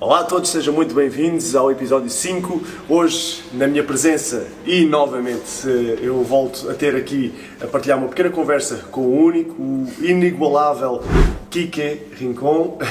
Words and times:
Olá 0.00 0.20
a 0.20 0.24
todos, 0.24 0.50
sejam 0.50 0.72
muito 0.72 0.94
bem-vindos 0.94 1.56
ao 1.56 1.72
episódio 1.72 2.08
5. 2.08 2.62
Hoje, 2.88 3.42
na 3.52 3.66
minha 3.66 3.82
presença 3.82 4.46
e 4.64 4.84
novamente, 4.84 5.66
eu 6.00 6.22
volto 6.22 6.70
a 6.70 6.74
ter 6.74 6.94
aqui 6.94 7.34
a 7.60 7.66
partilhar 7.66 7.98
uma 7.98 8.06
pequena 8.06 8.30
conversa 8.30 8.76
com 8.92 9.00
o 9.00 9.24
único, 9.24 9.60
o 9.60 9.88
inigualável 10.00 11.02
Kike 11.50 12.02
Rincon. 12.16 12.78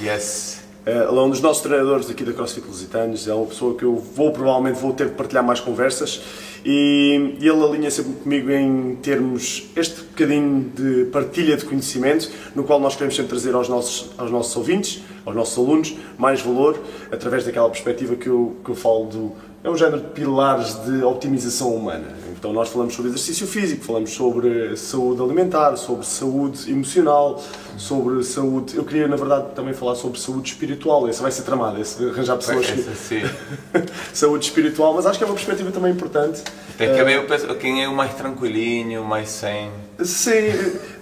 Yes. 0.00 0.57
Ele 0.88 1.18
é 1.18 1.20
um 1.20 1.28
dos 1.28 1.42
nossos 1.42 1.62
treinadores 1.62 2.08
aqui 2.08 2.24
da 2.24 2.32
CrossFit 2.32 2.66
Lusitanos, 2.66 3.28
é 3.28 3.34
uma 3.34 3.44
pessoa 3.44 3.74
que 3.74 3.82
eu 3.82 3.94
vou 3.96 4.32
provavelmente 4.32 4.80
vou 4.80 4.94
ter 4.94 5.08
de 5.08 5.12
partilhar 5.12 5.44
mais 5.44 5.60
conversas 5.60 6.22
e, 6.64 7.36
e 7.38 7.46
ele 7.46 7.62
alinha 7.62 7.90
sempre 7.90 8.14
comigo 8.14 8.50
em 8.50 8.96
termos 8.96 9.68
este 9.76 10.00
bocadinho 10.00 10.72
de 10.74 11.04
partilha 11.10 11.58
de 11.58 11.66
conhecimento, 11.66 12.30
no 12.54 12.64
qual 12.64 12.80
nós 12.80 12.94
queremos 12.94 13.16
sempre 13.16 13.28
trazer 13.28 13.54
aos 13.54 13.68
nossos, 13.68 14.12
aos 14.16 14.30
nossos 14.30 14.56
ouvintes, 14.56 15.02
aos 15.26 15.36
nossos 15.36 15.58
alunos, 15.58 15.94
mais 16.16 16.40
valor, 16.40 16.80
através 17.12 17.44
daquela 17.44 17.68
perspectiva 17.68 18.16
que 18.16 18.26
eu, 18.26 18.56
que 18.64 18.70
eu 18.70 18.74
falo 18.74 19.04
do. 19.04 19.32
É 19.62 19.68
um 19.68 19.76
género 19.76 20.00
de 20.00 20.06
pilares 20.08 20.74
de 20.84 21.02
optimização 21.02 21.74
humana. 21.74 22.16
Então, 22.30 22.52
nós 22.52 22.68
falamos 22.68 22.94
sobre 22.94 23.10
exercício 23.10 23.44
físico, 23.44 23.84
falamos 23.84 24.10
sobre 24.10 24.76
saúde 24.76 25.20
alimentar, 25.20 25.74
sobre 25.76 26.06
saúde 26.06 26.70
emocional, 26.70 27.42
sobre 27.76 28.22
saúde. 28.22 28.76
Eu 28.76 28.84
queria, 28.84 29.08
na 29.08 29.16
verdade, 29.16 29.46
também 29.56 29.74
falar 29.74 29.96
sobre 29.96 30.20
saúde 30.20 30.50
espiritual. 30.50 31.08
Essa 31.08 31.22
vai 31.22 31.32
ser 31.32 31.42
tramada, 31.42 31.80
esse, 31.80 32.02
arranjar 32.08 32.36
pessoas 32.36 32.70
que. 32.70 32.82
Sim. 32.94 33.22
saúde 34.14 34.44
espiritual, 34.44 34.94
mas 34.94 35.04
acho 35.06 35.18
que 35.18 35.24
é 35.24 35.26
uma 35.26 35.34
perspectiva 35.34 35.72
também 35.72 35.90
importante. 35.92 36.40
Tem 36.76 36.94
que 36.94 37.02
ver 37.02 37.18
o 37.18 37.26
pesso- 37.26 37.52
quem 37.56 37.82
é 37.82 37.88
o 37.88 37.94
mais 37.96 38.14
tranquilinho, 38.14 39.02
mais 39.04 39.28
zen. 39.30 39.72
Sim, 40.00 40.32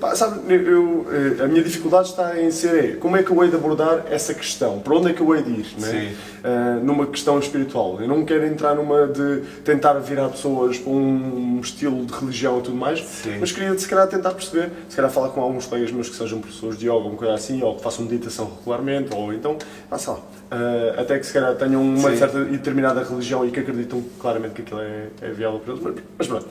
pá, 0.00 0.14
sabe, 0.14 0.41
eu, 0.55 1.06
eh, 1.10 1.44
a 1.44 1.47
minha 1.47 1.62
dificuldade 1.62 2.08
está 2.08 2.41
em 2.41 2.50
ser 2.50 2.84
é, 2.84 2.97
como 2.97 3.14
é 3.14 3.22
que 3.22 3.30
eu 3.30 3.44
hei 3.44 3.50
de 3.50 3.56
abordar 3.56 4.06
essa 4.11 4.33
questão? 4.33 4.78
Para 4.80 4.94
onde 4.94 5.11
é 5.11 5.12
que 5.12 5.20
eu 5.20 5.34
hei 5.36 5.42
de 5.42 5.50
ir? 5.50 5.66
É? 5.77 5.80
Sim. 5.80 6.16
Eh, 6.42 6.80
numa 6.83 7.06
questão 7.06 7.38
espiritual. 7.38 8.00
Eu 8.00 8.06
não 8.06 8.25
quero 8.25 8.47
entrar 8.47 8.75
numa 8.75 9.06
de 9.06 9.42
tentar 9.64 9.94
virar 9.94 10.28
pessoas 10.28 10.78
para 10.78 10.92
um 10.92 11.61
estilo 11.61 12.06
de 12.06 12.12
religião 12.14 12.61
e 12.61 12.62
tudo 12.62 12.77
mais, 12.77 13.00
Sim. 13.05 13.36
mas 13.38 13.53
queria 13.53 13.77
se 13.77 13.86
calhar 13.86 14.06
tentar 14.06 14.30
perceber, 14.30 14.70
se 14.88 14.94
calhar 14.94 15.10
falar 15.10 15.28
com 15.31 15.42
alguns 15.42 15.66
colegas 15.66 15.91
meus 15.91 16.08
que 16.08 16.14
sejam 16.14 16.41
professores 16.41 16.78
de 16.78 16.86
yoga, 16.86 16.94
alguma 16.94 17.16
coisa 17.16 17.34
assim, 17.34 17.62
ou 17.62 17.75
que 17.75 17.83
façam 17.83 18.05
meditação 18.05 18.50
regularmente, 18.60 19.12
ou 19.12 19.33
então, 19.33 19.58
ah, 19.91 19.98
sei 19.98 20.12
lá, 20.12 20.20
eh, 20.53 20.94
até 20.98 21.19
que 21.19 21.27
se 21.27 21.33
calhar 21.33 21.55
tenham 21.56 21.83
uma 21.83 22.10
Sim. 22.10 22.16
certa 22.16 22.38
e 22.38 22.53
determinada 22.53 23.03
religião 23.03 23.44
e 23.44 23.50
que 23.50 23.60
acreditam 23.60 24.03
claramente 24.20 24.55
que 24.55 24.62
aquilo 24.62 24.81
é, 24.81 25.08
é 25.20 25.31
viável 25.33 25.58
para 25.58 25.72
eles. 25.75 25.84
Mas, 25.84 25.94
mas 26.16 26.27
pronto. 26.28 26.47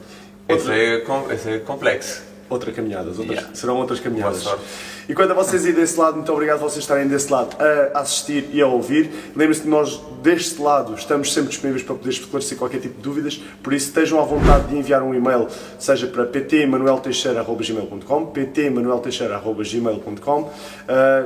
Esse 0.47 0.71
é, 0.71 1.03
esse 1.33 1.49
é 1.49 1.59
complexo. 1.59 2.34
Outra 2.47 2.71
caminhadas, 2.71 3.17
outras, 3.17 3.37
Yeah. 3.39 3.55
serão 3.55 3.77
outras 3.77 3.99
caminhadas. 3.99 4.47
E 5.09 5.15
quanto 5.15 5.31
a 5.31 5.33
vocês 5.33 5.65
aí 5.65 5.73
desse 5.73 5.97
lado, 5.99 6.17
muito 6.17 6.31
obrigado 6.31 6.59
por 6.59 6.69
vocês 6.69 6.83
estarem 6.83 7.07
desse 7.07 7.31
lado 7.31 7.55
a 7.93 7.99
assistir 8.01 8.49
e 8.53 8.61
a 8.61 8.67
ouvir. 8.67 9.09
Lembrem-se 9.35 9.61
que 9.61 9.67
nós, 9.67 9.99
deste 10.21 10.61
lado, 10.61 10.93
estamos 10.95 11.33
sempre 11.33 11.49
disponíveis 11.49 11.83
para 11.83 11.95
poder 11.95 12.09
esclarecer 12.11 12.55
qualquer 12.57 12.79
tipo 12.81 12.95
de 12.97 13.01
dúvidas, 13.01 13.41
por 13.63 13.73
isso 13.73 13.87
estejam 13.87 14.19
à 14.19 14.23
vontade 14.23 14.67
de 14.67 14.77
enviar 14.77 15.01
um 15.01 15.13
e-mail, 15.15 15.47
seja 15.79 16.05
para 16.07 16.23
ptmanuelteixeira.gmail.com, 16.25 18.25
ptmanuelteixeira.gmail.com, 18.27 20.41
uh, 20.41 20.51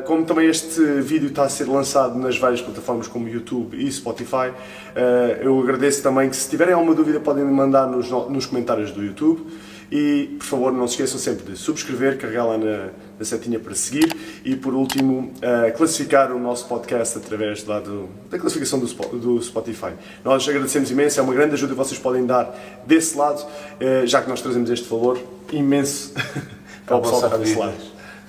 como 0.06 0.26
também 0.26 0.48
este 0.48 0.82
vídeo 1.02 1.30
está 1.30 1.44
a 1.44 1.50
ser 1.50 1.66
lançado 1.68 2.18
nas 2.18 2.38
várias 2.38 2.62
plataformas 2.62 3.08
como 3.08 3.28
YouTube 3.28 3.76
e 3.78 3.92
Spotify, 3.92 4.52
uh, 4.52 5.42
eu 5.42 5.60
agradeço 5.60 6.02
também 6.04 6.30
que 6.30 6.36
se 6.36 6.50
tiverem 6.50 6.74
alguma 6.74 6.94
dúvida 6.96 7.20
podem 7.20 7.44
mandar 7.46 7.88
nos, 7.88 8.10
no- 8.10 8.30
nos 8.30 8.46
comentários 8.46 8.92
do 8.92 9.04
YouTube. 9.04 9.46
E, 9.92 10.36
por 10.38 10.46
favor, 10.46 10.72
não 10.72 10.88
se 10.88 10.94
esqueçam 10.94 11.18
sempre 11.20 11.52
de 11.52 11.58
subscrever, 11.58 12.18
carregar 12.20 12.46
lá 12.46 12.58
na, 12.60 12.90
na 13.18 13.26
setinha 13.26 13.60
para 13.60 13.74
seguir 13.74 14.16
e, 14.46 14.56
por 14.56 14.74
último, 14.76 15.34
eh, 15.42 15.72
classificar 15.72 16.32
o 16.32 16.40
nosso 16.40 16.68
podcast 16.68 17.18
através 17.18 17.66
lá 17.66 17.80
do- 17.80 18.08
da 18.30 18.38
classificação 18.38 18.78
do, 18.80 18.86
do 19.18 19.42
Spotify. 19.42 19.94
Nós 20.24 20.48
agradecemos 20.48 20.92
imenso, 20.92 21.20
é 21.20 21.24
uma 21.24 21.34
grande 21.34 21.56
ajuda 21.56 21.72
que 21.74 21.78
vocês 21.78 22.00
podem 22.00 22.24
dar 22.24 22.56
desse 22.86 23.18
lado, 23.18 23.44
eh, 23.80 24.04
já 24.06 24.22
que 24.22 24.30
nós 24.30 24.42
trazemos 24.42 24.70
este 24.70 24.88
valor 24.88 25.20
imenso 25.52 26.14
para 26.86 26.96
o 26.98 27.02
pessoal 27.02 27.22
que 27.22 27.26
está 27.28 27.38
desse 27.38 27.56
lado. 27.58 27.74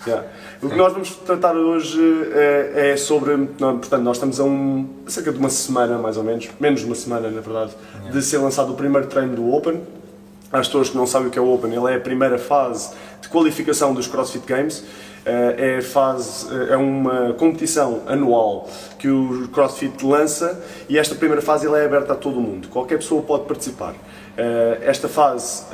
Yeah. 0.07 0.27
O 0.63 0.71
que 0.71 0.77
nós 0.77 0.93
vamos 0.95 1.11
tratar 1.15 1.55
hoje 1.55 2.01
eh, 2.33 2.93
é 2.93 2.97
sobre. 2.97 3.37
não, 3.59 3.79
portanto, 3.79 4.03
nós 4.03 4.17
estamos 4.17 4.41
a, 4.41 4.45
um, 4.45 4.89
cerca 5.07 5.31
de 5.31 5.39
uma 5.39 5.51
semana, 5.51 5.99
mais 5.99 6.17
ou 6.17 6.25
menos, 6.25 6.49
menos 6.59 6.81
de 6.81 6.87
uma 6.87 6.95
semana, 6.95 7.29
na 7.31 7.41
verdade, 7.43 7.73
de 8.11 8.23
ser 8.23 8.39
lançado 8.39 8.73
o 8.73 8.77
primeiro 8.77 9.07
treino 9.09 9.37
do 9.37 9.53
Open. 9.53 9.83
Às 10.53 10.67
pessoas 10.67 10.91
que 10.91 10.97
não 10.97 11.07
sabem 11.07 11.29
o 11.29 11.31
que 11.31 11.39
é 11.39 11.43
o 11.43 11.53
Open, 11.53 11.73
ele 11.73 11.93
é 11.93 11.97
a 11.97 12.01
primeira 12.01 12.37
fase 12.37 12.91
de 13.23 13.29
qualificação 13.29 13.95
dos 13.95 14.09
CrossFit 14.09 14.45
Games. 14.47 14.83
Eh, 15.25 15.77
É, 15.79 15.81
fase, 15.83 16.47
eh, 16.53 16.73
é 16.73 16.77
uma 16.77 17.35
competição 17.35 18.01
anual 18.09 18.69
que 18.99 19.07
o 19.09 19.49
CrossFit 19.53 20.05
lança 20.05 20.61
e 20.89 20.99
esta 20.99 21.15
primeira 21.15 21.43
fase 21.43 21.67
é 21.67 21.85
aberta 21.85 22.15
a 22.15 22.17
todo 22.17 22.39
o 22.39 22.43
mundo. 22.43 22.69
Qualquer 22.69 22.97
pessoa 22.97 23.23
pode 23.23 23.45
participar. 23.45 23.95
Eh, 24.37 24.79
Esta 24.83 25.09
fase 25.09 25.65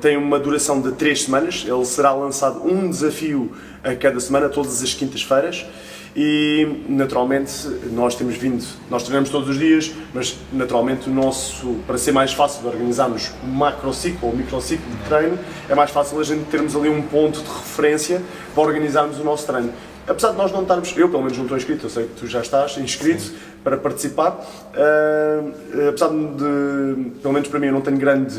tem 0.00 0.16
uma 0.16 0.38
duração 0.38 0.80
de 0.80 0.92
3 0.92 1.22
semanas. 1.22 1.64
Ele 1.66 1.84
será 1.84 2.12
lançado 2.12 2.62
um 2.64 2.88
desafio 2.88 3.50
a 3.82 3.94
cada 3.96 4.20
semana, 4.20 4.48
todas 4.48 4.82
as 4.82 4.94
quintas-feiras. 4.94 5.66
E 6.14 6.82
naturalmente 6.88 7.52
nós 7.92 8.16
temos 8.16 8.36
vindo, 8.36 8.64
nós 8.90 9.04
treinamos 9.04 9.30
todos 9.30 9.48
os 9.48 9.58
dias, 9.58 9.92
mas 10.12 10.36
naturalmente 10.52 11.08
o 11.08 11.12
nosso, 11.12 11.76
para 11.86 11.96
ser 11.96 12.10
mais 12.10 12.32
fácil 12.32 12.62
de 12.62 12.66
organizarmos 12.66 13.30
um 13.44 13.52
macrociclo 13.52 14.28
ou 14.28 14.36
microciclo 14.36 14.84
de 14.90 15.08
treino, 15.08 15.38
é 15.68 15.74
mais 15.74 15.90
fácil 15.90 16.18
a 16.18 16.24
gente 16.24 16.44
termos 16.50 16.74
ali 16.74 16.88
um 16.88 17.02
ponto 17.02 17.40
de 17.40 17.48
referência 17.48 18.20
para 18.54 18.62
organizarmos 18.64 19.20
o 19.20 19.24
nosso 19.24 19.46
treino. 19.46 19.72
Apesar 20.08 20.32
de 20.32 20.38
nós 20.38 20.50
não 20.50 20.62
estarmos, 20.62 20.96
eu 20.96 21.08
pelo 21.08 21.22
menos 21.22 21.36
não 21.36 21.44
estou 21.44 21.56
inscrito, 21.56 21.86
eu 21.86 21.90
sei 21.90 22.04
que 22.06 22.14
tu 22.14 22.26
já 22.26 22.40
estás 22.40 22.76
inscrito 22.78 23.32
para 23.62 23.76
participar, 23.76 24.44
ah, 24.74 25.44
apesar 25.88 26.08
de, 26.08 27.10
pelo 27.20 27.32
menos 27.32 27.48
para 27.48 27.60
mim, 27.60 27.66
eu 27.66 27.72
não 27.74 27.82
tenho 27.82 27.98
grandes 27.98 28.36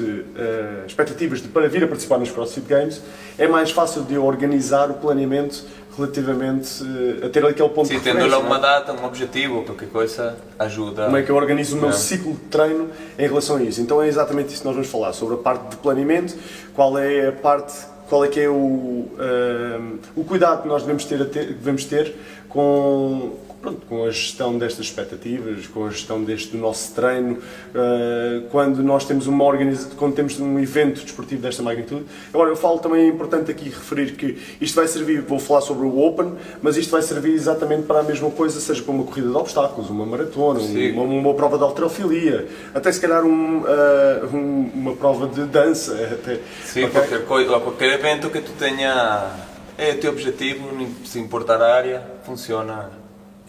expectativas 0.85 1.41
de 1.41 1.47
para 1.47 1.69
vir 1.69 1.83
a 1.85 1.87
participar 1.87 2.17
nos 2.17 2.29
CrossFit 2.29 2.67
Games, 2.67 3.01
é 3.37 3.47
mais 3.47 3.71
fácil 3.71 4.01
de 4.01 4.17
organizar 4.17 4.89
o 4.89 4.95
planeamento 4.95 5.63
relativamente 5.97 6.83
eh, 7.21 7.25
a 7.25 7.29
ter 7.29 7.45
aquele 7.45 7.69
ponto 7.69 7.87
Sim, 7.87 7.95
de 7.97 8.01
tendo 8.01 8.15
referência. 8.17 8.37
lá 8.37 8.43
não 8.43 8.49
uma 8.49 8.59
data, 8.59 8.93
um 8.93 9.05
objetivo, 9.05 9.63
qualquer 9.63 9.89
coisa 9.89 10.35
ajuda. 10.57 11.05
Como 11.05 11.17
é 11.17 11.21
que 11.23 11.29
eu 11.29 11.35
organizo 11.35 11.77
o 11.77 11.79
meu 11.79 11.89
É. 11.89 11.93
ciclo 11.93 12.33
de 12.33 12.39
treino 12.49 12.89
em 13.19 13.27
relação 13.27 13.57
a 13.57 13.63
isso? 13.63 13.81
Então 13.81 14.01
é 14.01 14.07
exatamente 14.07 14.49
isso 14.49 14.59
que 14.61 14.65
nós 14.67 14.75
vamos 14.75 14.89
falar, 14.89 15.13
sobre 15.13 15.35
a 15.35 15.37
parte 15.37 15.69
de 15.69 15.75
planeamento, 15.77 16.35
qual 16.73 16.97
é 16.97 17.27
a 17.27 17.31
parte, 17.31 17.73
qual 18.09 18.23
é 18.25 18.27
que 18.27 18.39
é 18.39 18.49
o, 18.49 19.07
ahm, 19.19 19.97
o 20.15 20.23
cuidado 20.23 20.61
que 20.63 20.67
nós 20.67 20.81
devemos 20.83 21.05
ter, 21.05 21.23
ter- 21.29 21.47
devemos 21.53 21.85
ter 21.85 22.15
com, 22.49 23.33
pronto, 23.61 23.85
com 23.87 24.03
a 24.03 24.09
gestão 24.09 24.57
destas 24.57 24.87
expectativas, 24.87 25.67
com 25.67 25.85
a 25.85 25.89
gestão 25.91 26.23
deste 26.23 26.49
do 26.51 26.57
nosso 26.57 26.93
treino, 26.93 27.37
ah, 27.75 28.41
quando 28.51 28.81
nós 28.81 29.05
temos 29.05 29.27
uma 29.27 29.43
organiza 29.43 29.89
quando 29.95 30.15
temos 30.15 30.39
um 30.39 30.59
evento 30.59 31.03
desportivo 31.03 31.41
desta 31.41 31.61
magnitude. 31.61 32.05
Agora 32.33 32.49
eu 32.49 32.55
falo 32.55 32.79
também 32.79 33.05
é 33.05 33.07
importante 33.07 33.51
aqui 33.51 33.65
referir 33.65 34.13
que 34.13 34.37
isto 34.59 34.75
vai 34.75 34.87
servir, 34.87 35.21
vou 35.21 35.39
falar 35.39 35.61
sobre 35.61 35.85
o 35.85 35.99
Open, 35.99 36.33
mas 36.61 36.75
isto 36.77 36.89
vai 36.91 37.01
servir 37.01 37.33
exatamente 37.33 37.83
para 37.83 37.99
a 37.99 38.03
mesma 38.03 38.31
coisa, 38.31 38.59
seja 38.59 38.81
para 38.81 38.91
uma 38.93 39.03
corrida 39.03 39.29
de 39.29 39.35
obstáculos, 39.37 39.89
uma 39.89 40.05
maratona, 40.05 40.59
uma, 40.59 41.03
uma 41.03 41.33
prova 41.33 41.57
de 41.57 41.63
alterofilia, 41.63 42.47
até 42.73 42.91
se 42.91 42.99
calhar 42.99 43.23
um, 43.23 43.63
ah, 43.67 44.25
um- 44.33 44.71
uma 44.73 44.95
prova 44.95 45.27
de 45.27 45.43
dança. 45.45 45.91
Até, 46.11 46.39
Sim, 46.65 46.83
ok? 46.85 46.89
qualquer, 46.99 47.25
coisa, 47.25 47.59
qualquer 47.59 47.93
evento 47.99 48.29
que 48.29 48.41
tu 48.41 48.51
tenha 48.53 49.29
é 49.77 49.91
o 49.91 49.97
teu 49.99 50.11
objetivo, 50.11 50.67
se 51.05 51.19
importar 51.19 51.61
a 51.61 51.73
área, 51.75 52.03
funciona 52.23 52.89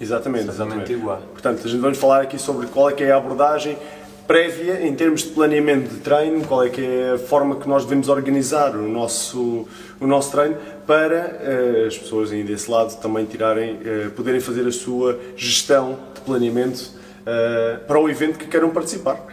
Exatamente, 0.03 0.49
exatamente 0.49 0.93
igual. 0.93 1.23
Portanto, 1.33 1.61
a 1.65 1.71
gente 1.71 1.81
vamos 1.81 1.97
falar 1.97 2.23
aqui 2.23 2.37
sobre 2.37 2.67
qual 2.67 2.91
é 2.91 2.93
que 2.93 3.05
é 3.05 3.13
a 3.13 3.17
abordagem 3.17 3.79
prévia 4.27 4.85
em 4.87 4.95
termos 4.95 5.23
de 5.23 5.29
planeamento 5.29 5.95
de 5.95 6.01
treino, 6.01 6.45
qual 6.45 6.65
é 6.65 6.71
que 6.71 6.85
é 6.85 7.13
a 7.13 7.19
forma 7.19 7.57
que 7.57 7.69
nós 7.69 7.85
devemos 7.85 8.09
organizar 8.09 8.75
o 8.75 8.88
nosso, 8.88 9.67
o 10.00 10.06
nosso 10.06 10.32
treino 10.32 10.56
para 10.87 11.38
eh, 11.43 11.85
as 11.87 11.99
pessoas 11.99 12.32
aí 12.32 12.43
desse 12.43 12.71
lado 12.71 12.97
também 13.00 13.25
tirarem, 13.26 13.79
eh, 13.85 14.09
poderem 14.17 14.41
fazer 14.41 14.67
a 14.67 14.73
sua 14.73 15.19
gestão 15.37 15.99
de 16.15 16.21
planeamento 16.23 16.91
eh, 17.25 17.79
para 17.87 18.00
o 18.00 18.09
evento 18.09 18.38
que 18.38 18.47
queiram 18.47 18.71
participar. 18.71 19.25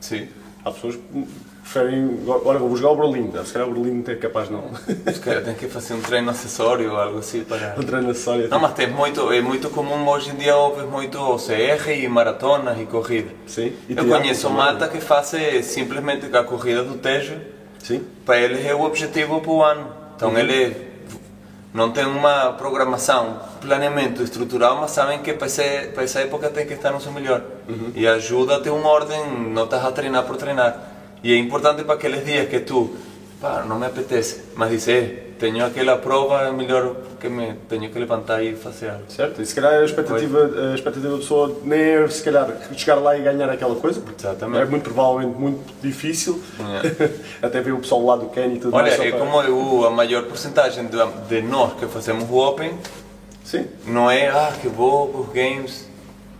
Sim. 0.00 0.28
Há 0.64 0.70
pessoas 0.70 0.98
preferem, 1.64 2.20
olha, 2.26 2.58
vou 2.58 2.76
jogar 2.76 2.90
o 2.90 2.96
Berlim, 2.96 3.32
se 3.44 3.52
calhar 3.52 3.66
o 3.66 3.72
Berlim 3.72 4.02
não 4.06 4.12
é 4.12 4.16
capaz 4.16 4.50
não. 4.50 4.64
Se 5.12 5.18
calhar 5.20 5.42
tem 5.42 5.54
que 5.54 5.66
fazer 5.66 5.94
um 5.94 6.00
treino 6.02 6.30
acessório 6.30 6.92
ou 6.92 6.96
algo 6.98 7.18
assim 7.18 7.42
para. 7.42 7.74
O 7.78 7.82
treino 7.82 8.10
acessório. 8.10 8.48
Não, 8.48 8.60
mas 8.60 8.74
tem 8.74 8.86
muito, 8.86 9.32
é 9.32 9.40
muito 9.40 9.70
comum 9.70 10.06
hoje 10.06 10.30
em 10.30 10.34
dia 10.34 10.54
ouvir 10.56 10.84
muito 10.84 11.18
OCR 11.18 11.90
e 11.90 12.06
maratonas 12.06 12.78
e 12.78 12.84
corrida. 12.84 13.30
Sim. 13.46 13.72
E 13.88 13.96
Eu 13.96 14.06
conheço 14.06 14.50
malta 14.50 14.86
que 14.88 15.00
faz 15.00 15.32
eh, 15.34 15.62
simplesmente 15.62 16.26
a 16.36 16.44
corrida 16.44 16.84
do 16.84 16.98
Tejo, 16.98 17.34
Sim. 17.78 18.04
para 18.26 18.38
eles 18.38 18.64
é 18.66 18.74
o 18.74 18.82
objetivo 18.82 19.40
para 19.40 19.50
o 19.50 19.62
ano. 19.62 19.88
Então 20.16 20.38
ele 20.38 20.76
não 21.72 21.90
tem 21.90 22.04
uma 22.04 22.52
programação, 22.52 23.40
planeamento 23.60 24.22
estrutural, 24.22 24.76
mas 24.80 24.90
sabem 24.90 25.20
que 25.20 25.32
para, 25.32 25.46
esse, 25.46 25.88
para 25.94 26.04
essa 26.04 26.20
época 26.20 26.50
tem 26.50 26.66
que 26.66 26.74
estar 26.74 26.92
no 26.92 27.00
seu 27.00 27.10
melhor. 27.10 27.42
E 27.94 28.06
ajuda 28.06 28.56
a 28.56 28.60
ter 28.60 28.70
uma 28.70 28.88
ordem, 28.88 29.18
não 29.50 29.64
estás 29.64 29.84
a 29.84 29.90
treinar 29.90 30.24
por 30.24 30.36
treinar. 30.36 30.93
E 31.24 31.32
é 31.32 31.38
importante 31.38 31.82
para 31.82 31.94
aqueles 31.94 32.24
dias 32.24 32.48
que 32.48 32.60
tu, 32.60 32.94
não 33.66 33.78
me 33.78 33.86
apetece, 33.86 34.42
mas 34.54 34.70
dices, 34.70 34.88
eh, 34.88 35.24
tenho 35.38 35.64
aquela 35.64 35.96
prova, 35.96 36.42
é 36.42 36.52
melhor 36.52 36.94
que 37.18 37.28
me 37.28 37.54
tenho 37.68 37.90
que 37.90 37.98
levantar 37.98 38.44
e 38.44 38.54
fazer. 38.54 38.92
Certo, 39.08 39.40
e 39.40 39.46
se 39.46 39.54
calhar 39.54 39.72
a 39.72 39.84
expectativa, 39.84 40.70
a 40.70 40.74
expectativa 40.74 41.12
da 41.12 41.16
pessoa 41.16 41.60
nem 41.64 41.80
é 41.80 42.08
se 42.08 42.22
calhar 42.22 42.46
chegar 42.76 42.96
lá 42.96 43.16
e 43.16 43.22
ganhar 43.22 43.48
aquela 43.48 43.74
coisa, 43.74 44.00
porque 44.00 44.24
Exatamente. 44.24 44.62
é 44.62 44.64
muito 44.66 44.84
provavelmente 44.84 45.38
muito 45.38 45.74
difícil. 45.82 46.40
Até 47.42 47.60
ver 47.62 47.72
o 47.72 47.78
pessoal 47.78 48.04
lá 48.04 48.16
do 48.16 48.26
Ken 48.26 48.52
e 48.52 48.58
tudo 48.60 48.76
Olha, 48.76 48.84
mais. 48.84 48.96
só 48.96 49.02
é 49.02 49.10
como 49.10 49.42
eu, 49.42 49.86
a 49.86 49.90
maior 49.90 50.24
porcentagem 50.24 50.86
de, 50.86 50.98
de 51.28 51.42
nós 51.42 51.72
que 51.72 51.86
fazemos 51.86 52.28
o 52.30 52.36
Open 52.36 52.78
Sim, 53.44 53.68
não 53.86 54.10
é, 54.10 54.28
ah, 54.28 54.52
que 54.60 54.68
vou 54.68 55.08
para 55.08 55.20
os 55.20 55.28
games. 55.28 55.86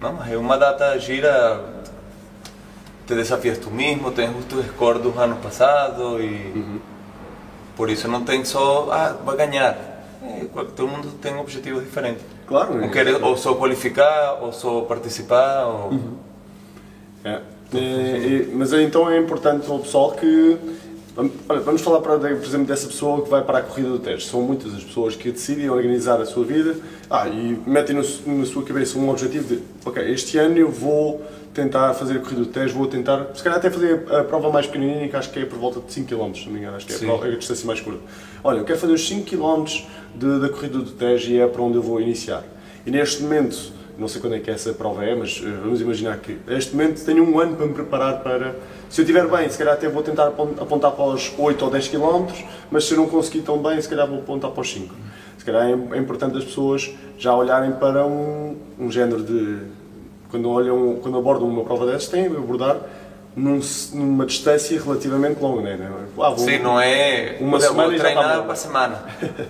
Não, 0.00 0.24
é 0.24 0.36
uma 0.38 0.56
data 0.56 0.98
gira, 0.98 1.60
te 3.06 3.14
desafias 3.14 3.58
tu 3.58 3.70
mesmo, 3.70 4.10
tens 4.12 4.30
os 4.38 4.44
teus 4.46 4.66
scores 4.66 5.02
dos 5.02 5.16
anos 5.18 5.38
passados 5.38 6.20
e 6.20 6.80
por 7.76 7.90
isso 7.90 8.08
não 8.08 8.22
tem 8.24 8.44
só, 8.44 8.88
ah, 8.92 9.16
vai 9.24 9.36
ganhar. 9.36 9.76
É, 10.22 10.46
qual- 10.52 10.64
todo 10.66 10.88
mundo 10.88 11.08
tem 11.20 11.36
objetivos 11.36 11.82
diferentes. 11.84 12.24
claro. 12.46 12.82
Um 12.82 12.88
quer 12.90 13.06
ou 13.22 13.36
só 13.36 13.54
qualificar, 13.54 14.38
ou 14.40 14.52
só 14.52 14.80
participar, 14.82 15.66
ou... 15.66 15.92
É. 17.24 17.40
E- 17.72 17.78
e- 17.78 18.52
mas 18.54 18.72
então 18.72 19.10
é 19.10 19.18
importante 19.18 19.68
ao 19.70 19.78
pessoal 19.80 20.12
que. 20.12 20.58
Vamos 21.16 21.80
falar, 21.80 22.00
para, 22.00 22.18
por 22.18 22.28
exemplo, 22.44 22.66
dessa 22.66 22.88
pessoa 22.88 23.22
que 23.22 23.30
vai 23.30 23.40
para 23.44 23.58
a 23.58 23.62
corrida 23.62 23.88
do 23.88 24.00
teste. 24.00 24.28
São 24.28 24.42
muitas 24.42 24.74
as 24.74 24.82
pessoas 24.82 25.14
que 25.14 25.30
decidem 25.30 25.70
organizar 25.70 26.20
a 26.20 26.26
sua 26.26 26.44
vida 26.44 26.74
ah, 27.08 27.28
e 27.28 27.56
metem 27.66 27.94
no 27.94 28.02
na 28.38 28.44
sua 28.44 28.64
cabeça 28.64 28.98
um 28.98 29.08
objetivo 29.08 29.54
de: 29.54 29.62
ok, 29.84 30.02
este 30.12 30.38
ano 30.38 30.58
eu 30.58 30.68
vou 30.68 31.22
tentar 31.54 31.94
fazer 31.94 32.16
a 32.16 32.18
corrida 32.18 32.40
do 32.40 32.46
teste, 32.46 32.76
vou 32.76 32.88
tentar, 32.88 33.28
se 33.32 33.44
calhar 33.44 33.60
até 33.60 33.70
fazer 33.70 34.04
a 34.12 34.24
prova 34.24 34.50
mais 34.50 34.66
pequenininha, 34.66 35.08
que 35.08 35.14
acho 35.14 35.30
que 35.30 35.38
é 35.38 35.44
por 35.44 35.56
volta 35.56 35.78
de 35.78 35.92
5 35.92 36.08
km, 36.08 36.34
se 36.34 36.46
não 36.46 36.52
me 36.52 36.58
engano, 36.58 36.76
acho 36.76 36.84
que 36.86 36.92
é 36.92 36.96
a, 36.96 36.98
Sim. 36.98 37.06
prova- 37.06 37.26
a 37.26 37.30
distância 37.36 37.64
mais 37.64 37.80
curta. 37.80 38.00
Olha, 38.42 38.58
eu 38.58 38.64
quero 38.64 38.78
fazer 38.80 38.92
os 38.94 39.06
5 39.06 39.24
km 39.24 39.64
de, 40.16 40.40
da 40.40 40.48
corrida 40.48 40.78
do 40.78 40.90
teste 40.90 41.30
e 41.32 41.38
é 41.38 41.46
para 41.46 41.62
onde 41.62 41.76
eu 41.76 41.82
vou 41.82 42.00
iniciar. 42.00 42.42
E 42.84 42.90
neste 42.90 43.22
momento, 43.22 43.72
não 43.98 44.08
sei 44.08 44.20
quando 44.20 44.34
é 44.34 44.40
que 44.40 44.50
essa 44.50 44.72
prova 44.72 45.04
é, 45.04 45.14
mas 45.14 45.40
eh, 45.44 45.48
vamos 45.62 45.80
imaginar 45.80 46.16
que 46.18 46.38
neste 46.46 46.74
momento 46.74 47.04
tenho 47.04 47.22
um 47.24 47.38
ano 47.38 47.56
para 47.56 47.66
me 47.66 47.72
preparar 47.74 48.20
para. 48.22 48.54
Se 48.90 49.00
eu 49.00 49.04
estiver 49.04 49.26
bem, 49.28 49.48
se 49.48 49.56
calhar 49.58 49.74
até 49.74 49.88
vou 49.88 50.02
tentar 50.02 50.28
apon- 50.28 50.54
apontar 50.60 50.92
para 50.92 51.04
os 51.04 51.32
8 51.38 51.64
ou 51.64 51.70
10 51.70 51.88
km, 51.88 52.26
mas 52.70 52.84
se 52.84 52.92
eu 52.94 52.98
não 52.98 53.06
conseguir 53.08 53.40
tão 53.42 53.58
bem, 53.58 53.80
se 53.80 53.88
calhar 53.88 54.06
vou 54.06 54.18
apontar 54.18 54.50
para 54.50 54.60
os 54.60 54.72
5. 54.72 54.94
Se 55.38 55.44
calhar 55.44 55.62
é, 55.66 55.72
é 55.96 55.98
importante 55.98 56.36
as 56.38 56.44
pessoas 56.44 56.90
já 57.18 57.34
olharem 57.34 57.72
para 57.72 58.06
um, 58.06 58.56
um 58.78 58.90
género 58.90 59.22
de. 59.22 59.58
Quando, 60.30 60.50
olham, 60.50 60.96
quando 61.02 61.16
abordam 61.18 61.48
uma 61.48 61.62
prova 61.62 61.86
dessas, 61.86 62.08
têm 62.08 62.28
de 62.28 62.36
abordar 62.36 62.76
num- 63.36 63.60
numa 63.92 64.26
distância 64.26 64.80
relativamente 64.80 65.40
longa. 65.40 65.62
Né? 65.76 65.88
Ah, 66.18 66.30
vou- 66.30 66.38
Sim, 66.38 66.58
não 66.58 66.80
é 66.80 67.36
Uma 67.40 67.58
vou 67.58 67.60
semana 67.68 67.90
já 67.90 68.08
está 68.08 68.20
treinar 68.22 68.42
para 68.44 68.54
semana. 68.56 69.04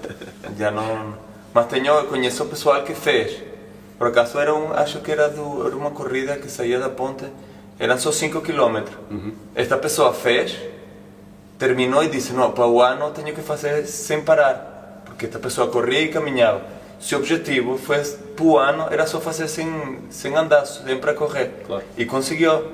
Já 0.58 0.70
não. 0.70 1.14
Mas 1.55 1.67
tenho, 1.67 2.05
conheço 2.06 2.43
o 2.43 2.46
pessoal 2.46 2.82
que 2.82 2.94
fez. 2.94 3.54
Por 3.99 4.08
acaso 4.08 4.38
era 4.38 4.55
um, 4.55 4.73
acho 4.73 5.00
que 5.00 5.11
era, 5.11 5.29
do, 5.29 5.67
era 5.67 5.76
uma 5.76 5.91
corrida 5.91 6.37
que 6.37 6.50
saía 6.50 6.79
da 6.79 6.88
ponte, 6.88 7.25
eram 7.79 7.99
só 7.99 8.11
5 8.11 8.41
km. 8.41 8.82
Esta 9.55 9.76
pessoa 9.76 10.12
fez, 10.12 10.56
terminou 11.58 12.02
e 12.02 12.08
disse: 12.08 12.32
Não, 12.32 12.50
para 12.52 12.67
o 12.67 12.82
ano 12.82 13.11
tenho 13.11 13.35
que 13.35 13.43
fazer 13.43 13.87
sem 13.87 14.20
parar. 14.23 15.02
Porque 15.05 15.26
esta 15.26 15.38
pessoa 15.38 15.69
corria 15.69 16.00
e 16.00 16.08
caminhava. 16.08 16.62
Seu 17.00 17.19
objetivo 17.19 17.76
foi, 17.79 18.02
para 18.02 18.44
o 18.44 18.58
ano, 18.58 18.87
era 18.91 19.06
só 19.06 19.20
fazer 19.20 19.46
sem, 19.49 19.99
sem 20.11 20.35
andar, 20.35 20.64
sempre 20.64 21.11
a 21.11 21.14
correr. 21.14 21.50
Claro. 21.67 21.85
E 21.96 22.05
conseguiu. 22.05 22.64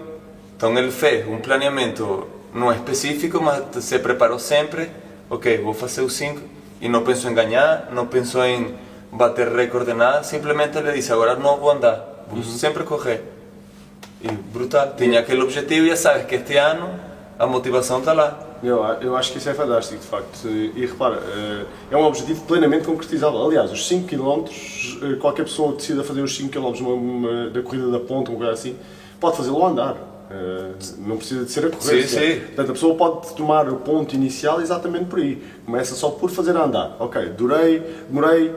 Então 0.56 0.76
ele 0.78 0.90
fez 0.90 1.26
um 1.26 1.38
planeamento 1.38 2.26
não 2.54 2.72
específico, 2.72 3.40
mas 3.42 3.84
se 3.84 3.98
preparou 3.98 4.38
sempre. 4.38 4.90
Ok, 5.28 5.58
vou 5.58 5.74
fazer 5.74 6.02
os 6.02 6.12
5 6.14 6.40
e 6.80 6.88
não 6.88 7.02
pensou 7.02 7.30
em 7.30 7.34
ganhar, 7.34 7.88
não 7.92 8.06
pensou 8.06 8.44
em 8.44 8.74
bater 9.12 9.48
recorde 9.48 9.92
nada. 9.94 10.22
Simplesmente 10.22 10.78
ele 10.78 10.92
disse: 10.92 11.12
agora 11.12 11.36
não 11.36 11.56
vou 11.58 11.70
andar, 11.70 12.24
vou 12.28 12.42
sempre 12.42 12.84
correr. 12.84 13.22
E 14.22 14.28
brutal, 14.28 14.94
tinha 14.96 15.20
aquele 15.20 15.42
objetivo 15.42 15.86
e 15.86 15.90
já 15.90 15.96
sabes 15.96 16.26
que 16.26 16.34
este 16.34 16.56
ano 16.56 16.90
a 17.38 17.46
motivação 17.46 18.00
está 18.00 18.12
lá. 18.12 18.38
Eu, 18.62 18.84
eu 19.00 19.16
acho 19.16 19.32
que 19.32 19.38
isso 19.38 19.48
é 19.48 19.54
fantástico, 19.54 19.98
de 19.98 20.06
facto. 20.06 20.46
E 20.46 20.84
repara, 20.84 21.16
eh, 21.16 21.64
é 21.90 21.96
um 21.96 22.04
objetivo 22.04 22.44
plenamente 22.44 22.84
concretizável. 22.84 23.42
Aliás, 23.42 23.72
os 23.72 23.88
5 23.88 24.06
km, 24.06 24.44
eh, 25.02 25.16
qualquer 25.18 25.44
pessoa 25.44 25.72
que 25.72 25.78
decida 25.78 26.04
fazer 26.04 26.20
os 26.20 26.36
5 26.36 26.50
km 26.50 27.50
da 27.54 27.62
corrida 27.62 27.90
da 27.90 27.98
ponta, 27.98 28.30
uma 28.30 28.36
coisa 28.36 28.52
assim, 28.52 28.76
pode 29.18 29.38
fazê-lo 29.38 29.64
a 29.64 29.68
andar. 29.70 29.96
Eh, 30.30 30.72
Não 30.98 31.16
precisa 31.16 31.46
de 31.46 31.50
ser 31.50 31.64
a 31.66 31.70
correr. 31.70 32.02
Sim, 32.06 32.18
sim. 32.18 32.40
Portanto, 32.40 32.68
a 32.68 32.72
pessoa 32.74 32.94
pode 32.94 33.34
tomar 33.34 33.66
o 33.70 33.76
ponto 33.76 34.14
inicial 34.14 34.60
exatamente 34.60 35.06
por 35.06 35.18
aí. 35.20 35.42
Começa 35.64 35.94
só 35.94 36.10
por 36.10 36.30
fazer 36.30 36.54
a 36.54 36.64
andar. 36.64 36.96
Ok, 36.98 37.30
durei, 37.30 37.80
demorei 38.10 38.54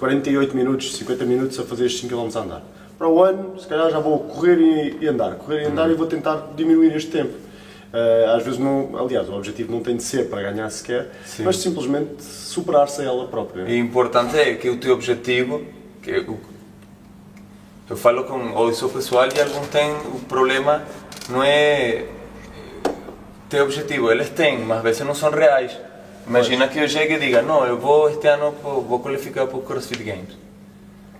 48 0.00 0.56
minutos, 0.56 0.96
50 0.96 1.24
minutos 1.24 1.60
a 1.60 1.62
fazer 1.62 1.86
estes 1.86 2.00
5 2.00 2.14
km 2.16 2.36
a 2.36 2.40
andar. 2.42 2.62
Para 2.98 3.08
o 3.08 3.22
ano, 3.22 3.58
se 3.60 3.66
calhar 3.66 3.90
já 3.90 3.98
vou 4.00 4.18
correr 4.20 4.58
e, 5.00 5.06
andar, 5.06 5.34
correr 5.36 5.62
e 5.62 5.66
andar 5.66 5.86
Uhum. 5.86 5.92
e 5.92 5.94
vou 5.94 6.06
tentar 6.06 6.48
diminuir 6.56 6.94
este 6.96 7.10
tempo. 7.10 7.32
Eh, 7.92 8.32
às 8.36 8.42
vezes, 8.42 8.58
não, 8.58 8.96
aliás, 8.98 9.28
o 9.28 9.34
objetivo 9.34 9.72
não 9.72 9.80
tem 9.80 9.96
de 9.96 10.02
ser 10.02 10.28
para 10.28 10.42
ganhar 10.42 10.68
sequer, 10.70 11.10
Sim. 11.24 11.42
mas 11.44 11.56
simplesmente 11.56 12.22
superar-se 12.22 13.00
a 13.02 13.04
ela 13.04 13.26
própria. 13.26 13.64
E 13.68 13.76
importante 13.78 14.36
é 14.38 14.54
que 14.54 14.68
o 14.70 14.76
teu 14.78 14.94
objetivo, 14.94 15.62
que 16.02 16.12
o- 16.20 16.38
eu 17.88 17.96
falo 17.96 18.24
com 18.24 18.36
o 18.36 18.88
pessoal 18.90 19.28
e 19.34 19.40
alguns 19.40 19.66
têm 19.68 19.92
o 20.14 20.20
problema 20.28 20.82
não 21.28 21.42
é 21.42 22.06
ter 23.48 23.60
objetivo, 23.62 24.10
eles 24.10 24.28
têm, 24.30 24.60
mas 24.60 24.78
às 24.78 24.82
vezes 24.84 25.00
não 25.04 25.14
são 25.14 25.30
reais. 25.30 25.76
Imagina 26.26 26.68
que 26.68 26.78
eu 26.78 26.88
chegue 26.88 27.14
e 27.14 27.18
diga, 27.18 27.42
não, 27.42 27.66
eu 27.66 27.78
vou 27.78 28.08
este 28.10 28.26
ano 28.28 28.52
vou 28.62 29.00
qualificar 29.00 29.46
para 29.46 29.56
o 29.58 29.62
CrossFit 29.62 30.02
Games. 30.02 30.38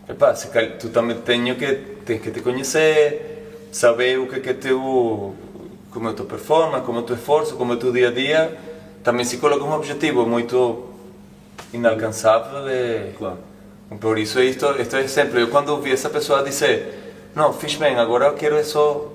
Epá, 0.09 0.35
se 0.35 0.49
cal- 0.49 0.71
tu 0.79 0.89
também 0.91 1.17
tenho 1.21 1.57
que, 1.57 1.75
tens 2.05 2.21
que 2.21 2.31
te 2.31 2.41
conhecer, 2.41 3.69
saber 3.73 4.19
o 4.19 4.27
que 4.29 4.37
é 4.37 4.41
que 4.41 4.51
é 4.51 4.55
teu, 4.55 5.35
como 5.91 6.09
é 6.09 6.11
a 6.13 6.15
tua 6.15 6.27
performance, 6.27 6.85
como 6.85 6.99
é 6.99 7.03
o 7.03 7.05
teu 7.05 7.17
esforço, 7.17 7.57
como 7.57 7.73
é 7.73 7.77
o 7.77 7.79
teu 7.79 7.93
dia 7.93 8.09
a 8.09 8.13
dia. 8.13 8.57
Também 9.03 9.25
se 9.25 9.39
coloca 9.39 9.65
um 9.65 9.73
objetivo 9.73 10.27
muito 10.27 10.87
inalcançável, 11.73 12.69
é, 12.69 13.13
Claro. 13.17 13.39
por 14.01 14.19
isso 14.19 14.41
isto, 14.41 14.67
isto 14.81 14.97
é 14.97 15.07
sempre, 15.09 15.43
eu 15.43 15.49
quando 15.49 15.71
ouvi 15.71 15.93
essa 15.93 16.11
pessoa 16.11 16.43
dizer, 16.43 17.31
não, 17.35 17.53
fiz 17.53 17.77
bem, 17.77 17.97
agora 17.97 18.27
eu 18.27 18.35
quero 18.35 18.57
é 18.57 18.63
só 18.63 19.11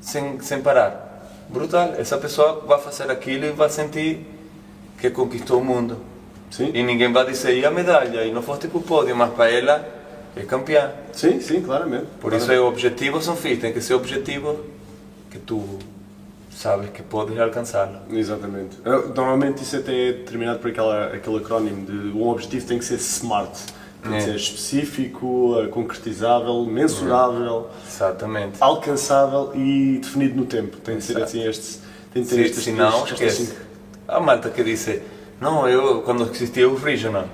sem, 0.00 0.40
sem 0.40 0.60
parar. 0.60 1.04
Brutal, 1.48 1.94
essa 1.98 2.16
pessoa 2.18 2.62
vai 2.66 2.80
fazer 2.80 3.10
aquilo 3.10 3.44
e 3.46 3.50
vai 3.50 3.68
sentir 3.70 4.26
que 4.98 5.10
conquistou 5.10 5.60
o 5.60 5.64
mundo. 5.64 5.98
Sim. 6.50 6.70
E 6.74 6.82
ninguém 6.82 7.12
vai 7.12 7.26
dizer, 7.26 7.56
e 7.58 7.64
a 7.66 7.70
medalha? 7.70 8.24
E 8.24 8.32
não 8.32 8.42
foste 8.42 8.68
para 8.68 8.78
o 8.78 8.82
pódio, 8.82 9.14
mas 9.16 9.30
para 9.32 9.50
ela 9.50 9.84
é 10.36 10.42
campeã. 10.42 10.90
Sim, 11.12 11.40
sim, 11.40 11.60
claramente. 11.60 12.06
Por 12.20 12.32
isso 12.32 12.50
é 12.52 12.60
objetivos 12.60 13.24
são 13.24 13.36
fixos, 13.36 13.60
tem 13.60 13.72
que 13.72 13.80
ser 13.80 13.94
objetivos 13.94 14.56
que 15.30 15.38
tu 15.38 15.62
sabes 16.50 16.88
que 16.90 17.02
podes 17.02 17.38
alcançá-lo. 17.38 17.98
Exatamente. 18.10 18.78
Eh, 18.84 18.90
Normalmente 19.14 19.62
isso 19.62 19.76
até 19.76 20.08
é 20.08 20.12
determinado 20.12 20.58
por 20.60 20.70
aquela, 20.70 21.06
aquele 21.08 21.36
acrónimo 21.38 21.84
de 21.84 22.16
um 22.16 22.28
objetivo 22.28 22.66
tem 22.66 22.78
que 22.78 22.84
ser 22.84 22.98
SMART. 22.98 23.54
Tem 24.02 24.12
que 24.12 24.18
É. 24.18 24.20
ser 24.20 24.36
específico, 24.36 25.56
eh, 25.60 25.66
concretizável, 25.66 26.64
mensurável, 26.64 27.68
Exatamente. 27.86 28.56
alcançável 28.60 29.50
e 29.54 29.98
definido 30.00 30.36
no 30.36 30.46
tempo. 30.46 30.76
Tem 30.78 30.96
que 30.96 31.02
ser 31.02 31.20
assim 31.22 31.44
estes. 31.46 31.80
Tem 32.14 32.22
que 32.22 32.28
ter 32.28 32.34
Se, 32.36 32.40
estes, 32.42 32.64
se 32.64 32.72
não, 32.72 33.04
esquece. 33.04 33.54
A 34.08 34.20
malta 34.20 34.50
que 34.50 34.62
disse, 34.62 35.02
não, 35.40 35.68
eu, 35.68 36.02
quando 36.02 36.30
existia 36.30 36.68
o 36.68 36.76
regional, 36.76 37.26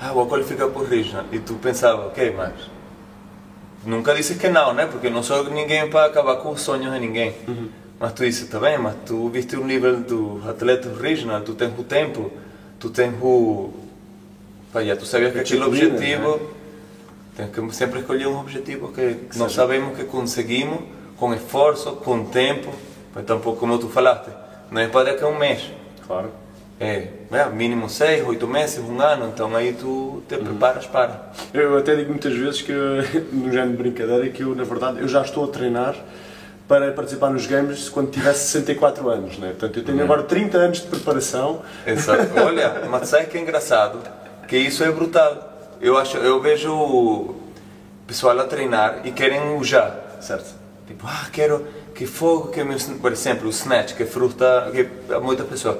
ah, 0.00 0.12
vou 0.12 0.26
qualificar 0.26 0.68
para 0.68 0.82
o 0.82 0.84
regional. 0.84 1.24
E 1.32 1.38
tu 1.38 1.54
pensava, 1.54 2.06
ok, 2.06 2.32
mas 2.36 2.52
nunca 3.84 4.14
disse 4.14 4.36
que 4.36 4.48
não, 4.48 4.72
né? 4.72 4.86
Porque 4.86 5.10
não 5.10 5.22
sou 5.22 5.44
ninguém 5.50 5.88
para 5.90 6.06
acabar 6.06 6.36
com 6.36 6.50
os 6.50 6.60
sonhos 6.60 6.92
de 6.92 6.98
ninguém. 6.98 7.34
Mas 7.98 8.12
tu 8.12 8.24
disse, 8.24 8.46
tá 8.46 8.60
bem, 8.60 8.78
mas 8.78 8.94
tu 9.06 9.28
viste 9.28 9.56
o 9.56 9.64
nível 9.64 10.00
dos 10.00 10.46
atletas 10.46 10.98
regional, 11.00 11.40
tu 11.40 11.54
tens 11.54 11.72
o 11.78 11.82
tempo, 11.82 12.30
tu 12.78 12.90
tens 12.90 13.14
o... 13.22 13.70
Pá, 14.72 14.84
já 14.84 14.94
tu 14.96 15.06
sabias 15.06 15.32
que 15.32 15.38
aquele 15.40 15.64
objetivo, 15.64 16.40
tens 17.36 17.50
que 17.50 17.74
sempre 17.74 18.00
escolher 18.00 18.26
um 18.26 18.38
objetivo 18.38 18.92
que, 18.92 19.14
que 19.30 19.38
nós 19.38 19.52
sabemos 19.52 19.96
que 19.96 20.04
conseguimos, 20.04 20.80
com 21.16 21.32
esforço, 21.32 21.92
com 21.92 22.26
tempo, 22.26 22.70
mas 23.14 23.24
tampouco 23.24 23.58
como 23.58 23.78
tu 23.78 23.88
falaste, 23.88 24.30
não 24.70 24.80
é 24.80 24.88
para 24.88 25.12
daqui 25.12 25.24
a 25.24 25.28
um 25.28 25.38
mês. 25.38 25.62
Claro. 26.06 26.30
É, 26.78 27.08
é, 27.32 27.46
mínimo 27.46 27.88
seis, 27.88 28.26
oito 28.26 28.46
meses, 28.46 28.78
um 28.78 29.00
ano, 29.00 29.30
então 29.32 29.56
aí 29.56 29.72
tu 29.72 30.22
te 30.28 30.36
preparas 30.36 30.86
para. 30.86 31.32
Eu 31.54 31.78
até 31.78 31.96
digo 31.96 32.10
muitas 32.10 32.34
vezes 32.34 32.60
que, 32.60 32.72
no 33.32 33.50
género 33.50 33.70
de 33.70 33.76
brincadeira, 33.78 34.28
que 34.28 34.42
eu, 34.42 34.54
na 34.54 34.64
verdade, 34.64 35.00
eu 35.00 35.08
já 35.08 35.22
estou 35.22 35.44
a 35.44 35.48
treinar 35.48 35.96
para 36.68 36.92
participar 36.92 37.30
nos 37.30 37.46
Games 37.46 37.88
quando 37.88 38.10
tivesse 38.10 38.48
64 38.50 39.08
anos, 39.08 39.38
né? 39.38 39.48
Portanto, 39.50 39.78
eu 39.78 39.84
tenho 39.84 40.02
agora 40.02 40.22
30 40.24 40.58
anos 40.58 40.80
de 40.80 40.86
preparação. 40.88 41.62
Exato. 41.86 42.28
Olha, 42.44 42.82
mas 42.90 43.08
sabe 43.08 43.26
que 43.26 43.38
é 43.38 43.40
engraçado? 43.40 43.98
Que 44.46 44.58
isso 44.58 44.84
é 44.84 44.90
brutal. 44.90 45.54
Eu, 45.80 45.96
acho, 45.96 46.18
eu 46.18 46.40
vejo 46.40 46.72
o 46.74 47.36
pessoal 48.06 48.38
a 48.38 48.44
treinar 48.44 49.00
e 49.04 49.12
querem 49.12 49.56
o 49.56 49.64
já. 49.64 49.94
Certo. 50.20 50.54
Tipo, 50.86 51.06
ah, 51.06 51.26
quero, 51.32 51.66
que 51.94 52.06
fogo 52.06 52.48
que 52.48 52.62
meu, 52.62 52.76
por 53.00 53.12
exemplo, 53.12 53.46
o 53.46 53.50
snatch, 53.50 53.94
que 53.94 54.04
frustra 54.04 54.70
que 54.72 54.88
muitas 55.20 55.46
pessoas. 55.46 55.78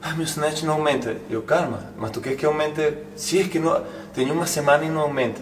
Ah, 0.00 0.14
meu 0.14 0.24
snatch 0.24 0.62
não 0.62 0.74
aumenta. 0.74 1.16
Eu, 1.28 1.42
calma, 1.42 1.92
mas 1.96 2.10
tu 2.10 2.20
quer 2.20 2.36
que 2.36 2.46
aumente? 2.46 2.94
Se 3.16 3.40
é 3.40 3.44
que 3.44 3.58
não, 3.58 3.82
tenho 4.14 4.32
uma 4.32 4.46
semana 4.46 4.84
e 4.84 4.88
não 4.88 5.02
aumenta. 5.02 5.40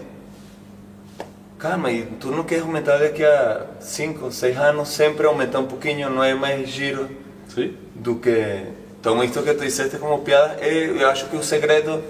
Calma, 1.59 1.91
e 1.91 2.05
tu 2.19 2.29
não 2.29 2.43
queres 2.43 2.63
aumentar 2.63 2.97
daqui 2.97 3.23
a 3.23 3.65
5, 3.79 4.31
6 4.31 4.57
anos, 4.57 4.89
sempre 4.89 5.25
aumentar 5.25 5.59
um 5.59 5.65
pouquinho, 5.65 6.09
não 6.09 6.23
é 6.23 6.33
mais 6.33 6.69
giro 6.69 7.09
Sim. 7.53 7.75
do 7.95 8.15
que... 8.15 8.63
Então, 8.99 9.23
isto 9.23 9.41
que 9.41 9.53
tu 9.53 9.63
disseste 9.63 9.97
como 9.97 10.19
piada, 10.19 10.57
é, 10.59 10.85
eu 10.85 11.09
acho 11.09 11.27
que 11.27 11.35
o 11.35 11.43
segredo 11.43 12.03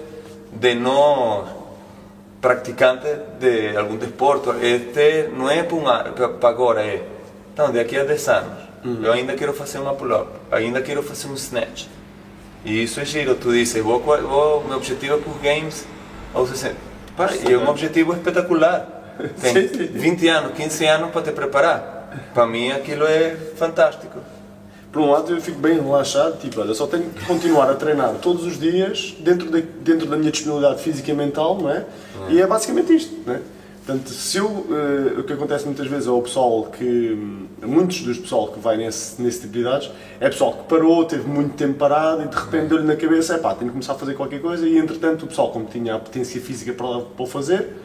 de 0.52 0.74
nós 0.74 1.48
praticantes 2.40 3.10
de 3.38 3.76
algum 3.76 3.96
desporto, 3.96 4.54
este 4.62 5.28
não 5.34 5.50
é 5.50 5.62
para 5.62 6.48
agora, 6.48 6.84
é 6.84 7.04
então, 7.52 7.72
daqui 7.72 7.98
a 7.98 8.04
10 8.04 8.28
anos, 8.28 8.58
eu 9.02 9.12
ainda 9.12 9.34
quero 9.34 9.52
fazer 9.52 9.78
uma 9.78 9.92
pull-up, 9.92 10.30
ainda 10.50 10.80
quero 10.80 11.02
fazer 11.02 11.26
um 11.26 11.34
snatch. 11.34 11.86
E 12.64 12.82
isso 12.82 13.00
é 13.00 13.04
giro, 13.04 13.34
tu 13.34 13.52
dizes, 13.52 13.82
vou, 13.82 14.00
vou, 14.00 14.64
meu 14.64 14.76
objetivo 14.76 15.14
é 15.14 15.18
para 15.18 15.30
os 15.30 15.40
games 15.40 15.86
aos 16.34 16.50
60. 16.50 16.74
Pá, 17.16 17.30
e 17.32 17.52
é 17.52 17.58
um 17.58 17.68
objetivo 17.68 18.12
espetacular. 18.12 18.96
Tem 19.40 19.66
20 19.66 20.28
anos, 20.28 20.52
15 20.54 20.86
anos 20.86 21.10
para 21.10 21.22
te 21.22 21.32
preparar. 21.32 22.30
Para 22.32 22.46
mim 22.46 22.70
aquilo 22.70 23.04
é 23.04 23.36
fantástico. 23.56 24.18
Por 24.92 25.02
um 25.02 25.10
lado 25.10 25.34
eu 25.34 25.40
fico 25.40 25.58
bem 25.58 25.80
relaxado, 25.80 26.38
tipo, 26.40 26.60
olha, 26.60 26.72
só 26.72 26.86
tenho 26.86 27.10
que 27.10 27.24
continuar 27.26 27.70
a 27.70 27.74
treinar 27.74 28.14
todos 28.22 28.44
os 28.46 28.58
dias 28.58 29.14
dentro, 29.20 29.50
de, 29.50 29.60
dentro 29.60 30.06
da 30.06 30.16
minha 30.16 30.30
disponibilidade 30.30 30.82
física 30.82 31.10
e 31.10 31.14
mental, 31.14 31.58
não 31.60 31.70
é? 31.70 31.84
E 32.30 32.40
é 32.40 32.46
basicamente 32.46 32.94
isto, 32.94 33.14
não 33.26 33.34
é? 33.34 33.40
Portanto, 33.88 34.10
se 34.10 34.36
eu, 34.36 34.44
uh, 34.44 35.20
o 35.20 35.24
que 35.24 35.32
acontece 35.32 35.64
muitas 35.64 35.86
vezes 35.86 36.06
é 36.06 36.10
o 36.10 36.20
pessoal 36.20 36.64
que, 36.64 37.16
muitos 37.62 38.02
dos 38.02 38.18
pessoal 38.18 38.48
que 38.48 38.60
vai 38.60 38.76
nesse, 38.76 39.20
nesse 39.22 39.40
tipo 39.40 39.54
de 39.54 39.60
idades, 39.60 39.90
é 40.20 40.28
pessoal 40.28 40.52
que 40.52 40.64
parou, 40.64 41.06
teve 41.06 41.26
muito 41.26 41.54
tempo 41.54 41.78
parado 41.78 42.22
e 42.22 42.28
de 42.28 42.36
repente 42.36 42.66
deu-lhe 42.66 42.84
na 42.84 42.96
cabeça, 42.96 43.36
é 43.36 43.38
pá, 43.38 43.54
tenho 43.54 43.70
que 43.70 43.72
começar 43.72 43.94
a 43.94 43.96
fazer 43.96 44.12
qualquer 44.12 44.42
coisa. 44.42 44.68
E 44.68 44.76
entretanto 44.76 45.22
o 45.22 45.26
pessoal, 45.26 45.50
como 45.52 45.64
tinha 45.64 45.94
a 45.94 45.98
potência 45.98 46.38
física 46.38 46.74
para, 46.74 47.00
para 47.00 47.22
o 47.22 47.26
fazer, 47.26 47.76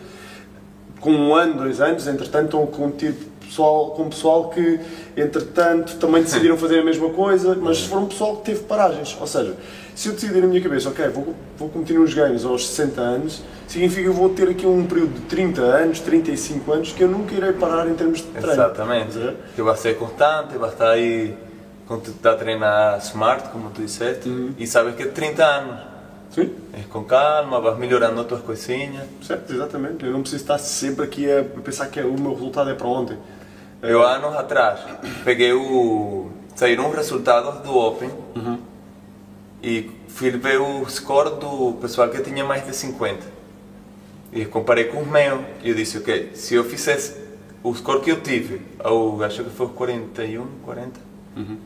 com 0.99 1.09
um 1.09 1.33
ano, 1.33 1.53
dois 1.53 1.79
anos, 1.79 2.05
entretanto 2.05 2.47
estão 2.47 2.67
com 2.67 2.91
tipo 2.91 3.23
pessoal, 3.39 3.91
com 3.91 4.09
pessoal 4.09 4.49
que, 4.49 4.81
entretanto, 5.15 5.95
também 5.99 6.21
decidiram 6.21 6.57
fazer 6.59 6.79
a 6.79 6.83
mesma 6.83 7.11
coisa, 7.11 7.55
mas 7.55 7.77
se 7.77 7.87
for 7.87 7.99
um 7.99 8.07
pessoal 8.07 8.35
que 8.37 8.43
teve 8.43 8.63
paragens. 8.63 9.15
Ou 9.21 9.27
seja, 9.27 9.55
se 9.95 10.09
eu 10.09 10.13
decidir 10.13 10.41
na 10.41 10.47
minha 10.47 10.61
cabeça, 10.61 10.89
ok, 10.89 11.07
vou, 11.09 11.35
vou 11.57 11.69
competir 11.69 11.99
nos 11.99 12.13
games 12.13 12.43
aos 12.45 12.67
60 12.67 13.01
anos, 13.01 13.43
significa 13.67 14.01
que 14.01 14.07
eu 14.07 14.13
vou 14.13 14.29
ter 14.29 14.49
aqui 14.49 14.65
um 14.65 14.85
período 14.85 15.13
de 15.13 15.21
30 15.21 15.61
anos, 15.61 15.99
35 15.99 16.71
anos, 16.71 16.91
que 16.91 17.03
eu 17.03 17.07
nunca 17.07 17.33
irei 17.33 17.53
parar 17.53 17.87
em 17.87 17.93
termos 17.93 18.19
de 18.19 18.25
treino. 18.25 18.51
Exatamente. 18.51 19.35
Que 19.55 19.61
vai 19.61 19.77
ser 19.77 19.97
constante, 19.97 20.57
vai 20.57 20.69
estar 20.69 20.91
aí 20.91 21.35
quando 21.87 22.03
tu 22.03 22.11
estás 22.11 22.35
a 22.35 22.37
treinar 22.37 22.97
smart, 22.99 23.49
como 23.49 23.69
tu 23.69 23.81
disseste, 23.81 24.29
uhum. 24.29 24.53
e 24.57 24.65
sabes 24.65 24.95
que 24.95 25.03
é 25.03 25.07
30 25.07 25.45
anos. 25.45 25.79
Sim. 26.31 26.51
É 26.73 26.81
com 26.89 27.03
calma, 27.03 27.61
vais 27.61 27.77
melhorando 27.77 28.19
as 28.19 28.25
tuas 28.25 28.41
coisinhas. 28.41 29.05
Certo, 29.21 29.53
exatamente. 29.53 30.03
Eu 30.03 30.11
não 30.11 30.21
preciso 30.21 30.41
estar 30.41 30.57
sempre 30.57 31.05
aqui 31.05 31.31
a 31.31 31.43
pensar 31.61 31.87
que 31.87 32.01
o 32.01 32.19
meu 32.19 32.33
resultado 32.33 32.71
é 32.71 32.73
para 32.73 32.87
ontem. 32.87 33.17
Eu, 33.83 34.01
anos 34.01 34.35
atrás, 34.35 34.79
peguei 35.23 35.53
o. 35.53 36.31
saíram 36.55 36.89
os 36.89 36.95
resultados 36.95 37.59
do 37.61 37.77
Open 37.77 38.09
uhum. 38.35 38.57
E 39.63 39.89
fui 40.09 40.29
ver 40.31 40.59
o 40.59 40.85
score 40.89 41.31
do 41.39 41.77
pessoal 41.81 42.09
que 42.09 42.21
tinha 42.21 42.43
mais 42.43 42.65
de 42.65 42.75
50. 42.75 43.25
E 44.33 44.45
comparei 44.45 44.85
com 44.85 44.97
o 44.97 45.05
meu 45.05 45.45
e 45.63 45.69
eu 45.69 45.75
disse: 45.75 45.97
Ok, 45.97 46.31
se 46.35 46.55
eu 46.55 46.63
fizesse 46.63 47.15
o 47.63 47.73
score 47.73 48.01
que 48.01 48.11
eu 48.11 48.21
tive, 48.21 48.61
ao, 48.79 49.23
acho 49.23 49.43
que 49.43 49.49
foi 49.49 49.67
41, 49.69 50.45
40, 50.65 50.99
uhum. 51.37 51.57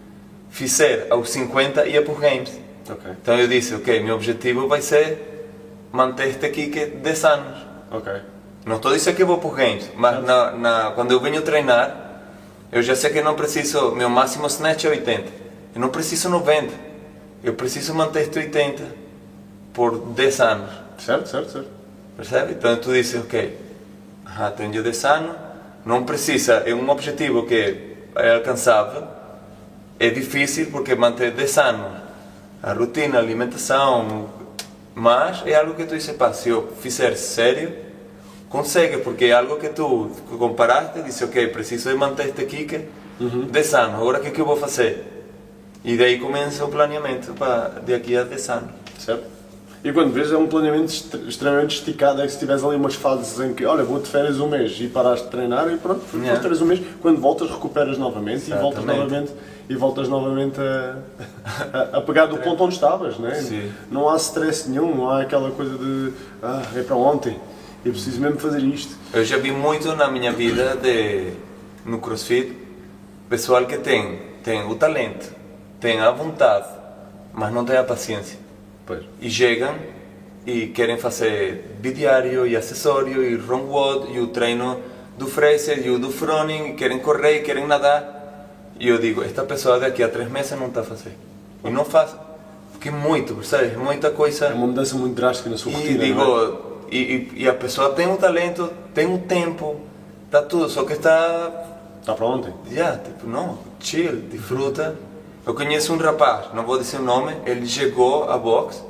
fizer 0.49 1.07
aos 1.09 1.29
50, 1.31 1.87
ia 1.87 2.01
para 2.03 2.13
os 2.13 2.19
Games. 2.19 2.61
Okay. 2.87 3.11
Então 3.21 3.37
eu 3.39 3.47
disse: 3.47 3.73
Ok, 3.73 3.99
meu 4.01 4.15
objetivo 4.15 4.67
vai 4.67 4.81
ser 4.81 5.49
manter 5.91 6.27
este 6.27 6.45
aqui 6.45 6.67
que 6.67 6.79
é 6.79 6.85
10 6.85 7.25
anos. 7.25 7.57
Ok. 7.91 8.13
Não 8.65 8.75
estou 8.75 8.93
dizendo 8.93 9.15
que 9.15 9.23
vou 9.23 9.39
para 9.39 9.49
os 9.49 9.55
Games, 9.55 9.89
mas 9.95 10.23
na, 10.23 10.51
na, 10.51 10.91
quando 10.91 11.11
eu 11.11 11.19
venho 11.19 11.41
treinar 11.41 12.07
eu 12.71 12.83
já 12.83 12.95
sei 12.95 13.09
que 13.11 13.21
não 13.21 13.33
preciso, 13.33 13.95
meu 13.95 14.09
máximo 14.09 14.45
snatch 14.47 14.85
é 14.85 14.89
80. 14.89 15.23
Eu 15.73 15.81
não 15.81 15.89
preciso 15.89 16.29
90. 16.29 16.73
Eu 17.43 17.53
preciso 17.53 17.93
manter 17.93 18.23
este 18.23 18.39
80 18.39 18.83
por 19.73 19.97
10 19.97 20.39
anos. 20.41 20.71
Certo, 20.97 21.27
certo, 21.27 21.51
certo. 21.51 21.69
Percebe? 22.15 22.53
Então 22.53 22.75
tu 22.77 22.91
dizes, 22.91 23.21
ok, 23.21 23.57
ah, 24.25 24.51
tenho 24.51 24.81
10 24.81 25.05
anos, 25.05 25.35
não 25.85 26.03
precisa, 26.03 26.63
é 26.65 26.73
um 26.73 26.89
objetivo 26.89 27.45
que 27.45 27.95
é 28.15 28.33
alcançável, 28.33 29.07
é 29.99 30.09
difícil 30.09 30.71
porque 30.71 30.95
manter 30.95 31.31
10 31.31 31.57
anos 31.59 32.01
a 32.61 32.73
rotina, 32.73 33.17
a 33.17 33.21
alimentação, 33.21 34.29
mas 34.95 35.43
é 35.45 35.53
algo 35.53 35.75
que 35.75 35.85
tu 35.85 35.95
dizes, 35.95 36.15
pá, 36.15 36.33
se 36.33 36.49
eu 36.49 36.73
fizer 36.81 37.15
sério, 37.15 37.71
consegue, 38.49 38.97
porque 38.97 39.25
é 39.25 39.33
algo 39.33 39.57
que 39.57 39.69
tu 39.69 40.09
comparaste 40.39 40.99
e 40.99 41.03
disse, 41.03 41.23
ok, 41.23 41.47
preciso 41.49 41.89
de 41.89 41.95
manter 41.95 42.29
este 42.29 42.45
kicker 42.45 42.85
uhum. 43.19 43.45
10 43.45 43.73
anos, 43.75 43.95
agora 43.95 44.17
o 44.17 44.21
que, 44.21 44.27
é 44.29 44.31
que 44.31 44.41
eu 44.41 44.45
vou 44.45 44.57
fazer? 44.57 45.16
E 45.83 45.95
daí 45.97 46.19
começa 46.19 46.65
o 46.65 46.69
planeamento 46.69 47.33
para 47.33 47.81
daqui 47.85 48.15
a 48.15 48.23
10 48.23 48.49
anos. 48.49 48.69
Certo? 48.99 49.37
E 49.83 49.93
quando 49.93 50.11
vês 50.11 50.31
é 50.31 50.37
um 50.37 50.47
planeamento 50.47 50.91
extremamente 51.27 51.77
esticado, 51.77 52.21
é 52.21 52.25
que 52.25 52.33
se 52.33 52.39
tiveres 52.39 52.63
ali 52.63 52.75
umas 52.75 52.95
fases 52.95 53.39
em 53.39 53.53
que, 53.53 53.63
olha, 53.63 53.83
vou 53.83 54.01
de 54.01 54.07
férias 54.07 54.39
um 54.39 54.49
mês 54.49 54.75
e 54.81 54.87
paraste 54.87 55.25
de 55.25 55.31
treinar 55.31 55.71
e 55.71 55.77
pronto, 55.77 56.01
foste 56.01 56.17
yeah. 56.17 56.41
férias 56.41 56.61
um 56.61 56.65
mês, 56.65 56.81
quando 57.01 57.21
voltas 57.21 57.49
recuperas 57.49 57.97
novamente 57.97 58.51
Exatamente. 58.51 58.59
e 58.59 58.61
voltas 58.61 58.85
novamente 58.85 59.31
e 59.69 59.75
voltas 59.75 60.09
novamente 60.09 60.59
a, 60.59 60.97
a, 61.73 61.97
a 61.97 62.01
pegar 62.01 62.25
do 62.25 62.37
ponto 62.37 62.63
onde 62.63 62.73
estavas, 62.73 63.17
né? 63.19 63.71
não 63.91 64.09
há 64.09 64.15
stress 64.17 64.69
nenhum, 64.69 64.95
não 64.95 65.09
há 65.09 65.21
aquela 65.21 65.51
coisa 65.51 65.77
de 65.77 66.13
ah, 66.41 66.63
é 66.75 66.81
para 66.81 66.95
ontem. 66.95 67.37
Eu 67.85 67.91
preciso 67.91 68.19
mesmo 68.19 68.39
fazer 68.39 68.59
isto. 68.59 68.95
Eu 69.13 69.23
já 69.23 69.37
vi 69.37 69.51
muito 69.51 69.95
na 69.95 70.09
minha 70.09 70.31
vida 70.31 70.75
de, 70.75 71.31
no 71.85 71.99
CrossFit, 71.99 72.53
pessoal 73.29 73.65
que 73.65 73.77
tem, 73.77 74.19
tem 74.43 74.65
o 74.65 74.75
talento, 74.75 75.31
tem 75.79 75.99
a 75.99 76.11
vontade, 76.11 76.67
mas 77.33 77.53
não 77.53 77.63
tem 77.63 77.77
a 77.77 77.83
paciência. 77.83 78.39
Pois. 78.85 79.03
E 79.21 79.29
chegam 79.29 79.75
e 80.45 80.67
querem 80.67 80.97
fazer 80.97 81.75
bidiário 81.79 82.47
e 82.47 82.55
acessório 82.55 83.23
e 83.23 83.35
wrong 83.35 84.11
e 84.13 84.19
o 84.19 84.27
treino 84.27 84.79
do 85.17 85.27
Fraser 85.27 85.85
e 85.85 85.89
o 85.89 85.99
do 85.99 86.11
Froning 86.11 86.69
e 86.69 86.73
querem 86.73 86.99
correr 86.99 87.37
e 87.37 87.41
querem 87.41 87.67
nadar. 87.67 88.15
E 88.79 88.87
eu 88.87 88.97
digo, 88.97 89.23
esta 89.23 89.43
pessoa 89.43 89.79
daqui 89.79 90.03
a 90.03 90.07
três 90.07 90.29
meses 90.29 90.57
não 90.57 90.67
está 90.67 90.81
a 90.81 90.83
fazer. 90.83 91.17
E 91.63 91.69
não 91.69 91.83
faz. 91.83 92.15
Porque 92.71 92.89
é 92.89 92.91
muito, 92.91 93.33
percebes? 93.33 93.75
Muita 93.75 94.11
coisa. 94.11 94.45
É 94.45 94.53
uma 94.53 94.67
mudança 94.67 94.95
muito 94.95 95.15
drástica 95.15 95.49
na 95.49 95.57
sua 95.57 95.71
e 95.71 95.75
rotina. 95.75 96.03
E 96.03 96.07
digo, 96.07 96.77
e, 96.91 96.97
e, 96.97 97.31
e, 97.43 97.49
a 97.49 97.53
pessoa 97.53 97.89
tem 97.89 98.07
um 98.07 98.15
talento, 98.15 98.71
tem 98.93 99.07
um 99.07 99.17
tempo, 99.17 99.81
está 100.25 100.41
tudo, 100.41 100.69
só 100.69 100.85
que 100.85 100.93
está. 100.93 101.65
Está 101.99 102.13
para 102.13 102.25
ontem? 102.25 102.53
Já, 102.69 102.73
yeah, 102.73 102.97
tipo, 103.03 103.27
não, 103.27 103.59
chill, 103.79 104.15
desfruta. 104.31 104.95
Eu 105.47 105.55
conheço 105.55 105.93
um 105.93 105.97
rapaz, 105.97 106.53
não 106.53 106.63
vou 106.63 106.77
dizer 106.77 106.97
o 106.97 107.03
nome, 107.03 107.33
ele 107.45 107.65
chegou 107.65 108.29
a 108.29 108.37
box, 108.37 108.83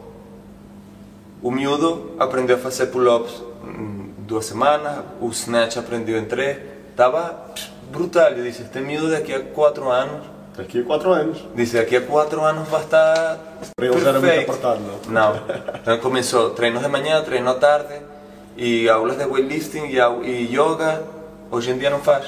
o 1.42 1.52
miúdo 1.52 2.16
aprendeu 2.18 2.56
a 2.56 2.60
fazer 2.60 2.88
pull-ups 2.88 3.44
em 3.64 4.12
duas 4.26 4.46
semanas, 4.46 5.06
o 5.22 5.30
snatch 5.30 5.78
aprendeu 5.78 6.18
em 6.18 6.26
três, 6.26 6.58
estava 6.90 7.46
brutal. 7.92 8.32
Eu 8.32 8.44
disse: 8.44 8.64
Este 8.64 8.80
miúdo 8.80 9.12
daqui 9.12 9.34
a 9.34 9.40
quatro 9.42 9.88
anos 9.90 10.38
Daqui 10.58 10.80
a 10.80 10.84
4 10.84 11.12
anos. 11.12 11.46
Disse, 11.54 11.78
daqui 11.78 11.98
a 11.98 12.02
4 12.02 12.44
anos 12.44 12.68
vai 12.68 12.82
estar. 12.82 13.38
Para 13.76 13.86
eles 13.86 14.04
era 14.04 14.20
muito 14.20 14.40
apertado, 14.40 14.82
não? 14.82 15.12
Não. 15.14 15.42
Então 15.80 16.00
começou 16.00 16.50
treinos 16.50 16.82
de 16.82 16.88
manhã, 16.88 17.22
treino 17.22 17.48
à 17.52 17.54
tarde, 17.54 17.94
e 18.58 18.90
aulas 18.90 19.18
de 19.18 19.26
weightlifting 19.26 19.86
e, 19.86 20.00
e 20.00 20.52
yoga. 20.52 21.04
Hoje 21.52 21.70
em 21.70 21.78
dia 21.78 21.92
não 21.92 22.00
faz. 22.00 22.26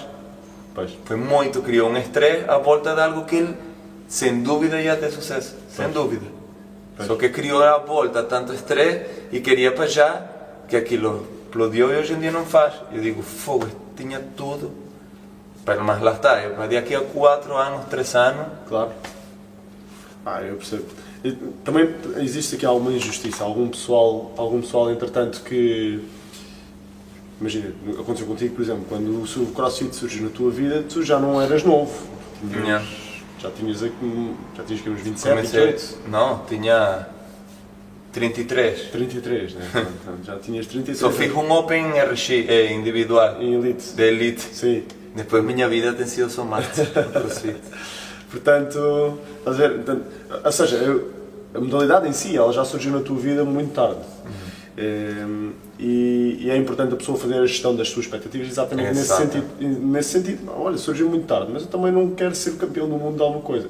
Pois. 0.76 0.92
Foi 1.06 1.18
muito, 1.18 1.64
criou 1.64 1.90
um 1.90 1.98
estresse 1.98 2.48
à 2.48 2.60
volta 2.60 2.94
de 2.94 3.02
algo 3.02 3.26
que 3.26 3.38
ele, 3.38 3.58
sem 4.10 4.44
dúvida, 4.44 4.82
ia 4.82 4.98
ter 4.98 5.12
sucesso. 5.12 5.56
Sem 5.70 5.86
pois. 5.86 5.94
dúvida. 5.94 6.26
Pois. 6.98 7.08
Só 7.08 7.16
que 7.16 7.30
criou 7.30 7.64
à 7.64 7.78
volta 7.78 8.22
tanto 8.24 8.54
estresse 8.54 9.06
e 9.32 9.40
queria 9.40 9.72
para 9.72 9.88
já 9.88 10.26
que 10.68 10.76
aquilo 10.76 11.26
explodiu 11.46 11.94
e 11.94 11.96
hoje 11.96 12.14
em 12.14 12.20
dia 12.20 12.32
não 12.32 12.46
faz. 12.46 12.74
Eu 12.92 13.02
digo, 13.02 13.22
fogo, 13.22 13.68
tinha 13.96 14.20
tudo 14.36 14.90
mas 15.78 16.02
lá 16.02 16.14
está, 16.14 16.42
eu 16.42 16.56
daqui 16.56 16.96
a 16.96 17.02
4 17.02 17.56
anos, 17.56 17.86
3 17.88 18.16
anos. 18.16 18.48
Claro. 18.68 18.92
Ah, 20.26 20.42
eu 20.42 20.56
percebo. 20.56 20.86
E, 21.24 21.32
também 21.64 21.94
existe 22.18 22.56
aqui 22.56 22.66
alguma 22.66 22.92
injustiça, 22.92 23.44
algum 23.44 23.68
pessoal, 23.68 24.32
algum 24.38 24.62
pessoal 24.62 24.92
entretanto 24.92 25.42
que. 25.44 26.00
Imagina, 27.40 27.72
aconteceu 27.98 28.28
contigo, 28.28 28.56
por 28.56 28.62
exemplo, 28.62 28.86
quando 28.90 29.24
o 29.24 29.46
crossfit 29.54 29.96
surgiu 29.96 30.24
na 30.24 30.30
tua 30.30 30.52
vida, 30.52 30.84
tu 30.90 31.04
já 31.04 31.20
não 31.20 31.42
eras 31.42 31.64
novo. 31.64 31.94
Tinhas, 32.52 32.84
já 33.40 33.50
tinhas, 33.52 33.80
já 33.80 34.64
tinhas 34.64 34.88
uns 34.88 35.02
27, 35.02 35.36
Comecei, 35.36 35.66
28? 35.68 36.10
Não, 36.10 36.46
tinha 36.46 37.08
33. 38.12 38.82
33, 38.92 39.54
né? 39.54 39.70
Então, 40.02 40.18
já 40.24 40.38
tinhas 40.38 40.68
33. 40.68 40.98
Só 40.98 41.12
fiz 41.12 41.34
um 41.34 41.52
Open 41.52 41.92
RX, 41.92 42.30
é, 42.48 42.74
individual. 42.74 43.42
Em 43.42 43.54
Elite. 43.54 43.94
De 43.94 44.04
Elite. 44.04 44.42
Sim. 44.42 44.84
Depois 45.16 45.44
minha 45.44 45.68
vida 45.68 45.94
tem 45.94 46.06
sido 46.06 46.30
só 46.30 46.44
marketing, 46.44 46.92
crossfit. 47.12 47.58
Portanto, 48.30 49.20
estás 49.40 49.56
a 49.56 49.60
ver? 49.60 49.76
Portanto, 49.76 50.06
ou 50.46 50.52
seja, 50.52 50.76
eu, 50.78 51.12
a 51.54 51.60
modalidade 51.60 52.08
em 52.08 52.14
si, 52.14 52.38
ela 52.38 52.54
já 52.54 52.64
surgiu 52.64 52.92
na 52.92 53.00
tua 53.00 53.18
vida 53.18 53.44
muito 53.44 53.74
tarde. 53.74 54.02
Uhum. 54.26 54.49
E, 54.78 56.38
e, 56.42 56.50
é 56.50 56.56
importante 56.56 56.94
a 56.94 56.98
pessoa 56.98 57.18
fazer 57.18 57.36
a 57.36 57.46
gestão 57.46 57.76
das 57.76 57.90
suas 57.90 58.06
expectativas 58.06 58.48
exatamente 58.48 58.94
nesse 58.94 59.16
sentido, 59.16 59.48
nesse 59.60 60.10
sentido. 60.10 60.52
Olha, 60.56 60.78
surgiu 60.78 61.10
muito 61.10 61.26
tarde, 61.26 61.52
mas 61.52 61.64
eu 61.64 61.68
também 61.68 61.92
não 61.92 62.12
quero 62.12 62.34
ser 62.36 62.56
campeão 62.56 62.88
do 62.88 62.96
mundo 62.96 63.18
de 63.18 63.22
alguma 63.22 63.42
coisa. 63.42 63.68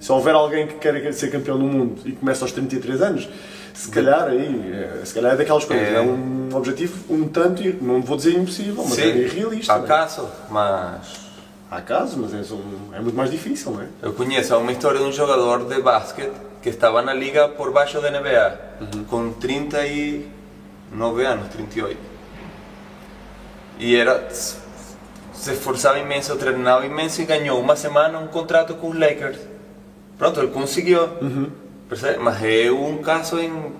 Se 0.00 0.10
houver 0.10 0.34
alguém 0.34 0.66
que 0.66 0.74
quer 0.74 1.12
ser 1.12 1.30
campeão 1.30 1.58
do 1.58 1.64
mundo 1.64 2.00
e 2.04 2.12
começa 2.12 2.44
aos 2.44 2.52
33 2.52 3.02
anos, 3.02 3.28
se 3.74 3.88
calhar 3.90 4.28
aí, 4.28 4.72
é, 4.72 5.04
se 5.04 5.14
calhar 5.14 5.32
é 5.32 5.36
daquelas 5.36 5.64
coisas, 5.64 5.86
é, 5.86 5.94
é 5.94 6.00
um 6.00 6.48
objetivo 6.52 7.12
um 7.12 7.28
tanto, 7.28 7.62
não 7.82 8.02
vou 8.02 8.16
dizer 8.16 8.36
impossível, 8.36 8.84
mas 8.84 8.94
Sim, 8.94 9.02
é 9.02 9.16
irrealista. 9.16 9.74
Há 9.74 9.78
é? 9.78 9.82
caso, 9.82 10.28
mas... 10.50 11.30
Há 11.70 11.80
caso, 11.80 12.18
mas 12.18 12.34
é, 12.34 12.96
é, 12.96 13.00
muito 13.00 13.16
mais 13.16 13.30
difícil, 13.30 13.72
não 13.72 13.82
é? 13.82 13.86
Eu 14.02 14.12
conheço 14.12 14.56
uma 14.56 14.72
história 14.72 14.98
de 14.98 15.04
um 15.04 15.12
jogador 15.12 15.66
de 15.66 15.80
basquete 15.80 16.34
que 16.60 16.68
estava 16.68 17.00
na 17.00 17.14
liga 17.14 17.48
por 17.48 17.72
baixo 17.72 18.00
da 18.00 18.10
NBA, 18.10 18.60
uhum. 18.80 19.04
com 19.04 19.32
39 20.90 21.24
anos, 21.24 21.48
38. 21.48 21.98
E 23.78 23.96
era 23.96 24.28
se 24.30 25.52
esforçava 25.52 25.98
imenso, 25.98 26.36
treinava 26.36 26.84
imenso 26.84 27.22
e 27.22 27.24
ganhou 27.24 27.58
uma 27.58 27.74
semana 27.74 28.18
um 28.18 28.26
contrato 28.26 28.74
com 28.74 28.90
os 28.90 28.98
Lakers. 28.98 29.38
Pronto, 30.18 30.38
ele 30.38 30.50
conseguiu. 30.50 31.02
Uhum. 31.22 31.50
Mas 31.88 32.42
é 32.42 32.70
um 32.70 32.98
caso 32.98 33.40
em 33.40 33.72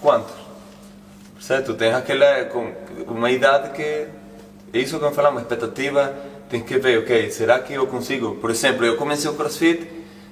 quantos? 0.00 0.34
Percebe? 1.34 1.64
Tu 1.64 1.74
tens 1.74 1.94
aquela, 1.94 2.44
com 2.44 2.72
uma 3.08 3.30
idade 3.30 3.70
que, 3.70 3.82
é 3.82 4.08
isso 4.78 4.98
que 4.98 5.04
eu 5.04 5.10
falamos, 5.10 5.42
expectativa, 5.42 6.14
tens 6.48 6.62
que 6.62 6.78
ver, 6.78 7.00
ok, 7.00 7.30
será 7.30 7.58
que 7.58 7.74
eu 7.74 7.86
consigo? 7.86 8.36
Por 8.36 8.50
exemplo, 8.50 8.84
eu 8.84 8.96
comecei 8.96 9.28
o 9.28 9.34
CrossFit 9.34 9.88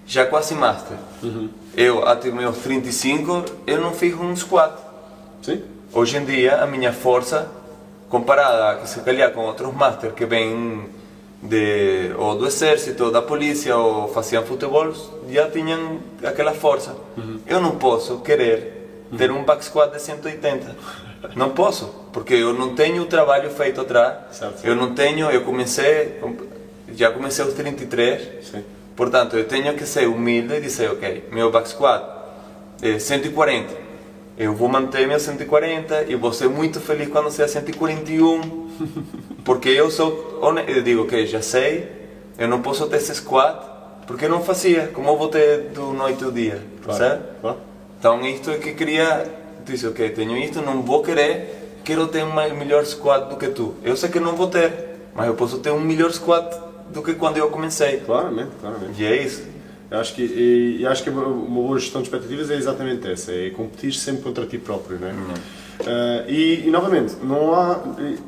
já 0.06 0.26
quase 0.26 0.54
master. 0.54 0.96
Uhum. 1.22 1.50
Eu, 1.76 2.06
até 2.06 2.30
meus 2.30 2.58
35, 2.58 3.44
eu 3.66 3.80
não 3.80 3.92
fiz 3.92 4.14
um 4.14 4.34
squat. 4.36 4.78
Sim. 5.42 5.62
Hoje 5.96 6.18
em 6.18 6.26
dia, 6.26 6.56
a 6.56 6.66
minha 6.66 6.92
força, 6.92 7.50
comparada, 8.10 8.84
se 8.84 9.00
calhar, 9.00 9.32
com 9.32 9.40
outros 9.40 9.72
master 9.72 10.12
que 10.12 10.26
vêm 10.26 10.90
de, 11.42 12.12
ou 12.18 12.36
do 12.36 12.46
exército, 12.46 13.04
ou 13.04 13.10
da 13.10 13.22
polícia, 13.22 13.74
ou 13.74 14.06
faziam 14.08 14.44
futebol, 14.44 14.92
já 15.30 15.48
tinham 15.48 15.98
aquela 16.22 16.52
força. 16.52 16.94
Uhum. 17.16 17.40
Eu 17.46 17.62
não 17.62 17.76
posso 17.76 18.18
querer 18.18 19.06
ter 19.16 19.30
um 19.30 19.42
back 19.42 19.64
squat 19.64 19.90
de 19.90 20.02
180. 20.02 20.76
Não 21.34 21.48
posso, 21.48 21.86
porque 22.12 22.34
eu 22.34 22.52
não 22.52 22.74
tenho 22.74 23.02
o 23.02 23.06
trabalho 23.06 23.48
feito 23.48 23.80
atrás. 23.80 24.18
Certo. 24.32 24.66
Eu 24.66 24.76
não 24.76 24.94
tenho, 24.94 25.30
eu 25.30 25.44
comecei, 25.44 26.20
já 26.94 27.10
comecei 27.10 27.42
aos 27.42 27.54
33. 27.54 28.44
Sim. 28.44 28.62
Portanto, 28.94 29.38
eu 29.38 29.48
tenho 29.48 29.72
que 29.72 29.86
ser 29.86 30.06
humilde 30.06 30.56
e 30.56 30.60
dizer, 30.60 30.90
ok, 30.90 31.26
meu 31.32 31.50
back 31.50 31.70
squat 31.70 32.04
é 32.82 32.98
140. 32.98 33.85
Eu 34.38 34.54
vou 34.54 34.68
manter 34.68 35.06
meu 35.08 35.18
140 35.18 36.04
e 36.08 36.14
vou 36.14 36.32
ser 36.32 36.48
muito 36.48 36.80
feliz 36.80 37.08
quando 37.08 37.30
seja 37.30 37.48
141 37.48 38.66
porque 39.44 39.68
eu 39.68 39.90
sou 39.90 40.40
eu 40.66 40.82
digo 40.82 41.06
que 41.06 41.14
okay, 41.14 41.26
já 41.26 41.40
sei, 41.40 41.88
eu 42.38 42.48
não 42.48 42.60
posso 42.60 42.86
ter 42.88 42.96
esse 42.96 43.14
squat, 43.14 43.58
porque 44.06 44.26
eu 44.26 44.28
não 44.28 44.42
fazia, 44.42 44.88
como 44.88 45.08
eu 45.08 45.16
vou 45.16 45.28
ter 45.28 45.70
do 45.70 45.92
noite 45.92 46.22
ao 46.24 46.30
dia, 46.30 46.62
claro, 46.84 46.98
certo? 46.98 47.40
Claro. 47.40 47.56
Então 47.98 48.26
isto 48.26 48.50
é 48.50 48.58
que 48.58 48.72
queria, 48.72 49.24
disse, 49.64 49.86
ok, 49.86 50.10
tenho 50.10 50.36
isto, 50.36 50.60
não 50.60 50.82
vou 50.82 51.02
querer, 51.02 51.78
quero 51.84 52.06
ter 52.08 52.24
um 52.24 52.34
melhor 52.34 52.84
squat 52.84 53.28
do 53.28 53.36
que 53.36 53.48
tu. 53.48 53.74
Eu 53.82 53.96
sei 53.96 54.08
que 54.10 54.20
não 54.20 54.36
vou 54.36 54.48
ter, 54.48 54.72
mas 55.14 55.26
eu 55.26 55.34
posso 55.34 55.58
ter 55.58 55.70
um 55.70 55.80
melhor 55.80 56.12
squat 56.12 56.54
do 56.92 57.02
que 57.02 57.14
quando 57.14 57.38
eu 57.38 57.48
comecei. 57.48 57.98
Claramente, 58.00 58.50
claramente. 58.60 59.00
E 59.00 59.06
é 59.06 59.22
isso. 59.22 59.42
Eu 59.90 59.98
acho 59.98 60.14
que, 60.14 60.22
e, 60.22 60.78
e 60.80 60.86
acho 60.86 61.02
que 61.02 61.10
uma 61.10 61.62
boa 61.62 61.78
gestão 61.78 62.02
de 62.02 62.08
expectativas 62.08 62.50
é 62.50 62.56
exatamente 62.56 63.08
essa, 63.08 63.32
é 63.32 63.50
competir 63.50 63.92
sempre 63.94 64.22
contra 64.22 64.44
ti 64.44 64.58
próprio, 64.58 64.98
não 64.98 65.08
é? 65.08 65.12
Uhum. 65.12 65.34
Uh, 65.78 66.30
e, 66.30 66.66
e, 66.66 66.70
novamente, 66.70 67.16
não 67.22 67.54
há. 67.54 67.72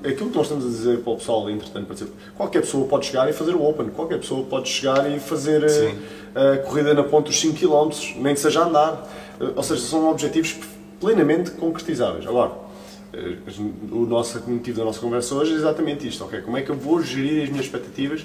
Aquilo 0.04 0.30
que 0.30 0.36
nós 0.36 0.46
estamos 0.46 0.66
a 0.66 0.68
dizer 0.68 0.98
para 0.98 1.12
o 1.12 1.16
pessoal, 1.16 1.48
entretanto, 1.50 1.86
para 1.86 1.94
dizer, 1.94 2.08
qualquer 2.36 2.60
pessoa 2.60 2.86
pode 2.86 3.06
chegar 3.06 3.28
e 3.28 3.32
fazer 3.32 3.54
o 3.54 3.66
Open, 3.66 3.88
qualquer 3.88 4.18
pessoa 4.18 4.44
pode 4.44 4.68
chegar 4.68 5.10
e 5.10 5.18
fazer 5.18 5.64
a, 6.34 6.52
a 6.52 6.58
corrida 6.58 6.92
na 6.92 7.02
ponta 7.02 7.28
dos 7.28 7.40
5 7.40 7.58
km, 7.58 7.90
nem 8.16 8.34
que 8.34 8.40
seja 8.40 8.62
andar. 8.64 9.08
Uh, 9.40 9.52
ou 9.56 9.62
seja, 9.62 9.80
são 9.80 10.10
objetivos 10.10 10.56
plenamente 11.00 11.50
concretizáveis. 11.52 12.26
Agora, 12.26 12.52
o 13.90 14.04
nosso 14.04 14.42
motivo 14.48 14.78
da 14.78 14.84
nossa 14.84 15.00
conversa 15.00 15.34
hoje 15.34 15.52
é 15.52 15.56
exatamente 15.56 16.06
isto, 16.06 16.24
ok? 16.24 16.42
Como 16.42 16.56
é 16.56 16.62
que 16.62 16.70
eu 16.70 16.76
vou 16.76 17.02
gerir 17.02 17.44
as 17.44 17.48
minhas 17.48 17.64
expectativas 17.64 18.24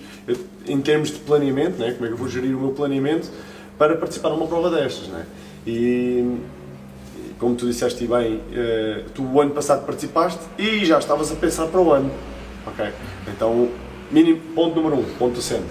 em 0.68 0.82
termos 0.82 1.10
de 1.10 1.20
planeamento, 1.20 1.80
né? 1.80 1.94
como 1.94 2.06
é 2.06 2.08
que 2.08 2.14
eu 2.14 2.18
vou 2.18 2.28
gerir 2.28 2.56
o 2.56 2.60
meu 2.60 2.72
planeamento 2.72 3.30
para 3.78 3.96
participar 3.96 4.30
numa 4.30 4.46
prova 4.46 4.70
destas, 4.70 5.08
né? 5.08 5.26
E 5.66 6.38
como 7.40 7.56
tu 7.56 7.66
disseste 7.66 8.06
bem, 8.06 8.36
uh, 8.36 9.10
tu 9.14 9.24
o 9.24 9.42
ano 9.42 9.52
passado 9.52 9.86
participaste 9.86 10.40
e 10.58 10.86
já 10.86 11.00
estavas 11.00 11.32
a 11.32 11.36
pensar 11.36 11.68
para 11.68 11.82
o 11.82 11.92
ano. 11.92 12.12
Ok? 12.68 12.86
Então, 13.28 13.70
mínimo, 14.12 14.40
ponto 14.54 14.76
número 14.76 15.02
um, 15.02 15.04
ponto 15.18 15.36
docente. 15.36 15.66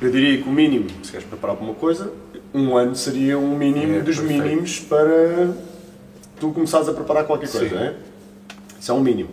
Eu 0.00 0.10
diria 0.10 0.42
que 0.42 0.48
o 0.48 0.52
mínimo, 0.52 0.86
se 1.02 1.10
queres 1.10 1.26
preparar 1.26 1.56
para 1.56 1.64
uma 1.64 1.74
coisa, 1.74 2.12
um 2.52 2.76
ano 2.76 2.94
seria 2.94 3.38
um 3.38 3.56
mínimo 3.56 3.96
é, 3.96 4.00
dos 4.00 4.18
perfeito. 4.18 4.42
mínimos 4.42 4.80
para 4.80 5.54
tu 6.40 6.50
começares 6.50 6.88
a 6.88 6.92
preparar 6.92 7.24
qualquer 7.24 7.48
coisa, 7.50 7.68
Sim. 7.68 7.74
não 7.74 7.82
é? 7.82 7.94
Isso 8.84 8.92
é 8.92 8.94
um 8.94 9.00
mínimo. 9.00 9.30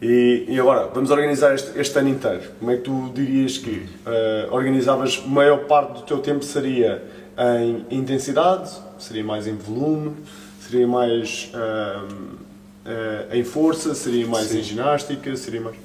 E, 0.00 0.46
e, 0.48 0.58
agora, 0.58 0.90
vamos 0.92 1.12
organizar 1.12 1.54
este, 1.54 1.78
este, 1.78 1.96
ano 1.96 2.08
inteiro. 2.08 2.42
Como 2.58 2.68
é 2.72 2.76
que 2.76 2.82
tu 2.82 3.12
dirias 3.14 3.58
que 3.58 3.88
uh, 4.04 4.52
organizavas, 4.52 5.22
a 5.24 5.28
maior 5.28 5.66
parte 5.66 6.00
do 6.00 6.02
teu 6.02 6.18
tempo 6.18 6.44
seria 6.44 7.00
em 7.38 7.86
intensidade, 7.96 8.72
seria 8.98 9.22
mais 9.22 9.46
em 9.46 9.54
volume, 9.54 10.16
seria 10.60 10.88
mais 10.88 11.52
uh, 11.54 12.12
uh, 12.12 13.32
em 13.32 13.44
força, 13.44 13.94
seria 13.94 14.26
mais 14.26 14.46
Sim. 14.46 14.58
em 14.58 14.62
ginástica, 14.64 15.36
seria 15.36 15.60
mais. 15.60 15.76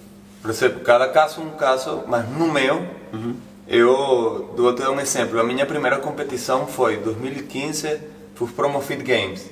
Por 0.42 0.50
exemplo, 0.50 0.80
cada 0.80 1.08
caso 1.10 1.40
um 1.40 1.52
caso, 1.52 2.04
mas 2.08 2.28
no 2.28 2.52
meu, 2.52 2.78
uhum. 3.14 3.36
eu 3.68 4.56
vou 4.58 4.74
te 4.74 4.82
dar 4.82 4.90
um 4.90 5.00
exemplo. 5.00 5.40
A 5.40 5.44
minha 5.44 5.68
primeira 5.68 6.00
competição 6.00 6.66
foi 6.66 6.96
em 6.96 7.02
2015, 7.02 8.00
foi 8.34 8.48
Promo 8.48 8.82
Fit 8.82 9.04
Games. 9.04 9.52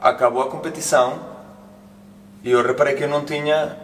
Acabou 0.00 0.42
a 0.42 0.46
competição 0.48 1.29
e 2.42 2.50
eu 2.50 2.62
reparei 2.62 2.94
que 2.94 3.04
eu 3.04 3.08
não 3.08 3.24
tinha, 3.24 3.76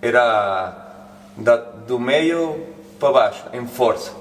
era 0.00 0.90
da, 1.36 1.56
do 1.56 1.98
meio 1.98 2.66
para 2.98 3.12
baixo, 3.12 3.44
em 3.52 3.66
força. 3.66 4.12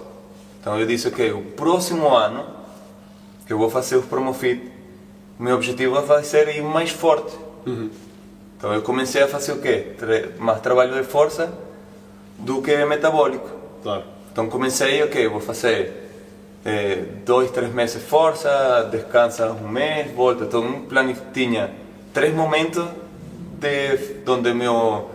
Então 0.59 0.79
eu 0.79 0.85
disse 0.85 1.09
que 1.09 1.15
okay, 1.15 1.31
o 1.31 1.41
próximo 1.51 2.13
ano 2.13 2.45
eu 3.47 3.57
vou 3.57 3.69
fazer 3.69 3.95
o 3.95 4.03
Promofit, 4.03 4.71
o 5.39 5.43
meu 5.43 5.55
objetivo 5.55 6.01
vai 6.01 6.23
ser 6.23 6.55
ir 6.55 6.61
mais 6.61 6.91
forte. 6.91 7.35
Uhum. 7.65 7.89
Então 8.57 8.73
eu 8.73 8.81
comecei 8.81 9.23
a 9.23 9.27
fazer 9.27 9.53
o 9.53 9.61
quê? 9.61 9.95
Mais 10.37 10.59
trabalho 10.59 10.93
de 10.93 11.03
força 11.03 11.51
do 12.37 12.61
que 12.61 12.75
metabólico. 12.85 13.49
Claro. 13.81 14.03
Então 14.31 14.49
comecei, 14.49 15.01
ok, 15.01 15.27
vou 15.27 15.39
fazer 15.39 16.09
é, 16.65 17.03
dois, 17.25 17.51
três 17.51 17.73
meses 17.73 18.01
de 18.01 18.07
força, 18.07 18.87
descansa 18.91 19.51
um 19.51 19.67
mês, 19.67 20.11
volta. 20.11 20.43
Então 20.43 20.85
tinha 21.33 21.71
três 22.13 22.33
momentos 22.33 22.85
de 23.59 24.31
onde 24.31 24.53
meu 24.53 25.09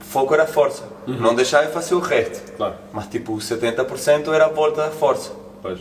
foco 0.00 0.34
era 0.34 0.46
força. 0.46 0.84
Uhum. 1.06 1.14
Não 1.14 1.34
deixava 1.34 1.66
de 1.66 1.72
fazer 1.72 1.94
o 1.94 2.00
resto. 2.00 2.52
Claro. 2.56 2.74
Mas 2.92 3.06
tipo 3.06 3.34
70% 3.34 4.32
era 4.32 4.48
volta 4.48 4.82
da 4.82 4.90
força. 4.90 5.32
Pois 5.62 5.80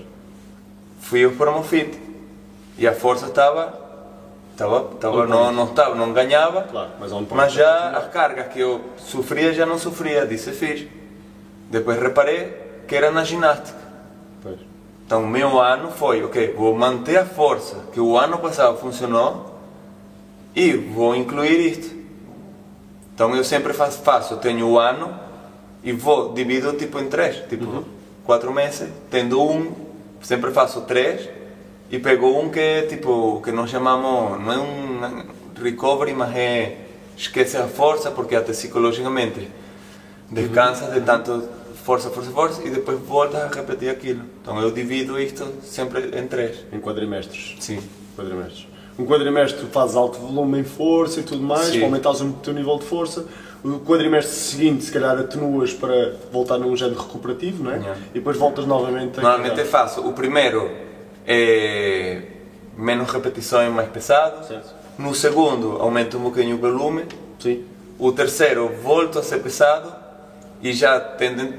fui 1.05 1.29
para 1.29 1.51
o 1.51 1.63
fit. 1.63 1.97
E 2.77 2.87
a 2.87 2.93
força 2.93 3.27
estava. 3.27 3.85
Estava, 4.51 4.89
estava, 4.93 5.27
não, 5.27 5.51
não, 5.51 5.65
estava, 5.65 5.95
não 5.95 6.13
ganhava, 6.13 6.61
claro, 6.61 6.91
mas, 6.97 7.11
mas 7.11 7.51
já 7.51 7.89
as 7.89 8.07
cargas 8.07 8.47
que 8.53 8.61
eu 8.61 8.79
sofria 8.95 9.53
já 9.53 9.65
não 9.65 9.77
sofria, 9.77 10.25
disse 10.25 10.53
fiz. 10.53 10.87
Depois 11.69 12.01
reparei 12.01 12.53
que 12.87 12.95
era 12.95 13.11
na 13.11 13.25
ginástica. 13.25 13.77
Pois. 14.41 14.57
Então 15.05 15.23
o 15.23 15.27
meu 15.27 15.59
ano 15.59 15.91
foi, 15.91 16.23
ok, 16.23 16.53
vou 16.53 16.73
manter 16.73 17.17
a 17.17 17.25
força 17.25 17.83
que 17.91 17.99
o 17.99 18.17
ano 18.17 18.37
passado 18.37 18.77
funcionou 18.77 19.59
e 20.55 20.71
vou 20.71 21.13
incluir 21.13 21.59
isto. 21.59 21.93
Então 23.15 23.33
eu 23.33 23.43
sempre 23.45 23.73
faço, 23.73 24.03
faço 24.03 24.35
tenho 24.37 24.67
o 24.67 24.77
ano 24.77 25.17
e 25.81 25.93
vou, 25.93 26.33
divido 26.33 26.73
tipo 26.73 26.99
em 26.99 27.07
três, 27.07 27.37
tipo 27.47 27.63
uhum. 27.63 27.83
quatro 28.25 28.53
meses, 28.53 28.89
tendo 29.09 29.41
um 29.41 29.73
sempre 30.21 30.51
faço 30.51 30.81
três 30.81 31.29
e 31.89 31.97
pegou 31.97 32.43
um 32.43 32.49
que 32.49 32.59
é 32.59 32.81
tipo, 32.83 33.41
que 33.41 33.51
nós 33.51 33.69
chamamos, 33.69 34.41
não 34.41 34.51
é 34.51 34.57
um 34.57 35.23
recovery, 35.63 36.13
mas 36.13 36.35
é 36.35 36.77
esquece 37.17 37.55
a 37.55 37.67
força, 37.67 38.11
porque 38.11 38.35
até 38.35 38.51
psicologicamente 38.51 39.47
descansa 40.29 40.91
de 40.91 40.99
tanto 41.01 41.47
força, 41.85 42.09
força, 42.09 42.31
força 42.31 42.63
e 42.63 42.69
depois 42.69 42.99
volta 42.99 43.37
a 43.37 43.47
repetir 43.47 43.89
aquilo. 43.89 44.23
Então 44.41 44.59
eu 44.59 44.71
divido 44.71 45.17
isto 45.19 45.47
sempre 45.63 46.19
em 46.19 46.27
três. 46.27 46.65
Em 46.73 46.79
quadrimestres? 46.81 47.55
Sim. 47.59 47.79
Quadrimestres. 48.17 48.74
Um 48.97 49.05
quadrimestre 49.05 49.59
tu 49.59 49.67
fazes 49.67 49.95
alto 49.95 50.19
volume 50.19 50.59
em 50.59 50.63
força 50.63 51.19
e 51.19 51.23
tudo 51.23 51.43
mais, 51.43 51.67
Sim. 51.67 51.79
para 51.79 51.87
aumentares 51.87 52.21
o 52.21 52.31
teu 52.33 52.53
nível 52.53 52.77
de 52.77 52.85
força. 52.85 53.25
O 53.63 53.79
quadrimestre 53.79 54.33
seguinte, 54.33 54.85
se 54.85 54.91
calhar, 54.91 55.17
atenuas 55.17 55.73
para 55.73 56.13
voltar 56.31 56.57
num 56.57 56.75
género 56.77 57.01
recuperativo, 57.01 57.63
não 57.63 57.71
é? 57.71 57.77
Yeah. 57.77 58.01
E 58.11 58.13
depois 58.13 58.37
voltas 58.37 58.65
novamente 58.65 59.19
a 59.19 59.23
Normalmente 59.23 59.59
é 59.59 59.65
fácil. 59.65 60.07
O 60.07 60.13
primeiro 60.13 60.69
é 61.25 62.21
menos 62.77 63.09
repetições, 63.09 63.73
mais 63.73 63.89
pesado. 63.89 64.45
Certo. 64.47 64.73
No 64.97 65.13
segundo, 65.13 65.77
aumenta 65.81 66.15
um 66.15 66.21
bocadinho 66.21 66.55
o 66.55 66.59
volume. 66.59 67.05
Sim. 67.39 67.65
O 67.97 68.11
terceiro, 68.11 68.71
volta 68.81 69.19
a 69.19 69.23
ser 69.23 69.39
pesado. 69.39 69.91
E 70.61 70.71
já 70.71 70.99
tendo 70.99 71.53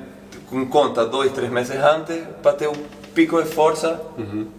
em 0.53 0.64
conta 0.66 1.05
dois, 1.05 1.33
três 1.33 1.51
meses 1.51 1.77
antes 1.77 2.18
para 2.42 2.53
ter 2.53 2.68
o 2.68 2.72
pico 3.16 3.42
de 3.42 3.48
força 3.48 4.00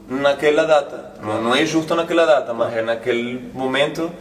naquela 0.10 0.66
data. 0.66 1.14
Não, 1.24 1.42
não 1.44 1.56
é 1.56 1.66
justo 1.66 1.94
naquela 1.96 2.26
data, 2.26 2.54
mas 2.54 2.74
é 2.76 2.82
naquele 2.82 3.40
momento 3.54 4.12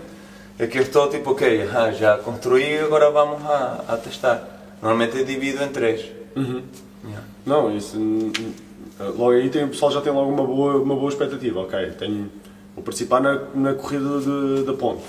é 0.58 0.66
que 0.66 0.78
eu 0.78 0.82
estou 0.82 1.08
tipo, 1.08 1.30
ok, 1.32 1.68
ah, 1.74 1.90
já 1.90 2.18
construí, 2.18 2.78
agora 2.78 3.10
vamos 3.10 3.42
a, 3.44 3.84
a 3.88 3.96
testar. 3.96 4.46
Normalmente 4.82 5.24
divido 5.24 5.62
em 5.64 5.68
três. 5.68 6.02
Yeah. 6.36 7.22
Não, 7.46 7.74
isso. 7.76 7.96
hum, 7.98 8.30
hum, 8.38 8.52
Logo 8.98 9.30
aí 9.32 9.48
tem, 9.50 9.64
o 9.64 9.68
pessoal 9.68 9.90
já 9.92 10.00
tem 10.00 10.12
logo 10.12 10.30
uma 10.30 10.44
boa, 10.44 10.76
uma 10.76 10.94
boa 10.96 11.08
expectativa. 11.10 11.60
Ok, 11.60 11.90
tenho, 11.98 12.30
vou 12.74 12.82
participar 12.84 13.20
na, 13.20 13.40
na 13.54 13.74
corrida 13.74 14.20
de- 14.20 14.64
da 14.64 14.72
ponte. 14.74 15.02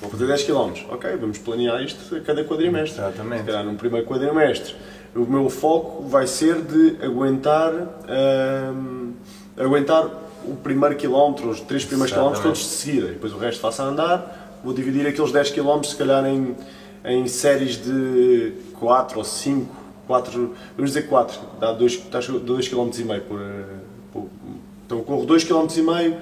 Vou 0.00 0.10
fazer 0.10 0.26
10 0.26 0.42
km. 0.44 0.72
Ok, 0.90 1.10
vamos 1.20 1.38
planear 1.38 1.82
isto 1.82 2.14
a 2.16 2.20
cada 2.20 2.44
quadrimestre. 2.44 3.00
Exatamente. 3.02 3.40
Se 3.40 3.46
calhar 3.46 3.64
num 3.64 3.76
primeiro 3.76 4.06
quadrimestre. 4.06 4.74
O 5.14 5.20
meu 5.20 5.50
foco 5.50 6.04
vai 6.04 6.26
ser 6.26 6.62
de 6.62 7.04
aguentar, 7.04 7.72
hum, 7.72 9.12
aguentar 9.56 10.06
o 10.44 10.54
primeiro 10.54 10.96
quilómetro, 10.96 11.50
os 11.50 11.60
três 11.60 11.84
primeiros 11.84 12.12
quilómetros 12.12 12.42
todos 12.42 12.58
de 12.58 12.64
seguida. 12.64 13.06
E 13.08 13.12
depois 13.12 13.32
o 13.32 13.38
resto 13.38 13.60
faço 13.60 13.82
a 13.82 13.86
andar. 13.86 14.60
Vou 14.62 14.72
dividir 14.72 15.06
aqueles 15.06 15.32
10 15.32 15.50
km 15.50 15.82
se 15.82 15.96
calhar 15.96 16.24
em, 16.26 16.54
em 17.04 17.26
séries 17.26 17.76
de 17.82 18.52
4 18.78 19.18
ou 19.18 19.24
5, 19.24 19.74
4, 20.06 20.54
vamos 20.76 20.90
dizer 20.90 21.08
4, 21.08 21.40
dá 21.58 21.72
2 21.72 21.96
km 22.68 22.90
e 22.98 23.04
meio 23.04 23.22
por, 23.22 23.40
por 24.12 24.28
então 24.84 25.02
corro 25.02 25.24
2 25.24 25.44
km 25.44 25.66
e 25.76 25.82
meio 25.82 26.16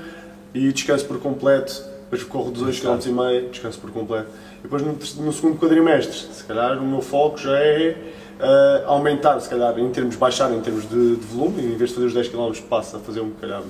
e 0.54 0.72
descanso 0.72 1.06
por 1.06 1.18
completo, 1.18 1.82
depois 2.02 2.22
corro 2.22 2.50
2 2.50 2.80
km 2.80 2.98
e 3.06 3.08
meio, 3.10 3.48
descanso 3.48 3.78
por 3.80 3.90
completo. 3.90 4.28
E 4.58 4.62
depois 4.62 4.82
no, 4.82 4.92
no 4.92 5.32
segundo 5.32 5.58
quadrimestre, 5.58 6.16
se 6.32 6.44
calhar 6.44 6.78
o 6.78 6.86
meu 6.86 7.00
foco 7.00 7.38
já 7.38 7.58
é 7.58 7.96
eh, 8.40 8.84
aumentar, 8.86 9.40
se 9.40 9.48
calhar 9.48 9.78
em 9.78 9.90
termos, 9.90 10.16
baixar 10.16 10.52
em 10.52 10.60
termos 10.60 10.88
de, 10.88 11.16
de 11.16 11.26
volume, 11.26 11.62
em 11.62 11.76
vez 11.76 11.90
de 11.90 11.96
fazer 11.96 12.06
os 12.06 12.14
10 12.14 12.28
km 12.28 12.52
passo 12.68 12.96
a 12.96 13.00
fazer 13.00 13.20
um 13.20 13.30
calhar, 13.30 13.62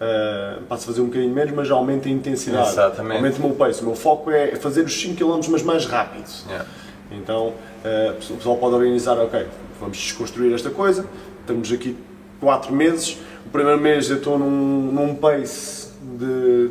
eh, 0.00 0.58
passo 0.68 0.84
a 0.84 0.86
fazer 0.88 1.00
um 1.00 1.06
bocadinho 1.06 1.32
menos, 1.32 1.54
mas 1.54 1.70
aumenta 1.70 2.08
a 2.08 2.12
intensidade, 2.12 2.68
Exatamente. 2.68 3.16
aumenta 3.16 3.38
o 3.38 3.42
meu 3.42 3.54
pace. 3.54 3.82
O 3.82 3.86
meu 3.86 3.94
foco 3.94 4.30
é 4.30 4.56
fazer 4.56 4.84
os 4.84 5.00
5 5.00 5.16
km 5.16 5.40
mas 5.50 5.62
mais 5.62 5.86
rápido. 5.86 6.28
Yeah. 6.48 6.66
Então, 7.12 7.52
eh, 7.84 8.14
o 8.30 8.34
pessoal 8.34 8.56
pode 8.56 8.74
organizar, 8.74 9.16
ok, 9.18 9.46
vamos 9.80 9.96
desconstruir 9.96 10.52
esta 10.52 10.70
coisa, 10.70 11.06
estamos 11.40 11.70
aqui 11.72 11.96
4 12.40 12.72
meses, 12.74 13.18
o 13.46 13.50
primeiro 13.50 13.80
mês 13.80 14.10
eu 14.10 14.16
estou 14.16 14.38
num, 14.38 14.90
num 14.92 15.14
pace 15.14 15.90
de, 16.18 16.70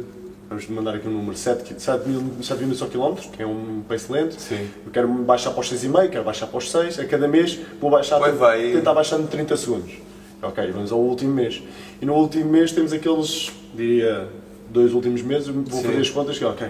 vamos 0.50 0.68
mandar 0.68 0.96
aqui 0.96 1.08
um 1.08 1.12
número, 1.12 1.36
7, 1.38 1.82
7 1.82 2.08
mil, 2.08 2.22
7 2.42 2.64
mil 2.64 2.76
só 2.76 2.86
quilómetros, 2.88 3.28
que 3.28 3.42
é 3.42 3.48
um 3.48 3.84
pace 3.88 4.12
lento, 4.12 4.40
Sim. 4.40 4.68
eu 4.86 4.92
quero 4.92 5.08
baixar 5.08 5.52
para 5.52 5.62
os 5.62 5.72
6,5, 5.72 6.10
quero 6.10 6.24
baixar 6.24 6.48
para 6.48 6.58
os 6.58 6.72
6, 6.72 7.00
a 7.00 7.06
cada 7.06 7.28
mês 7.28 7.60
vou 7.80 7.90
baixar, 7.90 8.20
Pois 8.20 8.36
vai. 8.36 8.72
tentar 8.72 8.94
baixar 8.94 9.20
em 9.20 9.28
30 9.28 9.58
segundos. 9.58 9.94
Ok, 10.42 10.72
vamos 10.72 10.92
ao 10.92 11.00
último 11.00 11.34
mês. 11.34 11.64
E 12.02 12.06
no 12.06 12.14
último 12.14 12.50
mês 12.52 12.72
temos 12.72 12.94
aqueles, 12.94 13.52
diria, 13.74 14.28
dois 14.70 14.94
últimos 14.94 15.22
meses, 15.22 15.48
vou 15.48 15.64
Sim. 15.66 15.88
fazer 15.88 16.02
as 16.02 16.10
contas 16.10 16.38
que, 16.38 16.46
ok, 16.46 16.68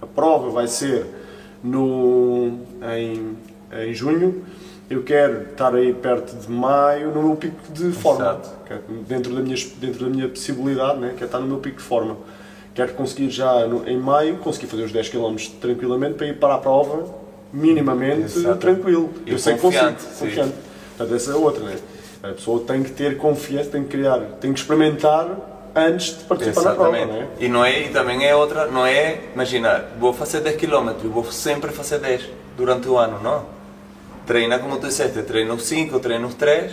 a 0.00 0.06
prova 0.06 0.50
vai 0.50 0.68
ser 0.68 1.04
no, 1.62 2.58
em, 2.96 3.36
em 3.84 3.94
junho, 3.94 4.44
eu 4.88 5.02
quero 5.02 5.50
estar 5.50 5.74
aí 5.74 5.92
perto 5.92 6.34
de 6.36 6.50
maio 6.50 7.12
no 7.12 7.22
meu 7.22 7.36
pico 7.36 7.56
de 7.72 7.90
forma. 7.92 8.20
Exato. 8.20 8.50
É 8.70 8.78
Dentro 9.06 9.34
da 9.34 9.40
minha, 9.40 9.56
dentro 9.80 10.04
da 10.04 10.10
minha 10.10 10.28
possibilidade, 10.28 10.98
né, 10.98 11.14
que 11.16 11.22
é 11.22 11.26
estar 11.26 11.40
no 11.40 11.46
meu 11.46 11.58
pico 11.58 11.76
de 11.78 11.82
forma. 11.82 12.16
Quero 12.74 12.94
conseguir 12.94 13.30
já 13.30 13.66
no- 13.66 13.88
em 13.88 13.96
maio, 13.98 14.36
conseguir 14.38 14.66
fazer 14.66 14.84
os 14.84 14.92
10 14.92 15.08
km 15.08 15.36
tranquilamente 15.60 16.14
para 16.14 16.26
ir 16.26 16.36
para 16.38 16.54
a 16.54 16.58
prova 16.58 17.04
minimamente 17.52 18.22
Exato. 18.38 18.56
tranquilo. 18.58 19.10
E 19.26 19.32
eu 19.32 19.38
sei 19.38 19.54
que 19.54 19.60
consigo, 19.60 19.82
confiante, 19.84 20.02
sim. 20.02 20.26
confiante. 20.26 20.54
Portanto, 20.96 21.16
essa 21.16 21.30
é 21.30 21.34
outra, 21.34 21.64
né? 21.64 21.76
A 22.22 22.28
pessoa 22.28 22.60
tem 22.66 22.82
que 22.82 22.90
ter 22.90 23.16
confiança, 23.16 23.70
tem 23.70 23.82
que 23.84 23.90
criar, 23.90 24.18
tem 24.40 24.52
que 24.52 24.58
experimentar 24.60 25.28
antes 25.74 26.18
de 26.18 26.24
participar 26.24 26.62
na 26.62 26.74
prova, 26.74 26.96
Exatamente. 26.98 27.18
né? 27.20 27.28
E 27.40 27.48
não 27.48 27.64
é, 27.64 27.80
e 27.82 27.88
também 27.90 28.26
é 28.26 28.34
outra, 28.34 28.66
não 28.66 28.84
é, 28.84 29.20
imagina, 29.34 29.84
vou 29.98 30.12
fazer 30.12 30.40
10 30.40 30.56
km 30.56 30.90
vou 31.04 31.24
sempre 31.30 31.70
fazer 31.70 31.98
10 31.98 32.22
durante 32.56 32.88
o 32.88 32.98
ano, 32.98 33.20
não. 33.22 33.44
Treina 34.26 34.58
como 34.58 34.76
tu 34.78 34.88
disseste, 34.88 35.22
treina 35.22 35.54
os 35.54 35.62
5, 35.64 35.98
treina 36.00 36.26
os 36.26 36.34
3, 36.34 36.72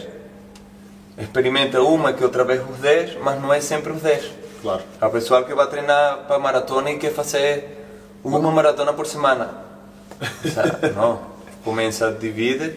experimenta 1.18 1.82
uma 1.82 2.12
que 2.12 2.24
outra 2.24 2.44
vez 2.44 2.62
os 2.70 2.78
10, 2.80 3.18
mas 3.24 3.42
não 3.42 3.54
é 3.54 3.62
sempre 3.62 3.92
os 3.94 4.02
10. 4.02 4.30
Claro. 4.66 4.82
Há 5.00 5.10
pessoal 5.10 5.44
que 5.46 5.54
vai 5.54 5.68
treinar 5.68 6.26
para 6.26 6.40
maratona 6.40 6.90
e 6.90 6.98
quer 6.98 7.14
fazer 7.14 7.86
uma 8.24 8.50
maratona 8.50 8.94
por 8.94 9.06
semana. 9.06 9.52
Sea, 10.42 10.80
não, 10.98 11.22
começa, 11.64 12.12
divide. 12.12 12.74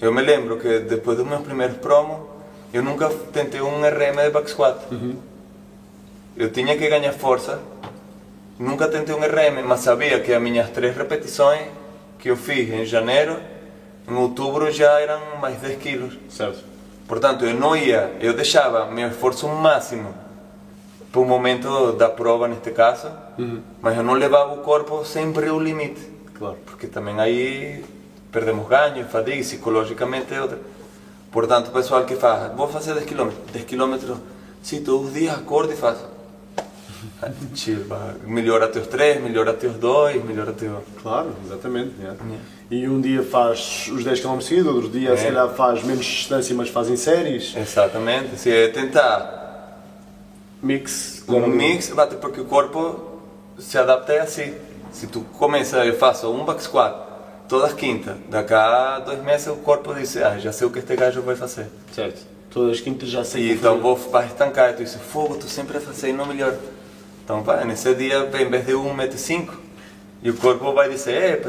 Eu 0.00 0.12
me 0.12 0.22
lembro 0.22 0.60
que 0.60 0.78
depois 0.78 1.18
dos 1.18 1.26
meus 1.26 1.42
primeiros 1.42 1.78
promos, 1.78 2.28
eu 2.72 2.80
nunca 2.80 3.08
tentei 3.32 3.60
um 3.60 3.80
RM 3.80 4.22
de 4.22 4.30
back 4.30 4.48
squat. 4.48 4.78
Eu 6.36 6.52
tinha 6.52 6.78
que 6.78 6.88
ganhar 6.88 7.12
força, 7.12 7.58
nunca 8.56 8.86
tentei 8.86 9.12
um 9.12 9.18
RM, 9.18 9.66
mas 9.66 9.80
sabia 9.80 10.20
que 10.20 10.32
as 10.32 10.40
minhas 10.40 10.70
três 10.70 10.96
repetições 10.96 11.66
que 12.20 12.30
eu 12.30 12.36
fiz 12.36 12.72
em 12.72 12.86
janeiro, 12.86 13.36
em 14.08 14.14
outubro 14.14 14.70
já 14.70 15.00
eram 15.00 15.20
mais 15.40 15.58
10 15.58 15.78
quilos. 15.82 16.16
Certo. 16.30 16.62
Portanto, 17.08 17.44
eu 17.44 17.54
não 17.54 17.74
ia, 17.74 18.12
eu 18.20 18.32
deixava 18.32 18.86
meu 18.86 19.08
esforço 19.08 19.48
máximo 19.48 20.22
para 21.12 21.20
o 21.20 21.24
momento 21.26 21.92
da 21.92 22.08
prova, 22.08 22.48
neste 22.48 22.70
caso, 22.70 23.08
mas 23.82 23.96
eu 23.96 24.02
não 24.02 24.14
levava 24.14 24.54
o 24.54 24.58
corpo 24.58 25.04
sempre 25.04 25.48
ao 25.48 25.60
limite, 25.60 26.00
Claro. 26.38 26.56
porque 26.64 26.86
também 26.86 27.20
aí 27.20 27.84
perdemos 28.32 28.66
ganho, 28.66 29.04
fadiga, 29.06 29.38
psicologicamente 29.42 30.32
é 30.32 30.40
outra. 30.40 30.58
Portanto, 31.30 31.68
o 31.68 31.70
pessoal 31.70 32.04
que 32.04 32.16
faz, 32.16 32.52
vou 32.56 32.66
fazer 32.68 32.94
10 32.94 33.06
km, 33.06 33.28
10 33.52 33.64
km, 33.66 34.14
sim, 34.62 34.82
todos 34.82 35.08
os 35.08 35.14
dias 35.14 35.34
acordo 35.34 35.72
e 35.72 35.76
faço. 35.76 36.10
Chill, 37.54 37.84
vai. 37.84 38.14
melhora 38.26 38.68
teus 38.68 38.86
3, 38.86 39.22
melhora 39.22 39.52
teus 39.52 39.74
2, 39.76 40.24
melhora 40.24 40.52
teu... 40.52 40.82
Claro, 41.02 41.34
exatamente. 41.44 41.92
yeah. 42.00 42.16
E 42.70 42.88
um 42.88 43.00
dia 43.00 43.22
faz 43.22 43.88
os 43.92 44.02
10 44.04 44.20
km 44.20 44.40
seguidos, 44.40 44.74
outro 44.74 44.88
dia 44.90 45.14
se 45.16 45.24
É. 45.24 45.26
calhar 45.28 45.48
faz 45.50 45.82
menos 45.84 46.04
distância, 46.06 46.54
mas 46.54 46.68
faz 46.70 46.88
em 46.88 46.96
séries. 46.96 47.54
Exatamente, 47.56 48.38
se 48.38 48.50
é 48.50 48.68
tentar 48.68 49.41
Mix. 50.62 51.24
Um 51.28 51.46
mix, 51.46 51.88
bate 51.90 52.16
porque 52.16 52.40
o 52.40 52.44
corpo 52.44 53.20
se 53.58 53.76
adapta 53.76 54.12
é 54.12 54.20
assim. 54.20 54.54
Se 54.92 55.06
tu 55.06 55.20
começa, 55.38 55.84
eu 55.84 55.96
faço 55.96 56.30
um 56.30 56.44
back 56.44 56.62
squat 56.62 57.12
todas 57.52 57.70
as 57.70 57.74
quintas, 57.74 58.16
daqui 58.30 58.54
a 58.54 58.98
dois 59.00 59.22
meses 59.22 59.46
o 59.48 59.56
corpo 59.56 59.94
diz, 59.94 60.16
ah, 60.16 60.38
já 60.38 60.50
sei 60.52 60.66
o 60.66 60.70
que 60.70 60.78
este 60.78 60.96
gajo 60.96 61.20
vai 61.20 61.36
fazer. 61.36 61.66
Certo. 61.94 62.22
Todas 62.50 62.78
as 62.78 62.80
quintas 62.80 63.10
já 63.10 63.22
sei 63.24 63.42
E 63.42 63.52
então 63.52 63.78
vou 63.78 63.94
vai 63.94 64.26
estancar, 64.26 64.74
tu 64.74 64.82
dizes, 64.82 64.98
fogo, 65.00 65.36
tu 65.36 65.46
sempre 65.46 65.76
a 65.76 65.80
fazer 65.80 66.08
e 66.08 66.12
não 66.14 66.24
melhora. 66.24 66.58
Então, 67.22 67.42
pá, 67.42 67.62
nesse 67.62 67.94
dia, 67.94 68.26
em 68.40 68.48
vez 68.48 68.66
de 68.66 68.74
um, 68.74 68.94
mete 68.94 69.18
cinco. 69.18 69.54
E 70.22 70.30
o 70.30 70.36
corpo 70.36 70.72
vai 70.72 70.88
dizer, 70.88 71.14
é, 71.14 71.42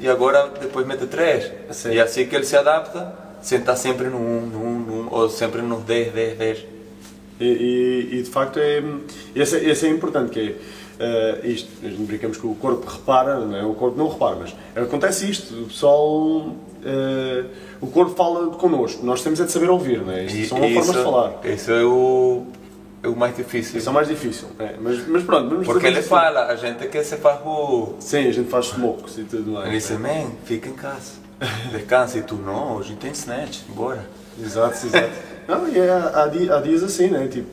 e 0.00 0.08
agora 0.08 0.48
depois 0.60 0.84
mete 0.84 1.06
três. 1.06 1.52
Sim. 1.70 1.92
E 1.92 2.00
assim 2.00 2.26
que 2.26 2.34
ele 2.34 2.44
se 2.44 2.56
adapta, 2.56 3.14
senta 3.40 3.76
sempre 3.76 4.08
no 4.08 4.16
1, 4.16 4.20
um, 4.20 4.40
no 4.46 4.58
1, 4.58 4.66
um, 4.66 4.78
no 4.80 5.02
1, 5.02 5.08
ou 5.12 5.30
sempre 5.30 5.62
nos 5.62 5.84
10, 5.84 6.12
10, 6.12 6.38
10. 6.38 6.64
E, 7.40 7.44
e- 7.44 8.18
e, 8.18 8.22
de 8.22 8.30
facto 8.30 8.58
é. 8.58 8.82
Esse, 9.34 9.56
é- 9.56 9.68
esse 9.70 9.86
é 9.86 9.90
importante, 9.90 10.30
que 10.30 10.40
é. 10.40 10.54
eh, 11.00 11.40
isto, 11.44 11.68
brincamos 12.06 12.36
que 12.36 12.46
o 12.46 12.54
corpo 12.54 12.88
repara, 12.88 13.40
não 13.40 13.56
é? 13.56 13.64
o 13.64 13.74
corpo 13.74 13.98
não 13.98 14.08
repara, 14.08 14.36
mas 14.36 14.54
acontece 14.76 15.28
isto, 15.30 15.52
o 15.62 15.66
pessoal. 15.66 16.54
eh, 16.84 17.44
o 17.80 17.86
corpo 17.88 18.14
fala 18.14 18.46
connosco, 18.56 19.04
nós 19.04 19.20
temos 19.22 19.40
é 19.40 19.44
de 19.44 19.50
saber 19.52 19.68
ouvir, 19.68 20.00
não 20.02 20.12
é? 20.12 20.24
Isto 20.24 20.36
E- 20.38 20.46
são 20.46 20.58
formas 20.58 20.86
de 20.86 21.02
falar. 21.02 21.40
Isso 21.44 21.70
é 21.72 21.84
o, 21.84 22.46
é 23.02 23.08
o 23.08 23.16
mais 23.16 23.36
difícil. 23.36 23.78
Isso 23.78 23.88
é 23.88 23.90
o 23.90 23.94
mais 23.94 24.06
difícil, 24.08 24.46
é, 24.60 24.76
mas, 24.80 25.06
mas 25.08 25.22
pronto, 25.24 25.56
Porque 25.64 25.86
ele 25.88 26.02
fala, 26.02 26.46
a 26.46 26.56
gente 26.56 26.86
que 26.86 27.02
se 27.02 27.16
faz 27.16 27.40
o. 27.44 27.94
Sim, 27.98 28.28
a 28.28 28.32
gente 28.32 28.48
faz 28.48 28.66
smokes 28.66 29.18
e 29.18 29.24
tudo 29.24 29.50
mais. 29.50 29.66
Ele 29.66 29.76
diz, 29.78 29.90
man, 29.90 30.30
fica 30.44 30.68
em 30.68 30.74
casa, 30.74 31.14
descansa. 31.72 32.18
E 32.18 32.22
tu, 32.22 32.36
não, 32.36 32.76
hoje 32.76 32.94
tem 32.94 33.10
snatch, 33.10 33.62
bora. 33.70 34.06
Exato, 34.40 34.86
exato. 34.86 35.10
Não, 35.46 35.68
e 35.68 35.78
é, 35.78 35.90
há, 35.90 36.24
há 36.24 36.60
dias 36.60 36.82
assim, 36.82 37.08
né? 37.08 37.28
Tipo, 37.28 37.48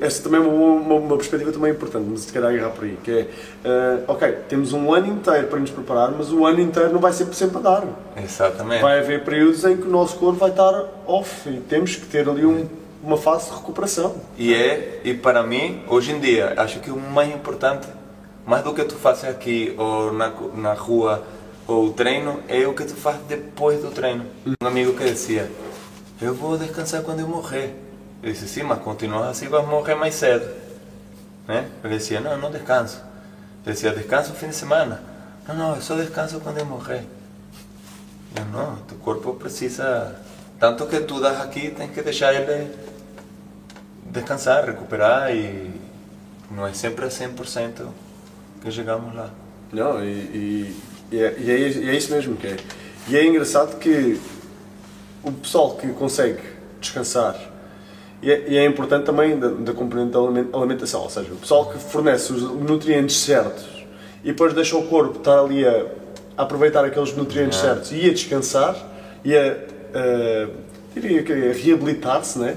essa 0.00 0.22
também 0.22 0.40
é 0.40 0.44
uma, 0.44 0.94
uma, 0.94 1.16
perspectiva 1.16 1.52
também 1.52 1.72
importante, 1.72 2.06
mas 2.08 2.20
se 2.20 2.32
calhar 2.32 2.50
agarrar 2.50 2.70
por 2.70 2.84
aí, 2.84 2.96
que 3.02 3.10
é, 3.10 3.28
eh, 3.64 3.98
ok, 4.06 4.32
temos 4.48 4.72
um 4.72 4.92
ano 4.94 5.06
inteiro 5.08 5.48
para 5.48 5.58
nos 5.58 5.70
preparar, 5.70 6.12
mas 6.12 6.32
o 6.32 6.46
ano 6.46 6.60
inteiro 6.60 6.92
não 6.92 7.00
vai 7.00 7.12
ser 7.12 7.26
sempre 7.34 7.58
a 7.58 7.60
dar. 7.60 7.84
Exatamente. 8.16 8.80
Vai 8.80 9.00
haver 9.00 9.24
períodos 9.24 9.64
em 9.64 9.76
que 9.76 9.86
o 9.86 9.90
nosso 9.90 10.16
corpo 10.16 10.38
vai 10.38 10.50
estar 10.50 10.84
off 11.06 11.48
e 11.48 11.60
temos 11.60 11.96
que 11.96 12.06
ter 12.06 12.28
ali 12.28 12.46
um- 12.46 12.66
uma 13.02 13.16
fase 13.16 13.50
de 13.50 13.56
recuperação. 13.56 14.14
E 14.36 14.54
é, 14.54 15.00
e 15.04 15.14
para 15.14 15.42
mim, 15.42 15.82
hoje 15.88 16.12
em 16.12 16.20
dia, 16.20 16.54
acho 16.56 16.80
que 16.80 16.90
o 16.90 16.96
mais 16.98 17.32
importante, 17.34 17.86
mais 18.46 18.64
do 18.64 18.72
que 18.72 18.84
tu 18.84 18.94
fazes 18.94 19.24
aqui 19.24 19.74
ou 19.76 20.12
na, 20.12 20.32
na 20.54 20.72
rua 20.74 21.22
ou 21.66 21.86
o 21.86 21.92
treino 21.92 22.40
é 22.48 22.66
o 22.66 22.72
que 22.72 22.84
tu 22.84 22.94
faz 22.94 23.18
depois 23.28 23.82
do 23.82 23.90
treino. 23.90 24.24
Um 24.62 24.66
amigo 24.66 24.94
que 24.94 25.04
dizia, 25.04 25.50
eu 26.20 26.34
vou 26.34 26.58
descansar 26.58 27.02
quando 27.02 27.20
eu 27.20 27.28
morrer. 27.28 27.74
Eu 28.22 28.32
disse, 28.32 28.48
sim, 28.48 28.62
mas 28.62 28.80
continuas 28.80 29.28
assim, 29.28 29.48
vas 29.48 29.66
morrer 29.66 29.94
mais 29.94 30.14
cedo. 30.14 30.48
Né? 31.46 31.68
Ele 31.84 31.96
dizia, 31.96 32.20
não, 32.20 32.36
não 32.36 32.50
descanso. 32.50 33.00
Eu 33.64 33.72
dizia, 33.72 33.92
descanso 33.92 34.32
fim 34.32 34.48
de 34.48 34.54
semana. 34.54 35.02
Não, 35.46 35.54
não, 35.54 35.76
eu 35.76 35.82
só 35.82 35.94
descanso 35.96 36.40
quando 36.40 36.58
eu 36.58 36.66
morrer. 36.66 37.06
Eu, 38.36 38.44
não, 38.46 38.76
tu 38.88 38.94
corpo 38.96 39.34
precisa... 39.34 40.16
Tanto 40.58 40.86
que 40.86 40.98
tu 41.00 41.20
das 41.20 41.40
aqui, 41.40 41.70
tens 41.70 41.92
que 41.92 42.02
deixar 42.02 42.34
ele 42.34 42.74
descansar, 44.06 44.64
recuperar 44.64 45.32
e 45.32 45.70
não 46.50 46.66
é 46.66 46.72
sempre 46.72 47.04
a 47.04 47.08
100% 47.08 47.86
que 48.60 48.70
chegamos 48.72 49.14
lá. 49.14 49.30
Não, 49.72 50.02
e, 50.02 50.08
e, 50.08 50.80
e, 51.12 51.22
é, 51.22 51.36
e, 51.38 51.50
é, 51.50 51.58
e 51.58 51.90
é 51.90 51.96
isso 51.96 52.12
mesmo 52.12 52.36
que 52.36 52.48
é. 52.48 52.56
E 53.06 53.16
é 53.16 53.24
engraçado 53.24 53.78
que 53.78 54.20
o 55.28 55.32
pessoal 55.32 55.76
que 55.76 55.88
consegue 55.88 56.40
descansar 56.80 57.36
e 58.22 58.30
é, 58.30 58.44
e 58.48 58.56
é 58.56 58.64
importante 58.66 59.04
também 59.04 59.38
da, 59.38 59.48
da 59.48 59.72
componente 59.72 60.12
da 60.12 60.18
alimentação, 60.18 61.02
ou 61.02 61.10
seja, 61.10 61.32
o 61.32 61.36
pessoal 61.36 61.66
que 61.66 61.78
fornece 61.78 62.32
os 62.32 62.42
nutrientes 62.42 63.16
certos 63.16 63.86
e 64.24 64.28
depois 64.28 64.52
deixa 64.52 64.76
o 64.76 64.86
corpo 64.86 65.18
estar 65.18 65.38
ali 65.38 65.66
a, 65.66 65.86
a 66.36 66.42
aproveitar 66.42 66.84
aqueles 66.84 67.14
nutrientes 67.14 67.58
certos 67.58 67.92
e 67.92 68.08
a 68.08 68.12
descansar 68.12 68.76
e 69.24 69.36
a, 69.36 69.52
a 69.94 70.48
diria 70.94 71.22
que 71.22 71.32
a 71.32 71.52
reabilitar-se, 71.52 72.38
né? 72.38 72.56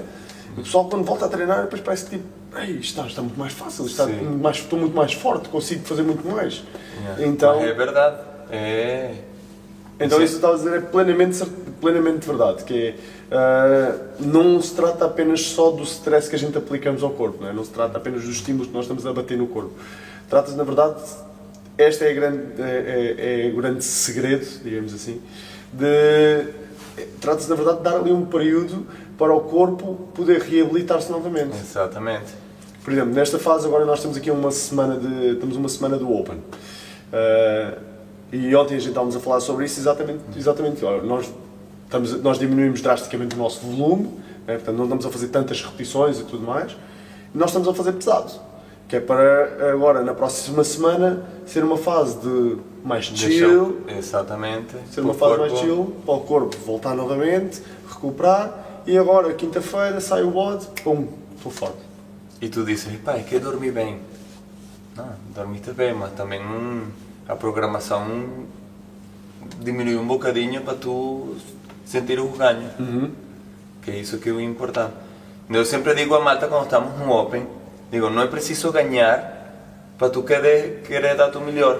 O 0.56 0.62
pessoal 0.62 0.88
quando 0.88 1.04
volta 1.04 1.26
a 1.26 1.28
treinar 1.28 1.62
depois 1.62 1.80
parece 1.80 2.04
que 2.06 2.10
tipo, 2.16 2.42
Ei, 2.54 2.78
está, 2.78 3.06
está 3.06 3.22
muito 3.22 3.38
mais 3.38 3.52
fácil, 3.52 3.86
está 3.86 4.06
muito 4.06 4.42
mais, 4.42 4.58
estou 4.58 4.78
muito 4.78 4.94
mais 4.94 5.14
forte, 5.14 5.48
consigo 5.48 5.84
fazer 5.86 6.02
muito 6.02 6.26
mais. 6.28 6.62
Yeah. 7.02 7.26
Então, 7.26 7.62
é 7.62 7.72
verdade. 7.72 8.18
É... 8.50 9.14
Então 9.98 10.22
isso 10.22 10.32
que 10.32 10.36
estava 10.36 10.54
a 10.54 10.56
dizer 10.56 10.76
é 10.76 10.80
plenamente, 10.80 11.42
plenamente 11.82 12.24
verdade, 12.24 12.62
que 12.62 12.94
é, 13.30 13.34
uh, 13.34 14.24
não 14.24 14.62
se 14.62 14.72
trata 14.72 15.04
apenas 15.04 15.42
só 15.42 15.72
do 15.72 15.82
stress 15.82 16.30
que 16.30 16.36
a 16.36 16.38
gente 16.38 16.56
aplicamos 16.56 17.02
ao 17.02 17.10
corpo, 17.10 17.42
não, 17.42 17.50
é? 17.50 17.52
não 17.52 17.64
se 17.64 17.70
trata 17.70 17.98
apenas 17.98 18.22
dos 18.22 18.36
estímulos 18.36 18.68
que 18.68 18.72
nós 18.72 18.84
estamos 18.84 19.04
a 19.04 19.12
bater 19.12 19.36
no 19.36 19.48
corpo. 19.48 19.72
Trata-se, 20.30 20.56
na 20.56 20.62
verdade, 20.62 21.02
este 21.76 22.04
é, 22.04 22.10
a 22.10 22.14
grande, 22.14 22.62
é, 22.62 23.16
é, 23.18 23.46
é 23.48 23.50
o 23.52 23.56
grande 23.56 23.84
segredo, 23.84 24.46
digamos 24.62 24.94
assim, 24.94 25.20
de 25.72 26.46
trata-se, 27.20 27.50
na 27.50 27.56
verdade, 27.56 27.78
de 27.78 27.84
dar 27.84 27.96
ali 27.96 28.12
um 28.12 28.26
período 28.26 28.86
para 29.18 29.34
o 29.34 29.40
corpo 29.40 30.08
poder 30.14 30.40
reabilitar-se 30.40 31.10
novamente. 31.10 31.56
Exatamente. 31.56 32.32
Por 32.84 32.92
exemplo, 32.92 33.12
nesta 33.12 33.38
fase 33.38 33.66
agora 33.66 33.84
nós 33.84 34.00
temos 34.00 34.16
aqui 34.16 34.30
uma 34.30 34.50
semana 34.50 34.96
de, 34.96 35.36
temos 35.36 35.56
uma 35.56 35.68
semana 35.68 35.96
do 35.96 36.12
Open. 36.12 36.36
Uh, 36.36 37.80
e 38.32 38.54
ontem 38.56 38.76
a 38.76 38.78
gente 38.78 38.88
estávamos 38.88 39.14
a 39.14 39.20
falar 39.20 39.40
sobre 39.40 39.66
isso 39.66 39.78
exatamente, 39.78 40.20
exatamente. 40.36 40.84
Olha, 40.84 41.02
nós, 41.02 41.30
estamos, 41.92 42.22
nós 42.22 42.38
diminuímos 42.38 42.80
drasticamente 42.80 43.34
o 43.34 43.38
nosso 43.38 43.60
volume, 43.60 44.04
né, 44.46 44.54
portanto 44.54 44.76
não 44.76 44.84
estamos 44.84 45.06
a 45.06 45.10
fazer 45.10 45.28
tantas 45.28 45.62
repetições 45.62 46.18
e 46.18 46.24
tudo 46.24 46.46
mais, 46.46 46.72
e 47.34 47.38
nós 47.38 47.50
estamos 47.50 47.68
a 47.68 47.74
fazer 47.74 47.92
pesado. 47.92 48.32
Que 48.88 48.96
é 48.96 49.00
para 49.00 49.72
agora, 49.72 50.02
na 50.02 50.12
próxima 50.12 50.64
semana, 50.64 51.24
ser 51.46 51.64
uma 51.64 51.78
fase 51.78 52.18
de 52.18 52.58
mais 52.84 53.06
chill. 53.06 53.80
Exatamente. 53.88 54.74
Ser 54.90 55.00
uma 55.00 55.14
fase 55.14 55.36
corpo. 55.36 55.50
mais 55.50 55.58
chill, 55.60 55.96
para 56.04 56.14
o 56.14 56.20
corpo 56.20 56.56
voltar 56.58 56.94
novamente, 56.94 57.62
recuperar, 57.88 58.82
e 58.86 58.98
agora, 58.98 59.32
quinta-feira, 59.32 60.00
sai 60.00 60.22
o 60.22 60.30
bode, 60.30 60.66
pum, 60.82 61.08
estou 61.36 61.52
forte. 61.52 61.78
E 62.40 62.48
tu 62.48 62.64
dizes, 62.64 62.94
pá, 63.00 63.14
é 63.14 63.22
que 63.22 63.38
dormi 63.38 63.70
bem. 63.70 64.00
Não, 64.96 65.08
dormiste 65.34 65.70
bem, 65.72 65.94
mas 65.94 66.12
também 66.12 66.40
hum, 66.42 66.86
a 67.26 67.34
programação 67.34 68.26
diminuiu 69.60 70.00
um 70.00 70.06
bocadinho 70.06 70.60
para 70.62 70.74
tu 70.74 71.34
sentir 71.92 72.18
o 72.18 72.28
ganho. 72.28 72.70
Uhum. 72.78 73.10
Que 73.82 73.90
isso 73.90 74.18
que 74.18 74.30
é 74.30 74.40
importante. 74.40 74.94
Eu 75.50 75.64
sempre 75.64 75.94
digo 75.94 76.14
a 76.14 76.20
malta 76.20 76.48
quando 76.48 76.64
estamos 76.64 76.98
no 76.98 77.12
Open, 77.12 77.46
digo, 77.90 78.08
não 78.08 78.22
é 78.22 78.26
preciso 78.26 78.72
ganhar 78.72 79.42
para 79.98 80.08
tu 80.08 80.22
querer, 80.22 80.82
querer 80.82 81.14
dar 81.16 81.36
o 81.36 81.40
melhor. 81.40 81.78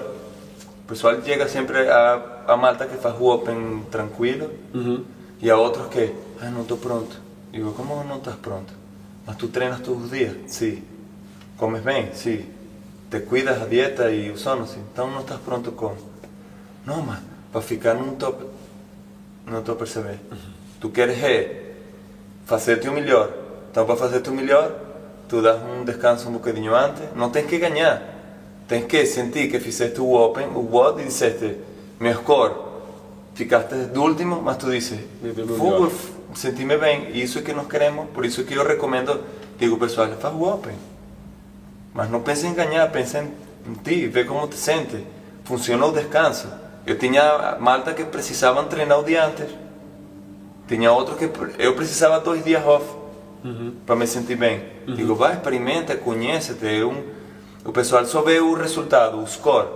O 0.83 0.87
pessoal 0.87 1.19
chega 1.23 1.47
sempre 1.47 1.89
a, 1.89 2.43
a 2.47 2.55
malta 2.55 2.85
que 2.85 2.97
faz 2.97 3.15
o 3.19 3.25
Open 3.25 3.83
tranquilo 3.89 4.51
uhum. 4.73 5.03
e 5.41 5.49
a 5.49 5.57
outros 5.57 5.87
que, 5.87 6.13
ah, 6.41 6.49
não 6.49 6.61
estou 6.61 6.77
pronto. 6.77 7.19
Digo, 7.51 7.71
como 7.73 8.03
não 8.03 8.17
estás 8.17 8.35
pronto? 8.35 8.73
Mas 9.25 9.35
tu 9.37 9.47
treinas 9.47 9.79
todos 9.79 10.05
os 10.05 10.11
dias? 10.11 10.35
Sim. 10.47 10.83
Comes 11.57 11.81
bem? 11.81 12.13
Sim. 12.13 12.45
Te 13.09 13.21
cuidas 13.21 13.61
a 13.61 13.65
dieta 13.65 14.11
e 14.11 14.29
o 14.29 14.37
sono? 14.37 14.67
Sim. 14.67 14.83
Então 14.91 15.09
não 15.09 15.21
estás 15.21 15.39
pronto 15.41 15.71
como? 15.71 15.97
Não, 16.85 17.01
mas 17.01 17.19
para 17.51 17.61
ficar 17.61 17.95
não 17.95 18.13
estou... 18.13 18.52
Não 19.45 19.59
estou 19.59 19.75
a 19.75 19.77
perceber. 19.77 20.19
Uhum. 20.31 20.37
Tu 20.79 20.89
queres 20.89 21.23
é 21.23 21.73
fazer-te 22.45 22.87
o 22.87 22.93
melhor. 22.93 23.31
Então 23.71 23.85
para 23.85 23.95
fazer-te 23.95 24.29
o 24.29 24.33
melhor 24.33 24.83
tu 25.33 25.41
das 25.41 25.61
um 25.63 25.83
descanso 25.83 26.29
um 26.29 26.33
bocadinho 26.33 26.75
antes, 26.75 27.03
não 27.15 27.31
tens 27.31 27.47
que 27.47 27.57
ganhar. 27.57 28.01
Tens 28.67 28.85
que 28.85 29.05
sentir 29.05 29.49
que 29.49 29.59
fizeste 29.59 29.99
o 29.99 30.13
Open, 30.13 30.47
o 30.47 30.59
WOD 30.71 31.01
e 31.01 31.05
disseste, 31.05 31.57
meu 31.99 32.13
score, 32.13 32.53
ficaste 33.33 33.75
de 33.91 33.97
último, 33.97 34.41
mas 34.41 34.57
tu 34.57 34.69
dizes, 34.69 34.99
fogo, 35.57 35.91
senti-me 36.35 36.77
bem. 36.77 37.09
E 37.11 37.23
isso 37.23 37.39
é 37.39 37.41
que 37.41 37.51
nós 37.51 37.67
queremos, 37.67 38.09
por 38.13 38.25
isso 38.25 38.43
que 38.43 38.53
eu 38.53 38.65
recomendo, 38.65 39.23
digo 39.57 39.77
pessoal, 39.77 40.07
faz 40.19 40.33
o 40.33 40.43
Open. 40.43 40.75
Mas 41.93 42.09
não 42.09 42.21
pense 42.21 42.45
em 42.45 42.53
ganhar, 42.53 42.89
pense 42.91 43.17
em, 43.17 43.33
ti, 43.83 44.07
vê 44.07 44.23
como 44.23 44.47
te 44.47 44.55
sente. 44.55 45.03
Funcionou 45.43 45.89
o 45.89 45.93
descanso. 45.93 46.47
Eu 46.85 46.97
tinha 46.97 47.57
malta 47.59 47.93
que 47.93 48.03
precisavam 48.03 48.65
treinar 48.65 48.99
o 48.99 49.03
dia 49.03 49.25
antes. 49.25 49.47
Tinha 50.67 50.91
outro 50.91 51.15
que 51.15 51.29
eu 51.59 51.75
precisava 51.75 52.19
dois 52.19 52.43
dias 52.43 52.65
off 52.65 52.85
uhum. 53.43 53.73
para 53.85 53.95
me 53.95 54.07
sentir 54.07 54.35
bem. 54.35 54.63
Uhum. 54.87 54.95
Digo, 54.95 55.15
vai, 55.15 55.33
experimenta, 55.33 55.95
conhece-te. 55.95 56.65
É 56.65 56.85
um... 56.85 57.03
O 57.65 57.71
pessoal 57.71 58.05
só 58.05 58.21
vê 58.21 58.39
o 58.39 58.53
resultado, 58.53 59.17
o 59.17 59.27
score. 59.27 59.67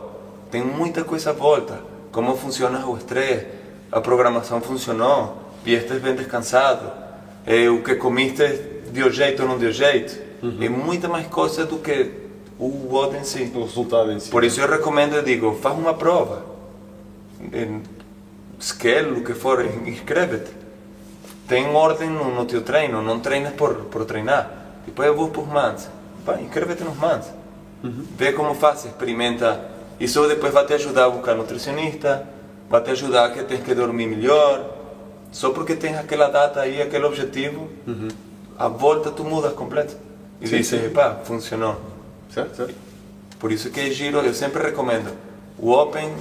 Tem 0.52 0.62
muita 0.62 1.04
coisa 1.04 1.30
à 1.30 1.34
volta. 1.34 1.80
Como 2.12 2.36
funciona 2.36 2.86
o 2.86 2.98
estresse, 2.98 3.48
a 3.92 4.02
programação 4.02 4.60
funcionou, 4.60 5.38
vieste 5.64 5.94
bem 6.00 6.16
descansado, 6.16 6.92
é, 7.46 7.70
o 7.70 7.82
que 7.82 7.96
comiste 7.96 8.44
deu 8.92 9.12
jeito 9.12 9.44
ou 9.44 9.50
não 9.50 9.58
deu 9.58 9.72
jeito. 9.72 10.18
Uhum. 10.44 10.58
É 10.62 10.70
muita 10.70 11.08
mais 11.08 11.28
coisa 11.28 11.66
do 11.66 11.78
que 11.78 12.12
o 12.60 12.70
voto 12.90 13.16
em 13.16 13.24
si. 13.24 13.52
O 13.56 13.64
resultado 13.64 14.12
em 14.12 14.20
si. 14.20 14.30
Por 14.30 14.44
isso 14.44 14.60
eu 14.60 14.70
recomendo, 14.70 15.16
eu 15.16 15.24
digo, 15.24 15.54
faz 15.62 15.78
uma 15.78 15.94
prova. 15.94 16.57
Em 17.42 17.82
scale, 18.60 19.20
o 19.20 19.24
que 19.24 19.34
for, 19.34 19.64
inscreve-te 19.86 20.58
tem 21.48 21.66
ordem 21.74 22.10
no, 22.10 22.36
no 22.36 22.46
teu 22.46 22.62
treino, 22.62 23.02
não 23.02 23.20
treinas 23.20 23.54
por, 23.54 23.74
por 23.86 24.06
treinar. 24.06 24.52
Depois 24.86 25.08
eu 25.08 25.16
vou 25.16 25.30
para 25.30 25.42
os 25.42 25.48
mans. 25.48 25.90
inscreve-te 26.42 26.84
nos 26.84 26.98
mans. 26.98 27.26
Uhum. 27.84 28.06
Vê 28.18 28.34
como 28.34 28.54
faz, 28.54 28.86
experimenta. 28.86 29.62
Isso 30.00 30.28
depois 30.28 30.54
vai 30.54 30.66
te 30.66 30.74
ajudar 30.74 31.06
a 31.06 31.10
buscar 31.10 31.36
nutricionista, 31.36 32.28
vai 32.70 32.82
te 32.82 32.92
ajudar 32.92 33.26
a 33.26 33.30
que 33.32 33.44
tens 33.44 33.64
que 33.64 33.74
dormir 33.74 34.08
melhor. 34.08 34.76
Só 35.32 35.52
porque 35.52 35.76
tens 35.76 35.98
aquela 35.98 36.28
data 36.28 36.60
aí, 36.62 36.82
aquele 36.82 37.06
objetivo, 37.06 37.70
uhum. 37.88 38.10
a 38.58 38.68
volta 38.68 39.10
tu 39.10 39.24
mudas 39.24 39.54
completo. 39.54 39.96
E 40.42 40.48
sim, 40.48 40.58
dizes, 40.58 40.92
pá, 40.92 41.18
funcionou. 41.24 41.80
Certo, 42.30 42.56
certo. 42.56 42.76
Por 43.40 43.52
isso 43.52 43.70
que 43.70 43.80
é 43.80 43.90
giro, 43.90 44.20
eu 44.20 44.34
sempre 44.34 44.62
recomendo. 44.64 45.14
O 45.58 45.72
Open, 45.72 46.14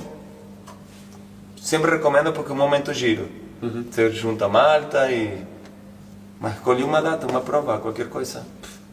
sempre 1.67 1.91
recomendo 1.91 2.33
porque 2.33 2.51
é 2.53 2.55
um 2.55 2.59
momento 2.59 2.95
giro 2.95 3.29
Uhum. 3.63 3.85
Você 3.91 4.11
junta 4.11 4.49
malta 4.49 5.11
e. 5.11 5.39
Mas 6.39 6.55
escolhe 6.55 6.83
uma 6.83 7.01
data, 7.01 7.27
uma 7.27 7.41
prova, 7.41 7.79
qualquer 7.79 8.09
coisa. 8.09 8.45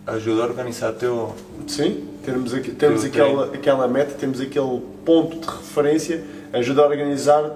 Ajuda 0.08 0.44
a 0.44 0.46
organizar 0.46 0.94
teu. 0.94 1.36
Sim, 1.68 2.08
temos, 2.24 2.54
aqui, 2.54 2.72
temos 2.72 3.04
aquela, 3.04 3.46
aquela 3.54 3.88
meta, 3.88 4.16
temos 4.18 4.40
aquele 4.40 4.82
ponto 5.06 5.38
de 5.40 5.48
referência, 5.48 6.24
ajuda 6.54 6.82
a 6.82 6.88
organizar. 6.88 7.52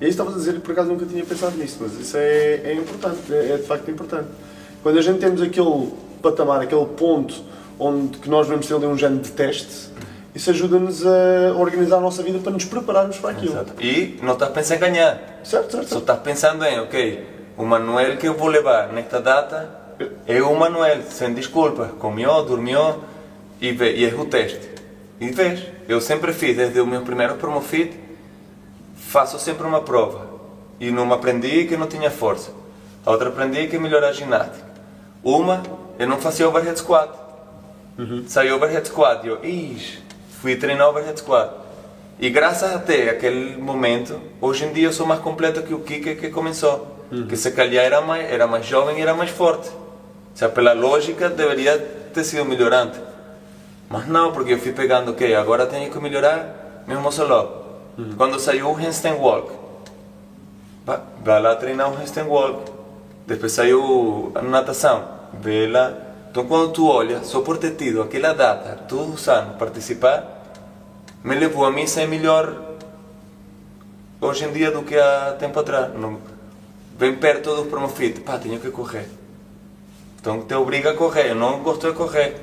E 0.00 0.04
aí 0.04 0.10
estavas 0.10 0.34
a 0.34 0.38
dizer, 0.38 0.60
por 0.60 0.72
acaso 0.72 0.88
nunca 0.88 1.04
tinha 1.04 1.24
pensado 1.24 1.56
nisso, 1.56 1.78
mas 1.80 1.98
isso 1.98 2.16
é, 2.16 2.60
é 2.64 2.74
importante, 2.74 3.32
é, 3.32 3.52
é 3.52 3.56
de 3.56 3.64
facto 3.64 3.90
importante. 3.90 4.28
Quando 4.82 4.98
a 4.98 5.02
gente 5.02 5.18
temos 5.18 5.42
aquele 5.42 5.92
patamar, 6.22 6.60
aquele 6.60 6.86
ponto 6.86 7.34
onde 7.78 8.18
que 8.18 8.30
nós 8.30 8.46
vamos 8.46 8.66
ter 8.66 8.74
ali 8.74 8.86
um 8.86 8.96
género 8.96 9.22
de 9.22 9.32
teste, 9.32 9.90
isso 10.38 10.50
ajuda-nos 10.50 11.04
a 11.04 11.52
organizar 11.56 11.96
a 11.96 12.00
nossa 12.00 12.22
vida 12.22 12.38
para 12.38 12.52
nos 12.52 12.64
prepararmos 12.64 13.18
para 13.18 13.30
aquilo. 13.30 13.54
Exato. 13.54 13.72
E 13.82 14.20
não 14.22 14.34
estás 14.34 14.52
pensando 14.52 14.76
em 14.76 14.80
ganhar. 14.80 15.40
Certo, 15.42 15.72
certo. 15.72 15.88
Só 15.88 15.98
estás 15.98 16.20
pensando 16.20 16.64
em, 16.64 16.78
ok, 16.78 17.26
o 17.56 17.64
Manuel 17.64 18.16
que 18.16 18.28
eu 18.28 18.34
vou 18.34 18.46
levar 18.46 18.92
nesta 18.92 19.20
data 19.20 19.68
é 20.28 20.40
o 20.40 20.54
Manuel, 20.56 21.02
sem 21.02 21.34
desculpas, 21.34 21.90
comeu, 21.98 22.44
dormiu 22.44 23.02
e, 23.60 23.72
vê, 23.72 23.96
e 23.96 24.04
é 24.04 24.14
o 24.14 24.26
teste. 24.26 24.60
E 25.20 25.28
vês, 25.30 25.60
eu 25.88 26.00
sempre 26.00 26.32
fiz, 26.32 26.56
desde 26.56 26.80
o 26.80 26.86
meu 26.86 27.02
primeiro 27.02 27.34
promofit, 27.34 27.98
faço 28.94 29.40
sempre 29.40 29.66
uma 29.66 29.80
prova. 29.80 30.24
E 30.78 30.92
numa 30.92 31.16
aprendi 31.16 31.64
que 31.64 31.76
não 31.76 31.88
tinha 31.88 32.12
força. 32.12 32.52
A 33.04 33.10
outra 33.10 33.30
aprendi 33.30 33.66
que 33.66 33.76
melhorar 33.76 34.10
a 34.10 34.12
ginástica. 34.12 34.68
Uma, 35.24 35.64
eu 35.98 36.06
não 36.06 36.18
fazia 36.18 36.48
overhead 36.48 36.78
squat. 36.78 37.10
Uhum. 37.98 38.22
Saiu 38.28 38.54
overhead 38.54 38.86
squat 38.86 39.24
e 39.24 39.28
eu, 39.28 39.44
ixi, 39.44 40.06
fui 40.40 40.56
treinar 40.56 40.88
overhead 40.88 41.18
squat. 41.18 41.50
E 42.20 42.30
graças 42.30 42.74
até 42.74 43.10
aquele 43.10 43.56
momento, 43.56 44.20
hoje 44.40 44.64
em 44.64 44.72
dia 44.72 44.86
eu 44.88 44.92
sou 44.92 45.06
mais 45.06 45.20
completo 45.20 45.62
que 45.62 45.72
o 45.74 45.80
Kike 45.80 46.16
que 46.16 46.30
começou. 46.30 46.96
Que 47.28 47.36
se 47.36 47.50
calhar 47.52 47.84
era 47.84 48.00
mais, 48.02 48.30
era 48.30 48.46
mais 48.46 48.66
jovem 48.66 48.98
e 48.98 49.00
era 49.02 49.14
mais 49.14 49.30
forte. 49.30 49.68
O 49.68 50.36
sea, 50.38 50.48
pela 50.48 50.72
lógica 50.74 51.28
deveria 51.30 51.78
ter 51.78 52.22
sido 52.24 52.44
melhorante. 52.44 52.98
Mas 53.88 54.06
não, 54.06 54.32
porque 54.32 54.52
eu 54.52 54.58
fui 54.58 54.72
pegando, 54.72 55.12
ok, 55.12 55.34
agora 55.34 55.64
tenho 55.66 55.90
que 55.90 55.98
melhorar 55.98 56.82
mesmo 56.86 57.10
solo. 57.10 57.66
Quando 58.16 58.38
saiu 58.38 58.68
o 58.68 58.74
handstand 58.74 59.14
walk, 59.16 59.50
va- 60.84 61.02
vai 61.24 61.40
lá 61.40 61.54
treinar 61.56 61.90
o 61.90 61.94
handstand 61.96 62.26
walk. 62.28 62.70
Depois 63.26 63.52
saiu 63.52 64.30
a 64.34 64.42
natação, 64.42 65.04
vê 65.40 65.66
lá. 65.66 65.92
Então 66.38 66.46
quando 66.46 66.70
tu 66.70 66.86
olha, 66.86 67.24
só 67.24 67.40
por 67.40 67.58
ter 67.58 67.72
tido 67.72 68.00
aquela 68.00 68.32
data, 68.32 68.76
todos 68.86 69.12
os 69.12 69.28
anos, 69.28 69.56
participar, 69.56 70.44
me 71.24 71.34
levou 71.34 71.64
a 71.64 71.72
mim 71.72 71.84
ser 71.84 72.06
melhor 72.06 72.76
hoje 74.20 74.44
em 74.44 74.52
dia 74.52 74.70
do 74.70 74.84
que 74.84 74.96
há 74.96 75.34
tempo 75.36 75.58
atrás. 75.58 75.92
Não, 75.94 76.16
bem 76.96 77.16
perto 77.16 77.56
do 77.56 77.64
promofit, 77.64 78.20
pá, 78.20 78.38
tenho 78.38 78.60
que 78.60 78.70
correr. 78.70 79.08
Então 80.20 80.42
te 80.42 80.54
obriga 80.54 80.92
a 80.92 80.94
correr, 80.94 81.30
eu 81.30 81.34
não 81.34 81.60
gosto 81.60 81.90
de 81.90 81.96
correr. 81.96 82.36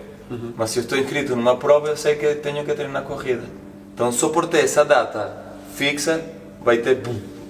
Mas 0.57 0.71
se 0.71 0.79
eu 0.79 0.83
estou 0.83 0.97
inscrito 0.97 1.33
numa 1.33 1.55
prova, 1.55 1.87
eu 1.87 1.95
sei 1.95 2.15
que 2.15 2.35
tenho 2.35 2.65
que 2.65 2.73
treinar 2.73 3.03
corrida. 3.03 3.45
Então 3.93 4.11
só 4.11 4.27
por 4.27 4.45
ter 4.47 4.65
essa 4.65 4.83
data 4.83 5.55
fixa, 5.73 6.21
vai 6.61 6.79
ter 6.79 7.01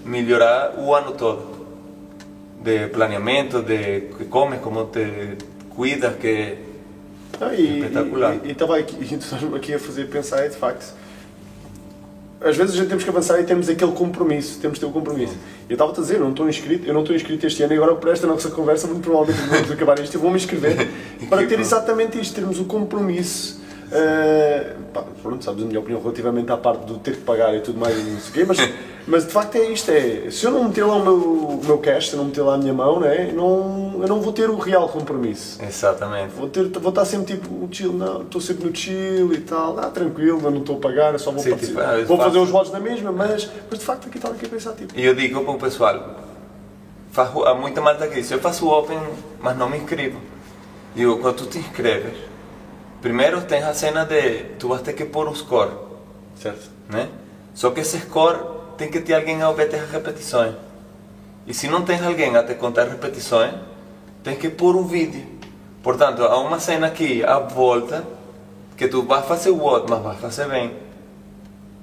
melhorar 0.06 0.76
o 0.78 0.94
ano 0.94 1.14
todo. 1.14 1.56
De 2.62 2.88
planeamento, 2.90 3.64
de 3.64 4.12
que 4.16 4.26
comes, 4.26 4.60
como 4.60 4.86
te 4.86 5.55
cuidas, 5.76 6.16
que 6.16 6.58
Ah, 7.40 7.54
e 7.54 7.80
Espetacular. 7.80 8.38
E 8.44 8.52
estava 8.52 8.78
aqui, 8.78 8.96
e 9.02 9.08
tu 9.18 9.24
estás-me 9.24 9.56
aqui 9.56 9.74
a 9.74 9.80
fazer 9.80 10.06
pensar, 10.06 10.46
é 10.46 10.50
de 10.50 10.56
facto. 10.56 10.94
Às 12.42 12.56
vezes 12.58 12.76
a 12.76 12.78
gente 12.78 12.90
temos 12.90 13.04
que 13.04 13.10
avançar 13.10 13.40
e 13.40 13.44
temos 13.44 13.68
aquele 13.70 13.92
compromisso, 13.94 14.60
temos 14.60 14.76
de 14.78 14.82
ter 14.82 14.90
o 14.90 14.92
compromisso. 14.92 15.36
Eu 15.68 15.74
estava-te 15.74 16.00
a 16.00 16.04
dizer, 16.04 16.16
eu 16.16 16.22
não 16.22 16.30
estou 16.32 16.48
inscrito, 16.48 16.88
eu 16.88 16.94
não 16.94 17.02
estou 17.02 17.16
inscrito 17.16 17.48
este 17.48 17.64
ano 17.64 17.74
e 17.74 17.78
agora 17.78 17.96
por 17.96 18.10
esta 18.12 18.28
nossa 18.28 18.50
conversa, 18.52 18.88
muito 18.88 19.02
provavelmente 19.02 19.48
vamos 19.50 19.72
acabar 19.72 20.00
isto, 20.00 20.16
eu 20.16 20.22
vou-me 20.22 20.38
inscrever 20.38 20.88
para 21.30 21.46
ter 21.48 21.60
exatamente 21.60 22.20
isto, 22.20 22.36
termos 22.36 22.60
o 22.60 22.66
compromisso. 22.66 23.62
eh, 23.92 24.74
pá, 24.94 25.04
pronto, 25.24 25.44
sabes 25.44 25.64
a 25.64 25.66
minha 25.66 25.80
opinião 25.80 26.02
relativamente 26.02 26.52
à 26.52 26.58
parte 26.58 26.86
do 26.86 26.98
ter 27.00 27.16
que 27.16 27.22
pagar 27.22 27.56
e 27.56 27.62
tudo 27.62 27.80
mais, 27.80 27.98
e 27.98 28.02
não 28.02 28.20
sei 28.20 28.30
o 28.30 28.34
quê, 28.34 28.46
mas, 28.46 28.58
mas 29.08 29.26
de 29.26 29.32
facto 29.32 29.56
é 29.56 29.72
isto: 29.72 29.90
é, 29.90 30.30
se 30.30 30.46
eu 30.46 30.52
não 30.52 30.66
meter 30.66 30.84
lá 30.86 30.98
o 30.98 31.04
meu, 31.04 31.16
o 31.16 31.62
meu 31.66 31.78
cash, 31.80 32.10
se 32.10 32.14
eu 32.16 32.18
não 32.20 32.26
meter 32.26 32.42
lá 32.42 32.56
a 32.56 32.58
minha 32.58 32.74
mão, 32.74 33.00
né, 33.00 33.32
não, 33.34 33.85
eu 34.02 34.08
não 34.08 34.22
vou 34.22 34.32
ter 34.34 34.50
o 34.50 34.58
real 34.58 34.88
compromisso. 34.90 35.62
exatamente. 35.64 36.34
Vou, 36.36 36.50
ter, 36.50 36.68
vou 36.68 36.90
estar 36.90 37.06
sempre 37.06 37.36
tipo, 37.36 37.68
chill, 37.72 37.94
não, 37.94 38.22
estou 38.24 38.40
sempre 38.42 38.68
no 38.68 38.76
chill 38.76 39.34
e 39.34 39.40
tal, 39.42 39.78
ah, 39.80 39.90
tranquilo, 39.90 40.50
não 40.50 40.60
estou 40.60 40.78
a 40.78 40.80
pagar, 40.80 41.14
eu 41.14 41.20
só 41.20 41.32
vou 41.32 41.42
Sim, 41.42 41.52
participar. 41.52 42.00
tipo, 42.00 42.04
ah, 42.04 42.06
vou 42.06 42.18
fazer 42.18 42.40
os 42.40 42.50
votos 42.50 42.72
na 42.72 42.80
mesma, 42.80 43.12
mas, 43.12 43.50
mas 43.70 43.80
de 43.80 43.86
facto 43.86 44.08
aqui 44.08 44.18
estava 44.18 44.34
aqui 44.36 44.46
a 44.46 44.50
pensar, 44.50 44.74
tipo, 44.74 44.98
E 44.98 45.06
eu 45.06 45.14
digo 45.16 45.42
para 45.44 45.54
o 45.54 45.58
pessoal, 45.58 46.16
faço, 47.12 47.44
há 47.44 47.54
muita 47.56 47.82
malta 47.82 48.08
que 48.08 48.16
diz, 48.16 48.30
eu 48.32 48.40
faço 48.40 48.66
o 48.68 48.78
Open, 48.78 49.00
mas 49.40 49.58
não 49.58 49.70
me 49.70 49.78
inscrevo. 49.78 50.20
Eu, 50.96 51.18
quando 51.20 51.36
tu 51.36 51.46
te 51.46 51.58
inscreves, 51.60 52.18
primeiro 53.02 53.42
tens 53.42 53.64
a 53.64 53.74
cena 53.74 54.06
de, 54.06 54.44
tu 54.60 54.68
vas 54.70 54.82
ter 54.82 54.94
que 54.94 55.06
pôr 55.06 55.28
o 55.28 55.36
score, 55.36 55.72
certo? 56.40 56.70
né? 56.90 57.10
Só 57.54 57.72
que 57.72 57.80
esse 57.82 58.00
score 58.00 58.38
tem 58.78 58.90
que 58.90 59.00
ter 59.00 59.14
alguém 59.14 59.42
a 59.42 59.52
ver 59.52 59.74
as 59.74 59.90
repetições. 59.90 60.54
E 61.48 61.54
se 61.54 61.68
não 61.68 61.84
tens 61.84 62.02
alguém 62.02 62.36
a 62.36 62.44
te 62.44 62.56
contar 62.56 62.86
repetições, 62.88 63.54
tens 64.26 64.40
que 64.40 64.50
pôr 64.50 64.76
um 64.76 64.84
vídeo. 64.84 65.24
Portanto, 65.84 66.24
há 66.24 66.40
uma 66.40 66.60
cena 66.60 66.88
aqui 66.88 67.24
à 67.24 67.38
volta 67.38 68.04
que 68.76 68.88
tu 68.88 69.04
vais 69.04 69.24
fazer 69.26 69.52
o 69.52 69.62
outro, 69.62 69.88
mas 69.90 70.02
vais 70.02 70.20
fazer 70.20 70.50
bem. 70.50 70.74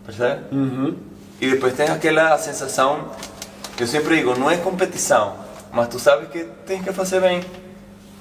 Percebe? 0.04 0.42
Uhum. 0.52 0.96
E 1.40 1.50
depois 1.50 1.74
tem 1.74 1.86
aquela 1.86 2.36
sensação, 2.38 3.06
eu 3.78 3.86
sempre 3.86 4.16
digo, 4.16 4.36
não 4.36 4.50
é 4.50 4.56
competição, 4.56 5.34
mas 5.72 5.88
tu 5.88 6.00
sabes 6.00 6.28
que 6.30 6.44
tens 6.66 6.82
que 6.82 6.92
fazer 6.92 7.20
bem. 7.20 7.40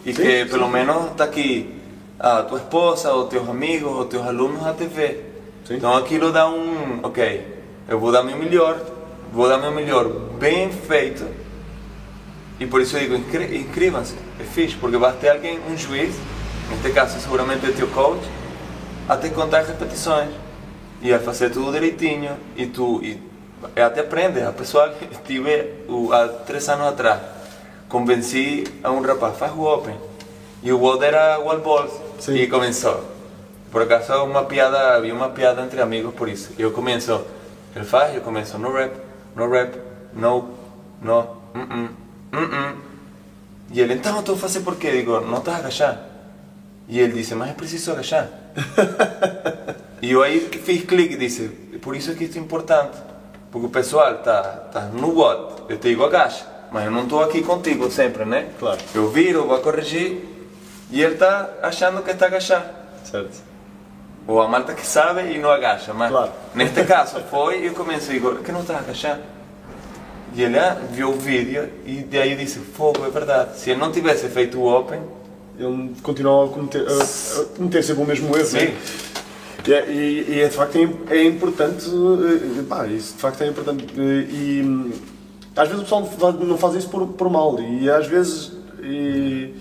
E 0.05 0.13
Sim, 0.13 0.21
que 0.21 0.43
sim. 0.43 0.51
pelo 0.51 0.69
menos 0.69 1.12
está 1.12 1.23
aqui 1.23 1.81
a 2.19 2.43
tua 2.43 2.60
esposa, 2.60 3.12
ou 3.13 3.25
teus 3.25 3.49
amigos, 3.49 3.91
ou 3.91 4.05
teus 4.05 4.25
alunos 4.25 4.65
a 4.65 4.71
ver. 4.71 5.43
Sim. 5.65 5.75
Então 5.75 5.95
aquilo 5.97 6.31
dá 6.31 6.47
um, 6.47 6.99
ok, 7.01 7.47
eu 7.89 7.99
vou 7.99 8.12
dar 8.12 8.23
meu 8.23 8.38
melhor, 8.38 8.79
vou 9.34 9.49
dar 9.49 9.57
meu 9.57 9.71
melhor 9.71 10.07
bem 10.39 10.71
feito. 10.71 11.25
E 12.62 12.67
por 12.67 12.80
isso 12.80 12.95
eu 12.95 13.00
digo, 13.00 13.15
inscre- 13.15 13.58
inscrevam-se, 13.58 14.13
é 14.39 14.43
fixe, 14.43 14.76
porque 14.76 14.95
vai 14.95 15.12
ter 15.13 15.30
alguém, 15.30 15.60
um 15.67 15.76
juiz, 15.76 16.13
neste 16.69 16.91
caso 16.91 17.19
seguramente 17.19 17.65
é 17.65 17.71
teu 17.71 17.88
coach, 17.88 18.21
a 19.10 19.17
te 19.17 19.32
contar 19.32 19.63
repetições 19.63 20.30
e 21.02 21.12
a 21.12 21.19
fazer 21.19 21.50
tudo 21.50 21.71
direitinho 21.71 22.38
e 22.56 22.67
tu 22.67 23.02
e, 23.02 23.19
até 23.82 24.02
aprende. 24.02 24.43
A 24.43 24.52
pessoa 24.52 24.89
que 24.89 25.08
tive 25.24 25.74
o, 25.89 26.13
há 26.13 26.28
três 26.28 26.69
anos 26.69 26.86
atrás, 26.86 27.19
convenci 27.89 28.63
a 28.84 28.91
um 28.91 29.02
rapaz, 29.02 29.39
faz 29.39 29.52
o 29.54 29.63
Open. 29.63 29.95
E 30.62 30.71
o 30.71 30.80
outro 30.82 31.04
era 31.04 31.39
wall 31.39 31.62
ball 31.62 31.88
Sim. 32.19 32.36
e 32.36 32.45
começou. 32.45 33.04
Por 33.71 33.82
acaso 33.82 34.24
uma 34.24 34.43
piada, 34.43 34.97
havia 34.97 35.15
uma 35.15 35.30
piada 35.30 35.63
entre 35.63 35.82
amigos 35.82 36.13
por 36.13 36.30
isso. 36.30 36.52
Eu 36.60 36.69
começo, 36.69 37.26
ele 37.76 37.86
faz, 37.86 38.13
eu 38.13 38.21
começo 38.21 38.56
no 38.60 38.71
rap, 38.71 38.93
no 39.36 39.50
rap, 39.50 39.76
no, 40.13 40.50
no, 41.02 41.21
mm 41.56 41.65
-mm, 41.67 41.89
mm. 42.32 42.91
E 43.74 43.80
ele, 43.80 43.94
então 43.94 44.13
eu 44.15 44.20
estou 44.20 44.36
a 44.36 44.38
fazer 44.38 44.62
por 44.62 44.76
quê? 44.76 44.91
Digo, 44.91 45.22
não 45.22 45.38
estás 45.38 45.58
a 45.58 45.60
agachar. 45.60 46.00
E 46.88 47.00
ele 47.00 47.13
disse, 47.13 47.34
mas 47.36 47.50
é 47.50 47.54
preciso 47.54 47.91
agachar. 47.94 48.28
e 50.02 50.12
eu 50.12 50.22
aí 50.22 50.39
fiz 50.63 50.84
clique 50.84 51.13
e 51.13 51.17
disse, 51.17 51.48
por 51.82 51.96
isso 51.96 52.12
é 52.12 52.15
que 52.15 52.26
isto 52.26 52.38
é 52.38 52.41
importante. 52.41 52.98
Porque 53.50 53.67
o 53.67 53.70
pessoal 53.70 54.15
está 54.15 54.41
tá 54.44 54.82
no 54.82 55.17
what, 55.17 55.63
eu 55.70 55.78
te 55.78 55.89
digo 55.89 56.06
agacha, 56.06 56.46
mas 56.72 56.86
eu 56.86 56.91
não 56.91 57.04
estou 57.04 57.22
aqui 57.22 57.41
contigo 57.41 57.89
sempre, 57.91 58.26
né? 58.26 58.50
Claro. 58.60 58.80
Eu 58.96 59.10
viro, 59.10 59.46
vou 59.46 59.60
corrigir 59.60 60.26
e 60.89 61.02
ele 61.02 61.13
está 61.13 61.50
achando 61.62 62.02
que 62.02 62.12
está 62.12 62.28
agachar. 62.28 62.65
Certo. 63.04 63.41
Ou 64.28 64.41
a 64.41 64.48
malta 64.48 64.74
que 64.74 64.86
sabe 64.86 65.34
e 65.34 65.38
não 65.38 65.52
agacha, 65.52 65.94
mas 65.94 66.12
Claro. 66.12 66.32
neste 66.54 66.84
caso 66.84 67.22
foi, 67.30 67.67
eu 67.67 67.74
comecei 67.74 68.17
a 68.17 68.20
dizer, 68.20 68.38
que 68.44 68.52
não 68.52 68.62
está 68.62 68.76
a 68.76 68.80
agachar. 68.80 69.20
E 70.36 70.44
ele 70.44 70.58
ah, 70.58 70.78
viu 70.91 71.10
o 71.10 71.13
vídeo 71.13 71.67
e 71.86 71.98
daí 72.10 72.36
disse, 72.36 72.60
fogo, 72.60 73.06
é 73.06 73.10
verdade. 73.10 73.58
Se 73.60 73.72
ele 73.72 73.80
não 73.80 73.91
tivesse 73.91 74.28
feito 74.30 74.60
o 74.60 74.65
Open, 74.67 75.02
Ele 75.60 75.91
continuava 76.02 76.46
a 76.46 76.54
cometer, 76.54 76.86
a, 76.88 77.41
a 77.41 77.46
cometer 77.58 77.84
sempre 77.84 78.04
o 78.04 78.06
mesmo 78.08 78.36
erro, 78.36 78.46
Sim. 78.46 78.58
né? 78.58 78.78
E, 79.67 79.74
é- 79.74 79.91
e, 79.91 80.26
e 80.30 80.39
é 80.41 80.48
de 80.48 80.56
facto 80.56 80.76
é, 80.78 81.15
é 81.15 81.24
importante, 81.26 81.86
eh, 81.86 82.63
pá, 82.67 82.88
isso 82.88 83.13
de 83.15 83.20
facto 83.22 83.41
é 83.44 83.48
importante. 83.48 83.86
eh, 83.96 84.26
E 84.32 84.91
às 85.56 85.67
vezes 85.67 85.82
o 85.82 85.84
pessoal 85.84 86.34
não 86.34 86.58
faz 86.58 86.76
isso 86.76 86.89
por, 86.89 87.06
por 87.10 87.30
mal, 87.30 87.60
e 87.60 87.89
às 87.89 88.08
vezes. 88.08 88.54
E, 88.82 89.54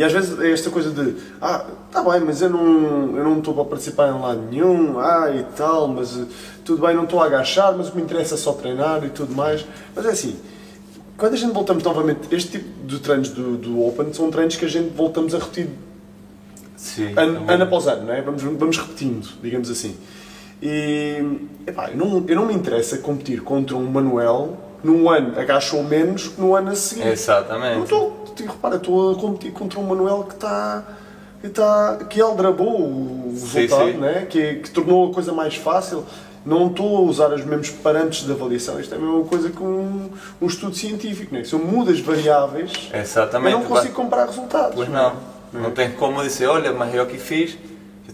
e 0.00 0.02
às 0.02 0.14
vezes 0.14 0.40
é 0.40 0.50
esta 0.50 0.70
coisa 0.70 0.90
de 0.90 1.14
ah, 1.42 1.62
tá 1.92 2.02
bem, 2.02 2.20
mas 2.20 2.40
eu 2.40 2.48
não 2.48 3.18
eu 3.18 3.22
não 3.22 3.36
estou 3.36 3.52
para 3.52 3.66
participar 3.66 4.08
em 4.08 4.18
lado 4.18 4.40
nenhum, 4.50 4.98
ah 4.98 5.30
e 5.30 5.42
tal, 5.54 5.88
mas 5.88 6.16
eh, 6.16 6.24
tudo 6.64 6.86
bem, 6.86 6.96
não 6.96 7.04
estou 7.04 7.20
a 7.20 7.26
agachar, 7.26 7.76
mas 7.76 7.88
o 7.88 7.90
que 7.90 7.98
me 7.98 8.04
interessa 8.04 8.34
é 8.34 8.38
só 8.38 8.54
treinar 8.54 9.04
e 9.04 9.10
tudo 9.10 9.34
mais. 9.34 9.62
Mas 9.94 10.06
é 10.06 10.08
assim, 10.08 10.40
quando 11.18 11.34
a 11.34 11.36
gente 11.36 11.52
voltamos 11.52 11.84
novamente, 11.84 12.34
este 12.34 12.52
tipo 12.52 12.86
de 12.86 12.98
treinos 12.98 13.28
do, 13.28 13.58
do 13.58 13.86
Open 13.86 14.10
são 14.14 14.30
treinos 14.30 14.56
que 14.56 14.64
a 14.64 14.68
gente 14.68 14.88
voltamos 14.96 15.34
a 15.34 15.38
repetir 15.38 15.68
sim, 16.78 17.12
ano, 17.14 17.44
é 17.46 17.52
ano 17.52 17.64
após 17.64 17.86
ano, 17.86 18.06
não 18.06 18.14
é? 18.14 18.22
vamos, 18.22 18.42
vamos 18.42 18.78
repetindo, 18.78 19.28
digamos 19.42 19.70
assim. 19.70 19.98
E 20.62 21.22
epá, 21.66 21.90
eu, 21.90 21.98
não, 21.98 22.24
eu 22.26 22.36
não 22.36 22.46
me 22.46 22.54
interessa 22.54 22.96
competir 22.96 23.42
contra 23.42 23.76
um 23.76 23.84
Manuel 23.84 24.56
num 24.82 25.10
ano 25.10 25.38
agachou 25.38 25.82
menos 25.82 26.28
que 26.28 26.40
no 26.40 26.54
ano 26.54 26.70
a 26.70 26.74
seguir. 26.74 27.04
Não 27.04 27.12
Exatamente. 27.12 27.82
estou, 27.82 28.19
tu- 28.30 28.42
repara, 28.44 28.76
estou 28.76 29.12
a 29.12 29.14
competir 29.16 29.52
contra 29.52 29.78
um 29.80 29.84
Manuel 29.84 30.24
que 30.24 30.34
está. 30.34 30.82
Que, 31.40 31.46
está, 31.46 31.96
que 32.10 32.20
aldrabou 32.20 32.82
o 32.82 33.32
Sim, 33.34 33.60
resultado, 33.60 33.92
sim. 33.92 33.96
Né? 33.96 34.26
Que, 34.28 34.56
que 34.56 34.70
tornou 34.70 35.10
a 35.10 35.14
coisa 35.14 35.32
mais 35.32 35.54
fácil. 35.54 36.04
Não 36.44 36.66
estou 36.66 36.98
a 36.98 37.00
usar 37.00 37.32
os 37.32 37.42
mesmos 37.44 37.70
parâmetros 37.70 38.26
de 38.26 38.32
avaliação. 38.32 38.78
Isto 38.78 38.94
é 38.94 38.98
a 38.98 39.00
mesma 39.00 39.24
coisa 39.24 39.48
que 39.48 39.62
um, 39.62 40.10
um 40.40 40.46
estudo 40.46 40.74
científico. 40.76 41.34
Né? 41.34 41.42
Se 41.44 41.54
eu 41.54 41.58
mudo 41.58 41.90
as 41.90 42.00
variáveis, 42.00 42.72
Exatamente. 42.92 43.52
eu 43.54 43.60
não 43.60 43.66
consigo 43.66 43.94
comparar 43.94 44.26
resultados. 44.26 44.74
Pois 44.74 44.88
é? 44.88 44.92
não. 44.92 45.12
Não 45.52 45.70
tem 45.70 45.90
como 45.92 46.22
dizer, 46.22 46.46
olha, 46.46 46.72
mas 46.72 46.94
eu 46.94 47.06
que 47.06 47.16
fiz. 47.18 47.56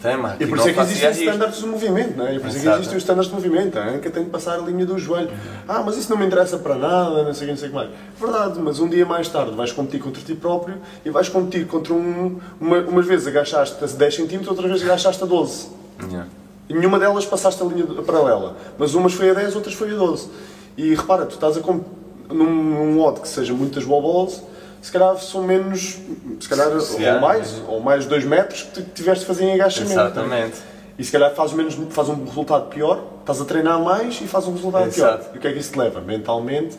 Também, 0.01 0.19
mas 0.19 0.41
E 0.41 0.47
por 0.47 0.59
isso 0.59 0.69
é 0.69 0.73
que 0.73 0.81
existem 0.81 1.11
standards 1.11 1.61
do 1.61 1.67
movimento, 1.69 2.17
não 2.17 2.27
é? 2.27 2.35
E 2.35 2.41
por 2.41 2.49
isso 2.49 2.59
é 2.59 2.61
que 2.61 2.69
existem 2.69 2.97
os 2.97 3.03
standards 3.03 3.31
do 3.31 3.35
movimento. 3.35 3.79
A 3.79 3.89
anca 3.89 4.11
tem 4.11 4.25
que 4.25 4.31
passar 4.31 4.55
a 4.55 4.59
linha 4.59 4.85
do 4.85 4.99
joelho. 4.99 5.31
Ah, 5.67 5.83
mas 5.85 5.97
isso 5.97 6.11
não 6.11 6.19
me 6.19 6.27
interessa 6.27 6.59
para 6.59 6.75
nada, 6.75 7.23
não 7.23 7.35
sei 7.35 7.45
o 7.45 7.47
que, 7.47 7.53
não 7.53 7.57
sei 7.57 7.69
o 7.69 7.71
que 7.71 7.77
mais. 7.77 7.91
Verdade, 8.21 8.61
mas 8.61 8.81
um 8.81 8.89
dia 8.89 9.07
mais 9.07 9.29
tarde 9.29 9.55
vais 9.55 9.73
competir 9.73 10.01
contra 10.01 10.23
ti 10.23 10.35
próprio 10.35 10.77
e 11.05 11.11
vais 11.11 11.29
competir 11.29 11.67
contra 11.67 11.95
um. 11.95 12.39
Uma, 12.61 12.79
umas 12.79 13.07
vezes 13.07 13.27
agachaste 13.27 13.83
a 13.83 13.87
10 13.87 14.15
cm, 14.15 14.49
outras 14.49 14.71
vezes 14.71 14.85
agachaste 14.85 15.23
a 15.23 15.27
12. 15.27 15.69
Yeah. 16.11 16.29
E 16.69 16.75
nenhuma 16.75 16.99
delas 16.99 17.25
passaste 17.25 17.63
a 17.63 17.67
linha 17.67 17.87
paralela. 18.03 18.57
Mas 18.79 18.95
umas 18.95 19.13
foi 19.13 19.31
a 19.31 19.35
10, 19.35 19.57
outras 19.57 19.75
foi 19.75 19.93
a 19.93 19.97
12. 19.97 20.29
E 20.77 20.95
repara, 20.95 21.25
tu 21.27 21.35
estás 21.35 21.57
a 21.57 21.61
comp... 21.61 21.85
num, 22.29 22.45
num 22.45 23.01
odd 23.01 23.21
que 23.21 23.29
seja 23.29 23.55
muitas 23.55 23.85
wall 23.85 24.03
balls, 24.03 24.43
se 24.87 24.93
calhar 24.93 25.17
são 25.19 25.43
menos, 25.43 25.99
se 26.39 26.49
calhar, 26.49 26.69
ou 26.69 27.01
é. 27.01 27.19
mais, 27.21 27.61
ou 27.67 27.81
mais 27.81 28.07
2 28.07 28.23
metros 28.25 28.63
que 28.73 28.83
tiveste 28.83 29.23
de 29.23 29.27
fazer 29.27 29.45
em 29.47 29.55
agachamento. 29.55 29.95
Exatamente. 29.95 30.59
E 30.97 31.03
se 31.03 31.11
calhar 31.11 31.35
fazes, 31.35 31.57
menos, 31.57 31.75
faz 31.91 32.09
um 32.09 32.25
resultado 32.25 32.69
pior, 32.69 33.03
estás 33.19 33.41
a 33.41 33.45
treinar 33.45 33.83
mais 33.83 34.21
e 34.21 34.29
faz 34.29 34.47
um 34.47 34.53
resultado 34.53 34.89
pior. 34.95 35.09
Exato. 35.15 35.31
E 35.35 35.39
o 35.39 35.41
que 35.41 35.49
é 35.49 35.53
que 35.53 35.59
isso 35.59 35.73
te 35.73 35.79
leva? 35.81 36.01
Mentalmente 36.01 36.77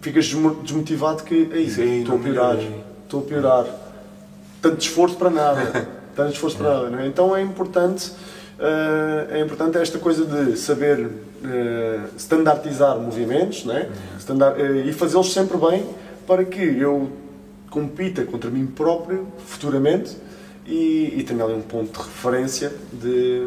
ficas 0.00 0.24
desmo- 0.26 0.54
desmotivado 0.62 1.22
que 1.22 1.50
"Ei, 1.52 1.68
Sim, 1.68 2.00
estou 2.00 2.16
a 2.16 2.18
piorar, 2.18 2.54
melhorei." 2.56 2.84
estou 3.04 3.20
a 3.20 3.22
piorar. 3.24 3.66
Tanto 4.62 4.80
esforço 4.80 5.16
para 5.16 5.28
nada. 5.28 5.86
Tanto 6.16 6.32
esforço 6.32 6.56
para 6.56 6.70
nada. 6.70 6.88
Não 6.88 6.98
é? 6.98 7.06
Então 7.08 7.36
é 7.36 7.42
importante, 7.42 8.10
eh, 8.58 9.26
é 9.32 9.40
importante 9.40 9.76
esta 9.76 9.98
coisa 9.98 10.24
de 10.24 10.56
saber 10.56 11.10
eh, 11.44 12.00
standardizar 12.16 12.96
movimentos 12.98 13.66
não 13.66 13.76
é? 13.76 13.86
Standar- 14.18 14.54
eh, 14.58 14.86
e 14.86 14.92
fazê-los 14.94 15.30
sempre 15.30 15.58
bem 15.58 15.84
para 16.26 16.42
que 16.42 16.62
eu 16.62 17.10
compita 17.70 18.24
contra 18.24 18.50
mim 18.50 18.66
próprio 18.66 19.28
futuramente 19.46 20.16
e, 20.66 21.14
e 21.16 21.22
tenha 21.24 21.44
ali 21.44 21.54
um 21.54 21.62
ponto 21.62 21.92
de 21.92 21.98
referência 22.06 22.72
de, 22.92 23.46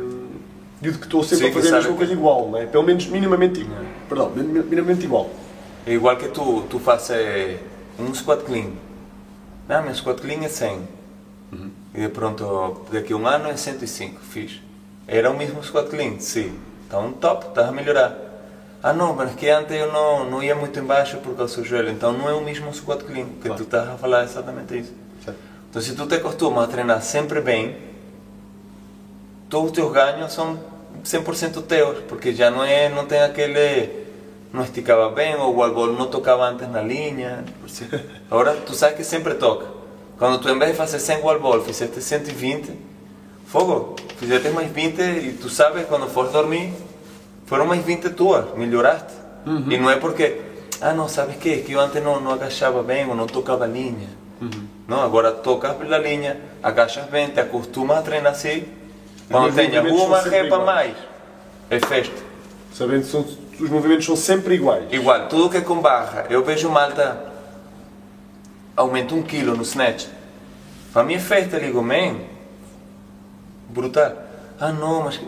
de 0.81 0.91
que 0.97 1.05
estou 1.05 1.23
sempre 1.23 1.45
Sim, 1.45 1.51
a 1.51 1.53
fazer 1.53 1.73
a 1.73 1.77
mesma 1.77 1.95
coisa 1.95 2.13
igual, 2.13 2.49
não 2.49 2.57
é? 2.57 2.65
pelo 2.65 2.83
menos 2.83 3.05
minimamente, 3.07 3.61
igual. 3.61 3.79
perdão, 4.09 4.29
min- 4.31 4.63
minimamente 4.63 5.05
igual. 5.05 5.29
É 5.85 5.93
igual 5.93 6.15
que 6.17 6.27
tu, 6.29 6.61
tu 6.69 6.79
fazes 6.79 7.59
um 7.99 8.13
squat 8.13 8.43
clean. 8.43 8.71
Ah, 9.69 9.81
meu 9.81 9.93
squat 9.93 10.19
clean 10.21 10.43
é 10.43 10.49
100. 10.49 10.79
E 11.93 12.01
de 12.01 12.09
pronto, 12.09 12.85
daqui 12.91 13.13
a 13.13 13.15
um 13.17 13.27
ano 13.27 13.49
é 13.49 13.55
105, 13.55 14.19
fiz. 14.21 14.59
Era 15.07 15.29
o 15.29 15.37
mesmo 15.37 15.63
squat 15.63 15.89
clean, 15.89 16.19
sim. 16.19 16.53
Então 16.87 17.11
top, 17.13 17.47
estás 17.49 17.67
a 17.67 17.71
melhorar. 17.71 18.17
Ah 18.83 18.91
não, 18.91 19.13
mas 19.15 19.33
que 19.35 19.47
antes 19.49 19.73
eu 19.73 19.93
não, 19.93 20.29
não 20.29 20.43
ia 20.43 20.53
muito 20.53 20.77
embaixo 20.77 21.15
por 21.17 21.33
causa 21.37 21.55
do 21.55 21.63
joelho. 21.65 21.89
Então 21.89 22.11
não 22.11 22.29
é 22.29 22.33
o 22.33 22.41
mesmo 22.43 22.71
squat 22.73 23.01
clean, 23.05 23.25
que 23.25 23.47
Claro. 23.47 23.55
tu 23.55 23.63
estás 23.63 23.87
a 23.87 23.93
falar 23.97 24.25
exatamente 24.25 24.77
isso. 24.77 24.91
Certo. 25.23 25.37
Então 25.69 25.81
se 25.81 25.95
tu 25.95 26.05
te 26.05 26.15
acostumas 26.15 26.65
a 26.65 26.67
treinar 26.67 27.01
sempre 27.01 27.39
bem, 27.39 27.77
todos 29.49 29.67
os 29.69 29.71
teus 29.71 29.89
ganhos 29.93 30.33
são 30.33 30.59
100% 31.05 31.61
teus, 31.63 31.99
porque 32.09 32.33
já 32.33 32.51
não 32.51 32.61
é, 32.61 32.89
não 32.89 33.05
tem 33.05 33.21
aquele 33.21 34.03
não 34.51 34.63
esticava 34.63 35.09
bem 35.09 35.33
ou 35.35 35.55
o 35.55 35.57
wall 35.57 35.93
não 35.93 36.07
tocava 36.07 36.43
antes 36.49 36.69
na 36.69 36.81
linha. 36.81 37.45
Agora 38.29 38.53
tu 38.65 38.75
sabes 38.75 38.97
que 38.97 39.03
sempre 39.05 39.33
toca. 39.35 39.65
Quando 40.19 40.39
tu 40.39 40.49
em 40.49 40.59
vez 40.59 40.71
de 40.71 40.77
fazer 40.77 40.99
100 40.99 41.21
wall 41.21 41.39
ball 41.39 41.61
fizeste 41.61 42.01
120, 42.01 42.69
fogo, 43.47 43.95
fizeste 44.17 44.49
mais 44.49 44.69
20 44.69 44.99
e 45.01 45.37
tu 45.41 45.49
sabes 45.49 45.85
quando 45.87 46.07
fores 46.07 46.33
dormir 46.33 46.73
foram 47.45 47.65
mais 47.65 47.83
20 47.83 48.09
tuas, 48.11 48.55
melhoraste. 48.55 49.13
E 49.45 49.77
não 49.77 49.89
é 49.89 49.97
porque, 49.97 50.41
ah 50.81 50.93
não, 50.93 51.07
sabes 51.07 51.35
que 51.35 51.57
que 51.57 51.73
eu 51.73 51.79
antes 51.79 52.01
não, 52.01 52.19
não 52.21 52.31
agachava 52.31 52.81
bem 52.81 53.07
ou 53.07 53.15
não 53.15 53.27
tocava 53.27 53.65
a 53.65 53.67
linha. 53.67 54.09
Não, 54.87 55.01
agora 55.01 55.31
tocas 55.31 55.75
pela 55.75 55.97
linha, 55.97 56.39
agachas 56.61 57.05
bem, 57.05 57.29
te 57.29 57.39
acostumas 57.39 57.99
a 57.99 58.01
treinar 58.01 58.33
assim. 58.33 58.65
Quando 59.29 59.49
Os 59.49 59.55
tenha 59.55 59.81
movimentos 59.81 60.05
uma 60.05 60.21
são 60.21 60.23
sempre 60.31 60.41
repa 60.41 60.59
mais, 60.59 60.95
é 61.69 61.79
festa. 61.79 62.21
Sabendo 62.73 63.05
que 63.51 63.63
os 63.63 63.69
movimentos 63.69 64.05
são 64.05 64.15
sempre 64.15 64.55
iguais. 64.55 64.85
Igual, 64.91 65.27
tudo 65.27 65.49
que 65.49 65.57
é 65.57 65.61
com 65.61 65.79
barra. 65.79 66.25
Eu 66.29 66.43
vejo 66.43 66.69
malta 66.69 67.33
aumenta 68.75 69.15
um 69.15 69.21
quilo 69.21 69.55
no 69.55 69.63
snatch. 69.63 70.07
Para 70.91 71.03
mim 71.03 71.15
é 71.15 71.19
festa, 71.19 71.57
eu 71.57 71.61
digo, 71.61 71.81
man, 71.81 72.19
brutal. 73.69 74.11
Ah 74.59 74.71
não, 74.71 75.03
mas 75.03 75.19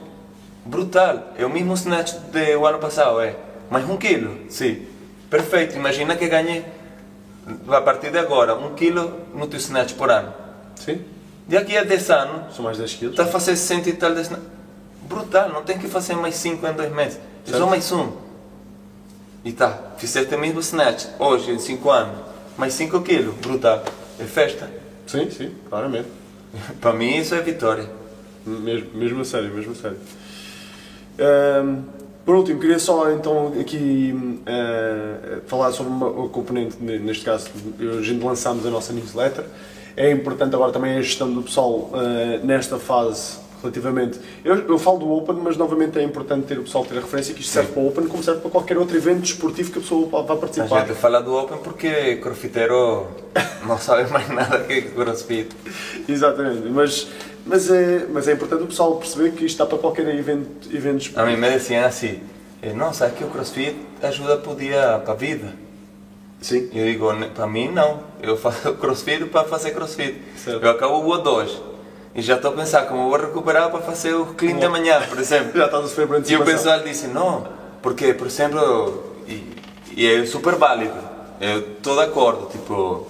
brutal. 0.66 1.34
É 1.38 1.46
o 1.46 1.50
mesmo 1.50 1.74
snatch 1.76 2.14
do 2.32 2.66
ano 2.66 2.80
passado, 2.80 3.22
é. 3.22 3.36
Mais 3.70 3.88
um 3.90 3.98
quilo, 3.98 4.38
sim. 4.50 4.86
Perfeito, 5.30 5.76
imagina 5.76 6.16
que 6.16 6.28
ganhe 6.28 6.64
a 7.70 7.82
partir 7.82 8.12
de 8.12 8.18
agora 8.18 8.56
um 8.56 8.74
quilo 8.76 9.22
no 9.34 9.48
teu 9.48 9.58
snatch 9.60 9.94
por 9.94 10.10
ano. 10.10 10.34
Sim? 10.76 11.02
Daqui 11.48 11.78
a 11.78 11.84
10 11.84 12.10
anos, 12.10 12.56
São 12.56 12.66
mais 12.66 12.78
10 12.78 12.94
quilos. 12.94 13.14
está 13.14 13.24
a 13.24 13.28
fazer 13.28 13.56
100 13.56 13.88
e 13.90 13.94
tal 13.94 14.14
de 14.14 14.22
snatch. 14.22 14.44
Brutal, 15.08 15.50
não 15.50 15.64
tem 15.64 15.78
que 15.78 15.88
fazer 15.88 16.16
mais 16.16 16.36
5 16.36 16.66
em 16.68 16.74
dois 16.74 16.92
meses. 16.92 17.20
É 17.48 17.52
só 17.52 17.68
mais 17.68 17.92
um. 17.92 18.12
E 19.44 19.52
tá, 19.52 19.80
fizeste 19.98 20.34
o 20.34 20.40
mesmo 20.40 20.60
snatch 20.60 21.06
hoje, 21.20 21.52
em 21.52 21.60
5 21.60 21.90
anos, 21.92 22.18
mais 22.58 22.74
5 22.74 23.02
quilos, 23.02 23.36
brutal. 23.36 23.84
É 24.20 24.24
festa. 24.24 24.68
Sim, 25.06 25.30
sim, 25.30 25.54
claramente. 25.70 26.08
Para 26.82 26.94
mim 26.94 27.16
isso 27.18 27.36
é 27.36 27.42
vitória. 27.42 27.88
Mesmo, 28.46 28.90
mesmo 28.94 29.22
a 29.22 29.26
sério, 29.26 29.54
mesmo 29.54 29.74
a 29.74 29.76
sério. 29.76 29.98
Ahm, 31.20 31.84
por 32.26 32.36
último, 32.36 32.60
queria 32.60 32.80
só 32.80 33.12
então 33.12 33.54
aqui 33.60 34.42
ah, 34.48 35.40
falar 35.46 35.72
sobre 35.72 35.92
uma, 35.92 36.08
uma 36.08 36.30
componente, 36.30 36.76
ne- 36.80 36.98
neste 37.00 37.24
caso, 37.24 37.50
a 37.80 38.02
gente 38.02 38.24
lançámos 38.24 38.66
a 38.66 38.70
nossa 38.70 38.92
newsletter. 38.94 39.46
É 39.98 40.12
importante 40.12 40.54
agora 40.56 40.72
também 40.72 40.98
a 40.98 41.02
gestão 41.02 41.32
do 41.32 41.42
pessoal 41.44 41.92
ah, 41.94 42.40
nesta 42.44 42.78
fase 42.80 43.38
relativamente. 43.62 44.20
Eu, 44.44 44.58
eu 44.68 44.78
falo 44.78 44.98
do 45.00 45.12
Open, 45.12 45.36
mas 45.38 45.56
novamente 45.58 45.98
é 45.98 46.04
importante 46.04 46.46
ter 46.48 46.60
o 46.60 46.64
pessoal 46.64 46.84
ter 46.86 46.98
a 46.98 47.02
referência 47.02 47.34
que 47.34 47.42
isto 47.42 47.52
serve 47.52 47.72
para 47.72 47.82
o 47.82 47.88
Open 47.88 48.06
como 48.08 48.22
serve 48.22 48.42
para 48.42 48.52
qualquer 48.52 48.78
outro 48.78 48.96
evento 48.98 49.22
desportivo 49.22 49.72
que 49.72 49.80
a 49.80 49.82
pessoa 49.82 50.08
vá 50.24 50.34
A 50.34 50.38
participar. 50.38 50.86
gente 50.88 50.96
fala 50.98 51.20
do 51.22 51.34
Open 51.36 51.58
porque 51.64 52.18
crossfiteiro 52.18 53.08
não 53.68 53.78
sabe 53.80 54.12
mais 54.12 54.28
nada 54.34 54.60
que 54.66 54.82
crossfit. 54.84 55.50
Exatamente, 56.08 56.68
mas, 56.70 57.08
mas, 57.46 57.70
é, 57.70 58.06
mas 58.10 58.28
é 58.28 58.34
importante 58.34 58.64
o 58.64 58.68
pessoal 58.68 58.96
perceber 58.96 59.32
que 59.32 59.46
isto 59.46 59.62
está 59.62 59.66
para 59.66 59.78
qualquer 59.78 60.08
evento, 60.16 60.68
evento 60.76 61.12
A 61.16 61.26
mim 61.26 61.38
me 61.38 61.50
diziam 61.52 61.86
assim, 61.86 62.22
eh, 62.62 62.74
não, 62.74 62.94
sabe 62.94 63.16
que 63.16 63.24
o 63.24 63.28
crossfit 63.30 63.76
ajuda 64.02 64.38
para 64.38 64.52
o 64.52 64.56
dia, 64.56 65.02
para 65.04 65.14
a 65.14 65.16
vida. 65.16 65.54
Sim. 66.42 66.70
Eu 66.74 66.86
digo, 66.86 67.12
"Ne- 67.14 67.28
para 67.28 67.48
mim 67.48 67.70
não. 67.70 68.02
Eu 68.22 68.38
faço 68.38 68.74
crossfit 68.78 69.26
para 69.26 69.48
fazer 69.48 69.72
crossfit. 69.72 70.16
Certo. 70.38 70.64
Eu 70.64 70.72
acabo 70.72 70.96
o 70.96 71.30
hoje. 71.30 71.62
E 72.14 72.22
já 72.22 72.36
estou 72.36 72.52
a 72.52 72.54
pensar 72.56 72.88
como 72.88 73.10
vou 73.10 73.20
recuperar 73.20 73.70
para 73.70 73.82
fazer 73.82 74.14
o 74.14 74.28
clean 74.28 74.58
de 74.58 74.68
manhã, 74.70 75.02
por 75.10 75.20
exemplo. 75.20 75.52
Já 75.58 75.66
estás 75.66 75.84
a 75.86 75.88
sofrer 75.88 76.08
por 76.08 76.30
E 76.32 76.36
o 76.38 76.46
pessoal 76.46 76.80
disse, 76.82 77.08
não, 77.08 77.46
porque, 77.82 78.14
por 78.14 78.28
exemplo, 78.28 79.04
e, 79.28 79.44
e 79.98 80.08
é 80.08 80.26
super 80.26 80.56
válido. 80.56 80.94
Eu 81.42 81.60
estou 81.60 81.96
de 81.96 82.04
acordo, 82.04 82.48
tipo, 82.50 83.06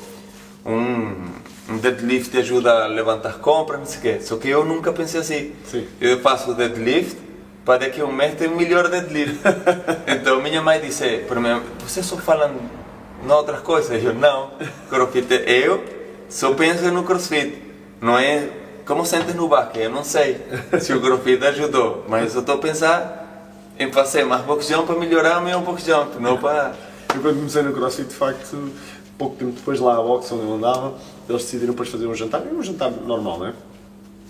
um, 0.66 1.35
um 1.70 1.78
deadlift 1.78 2.32
te 2.32 2.38
ajuda 2.38 2.86
a 2.86 2.88
levantar 2.88 3.40
compras, 3.40 3.80
não 3.80 3.86
sei 3.86 3.98
o 3.98 4.02
quê. 4.02 4.22
Só 4.22 4.38
que 4.38 4.50
eu 4.50 4.64
nunca 4.64 4.94
pensei 4.94 5.20
assim. 5.20 5.54
Sim. 5.66 5.88
Eu 6.00 6.20
faço 6.20 6.54
deadlift 6.54 7.18
para 7.66 7.80
daqui 7.80 8.02
a 8.02 8.06
um 8.06 8.12
mês 8.12 8.36
ter 8.36 8.50
um 8.50 8.56
melhor 8.56 8.88
deadlift. 8.88 9.40
então 10.08 10.42
minha 10.42 10.62
mãe 10.62 10.80
disse, 10.80 11.24
para 11.28 11.40
mim, 11.40 11.62
vocês 11.80 12.06
só 12.06 12.18
falam 12.18 12.52
em 13.24 13.32
outras 13.32 13.62
coisas? 13.62 14.04
Eu, 14.04 14.14
não, 14.14 14.52
crossfit, 14.90 15.28
eu 15.48 15.84
só 16.30 16.54
penso 16.54 16.84
no 16.92 17.04
crossfit. 17.04 17.64
Não 18.00 18.20
é 18.20 18.48
como 18.86 19.04
sentes 19.04 19.34
no 19.34 19.48
basquete, 19.48 19.86
eu 19.86 19.90
não 19.90 20.04
sei 20.04 20.40
se 20.80 20.94
o 20.94 21.02
crossfit 21.02 21.44
ajudou, 21.44 22.06
mas 22.08 22.36
eu 22.36 22.42
estou 22.42 22.56
a 22.56 22.58
pensar 22.60 23.26
em 23.80 23.92
fazer 23.92 24.24
mais 24.24 24.44
box 24.44 24.68
jump 24.68 24.86
para 24.86 24.96
melhorar 24.96 25.40
o 25.40 25.42
meu 25.42 25.60
box 25.62 25.84
jump, 25.84 26.22
não 26.22 26.38
para... 26.38 26.74
Eu 27.14 27.22
quando 27.22 27.38
comecei 27.38 27.62
no 27.62 27.74
CrossFit, 27.74 28.10
de 28.10 28.16
facto, 28.16 28.72
pouco 29.18 29.38
tempo 29.38 29.54
depois 29.54 29.80
lá 29.80 29.94
a 29.94 30.02
box 30.02 30.32
onde 30.32 30.44
eu 30.44 30.54
andava, 30.56 30.94
eles 31.30 31.44
decidiram 31.44 31.72
depois 31.72 31.90
fazer 31.90 32.08
um 32.08 32.16
jantar, 32.16 32.42
um 32.42 32.62
jantar 32.64 32.92
normal, 32.92 33.40
não 33.40 33.48
é? 33.48 33.54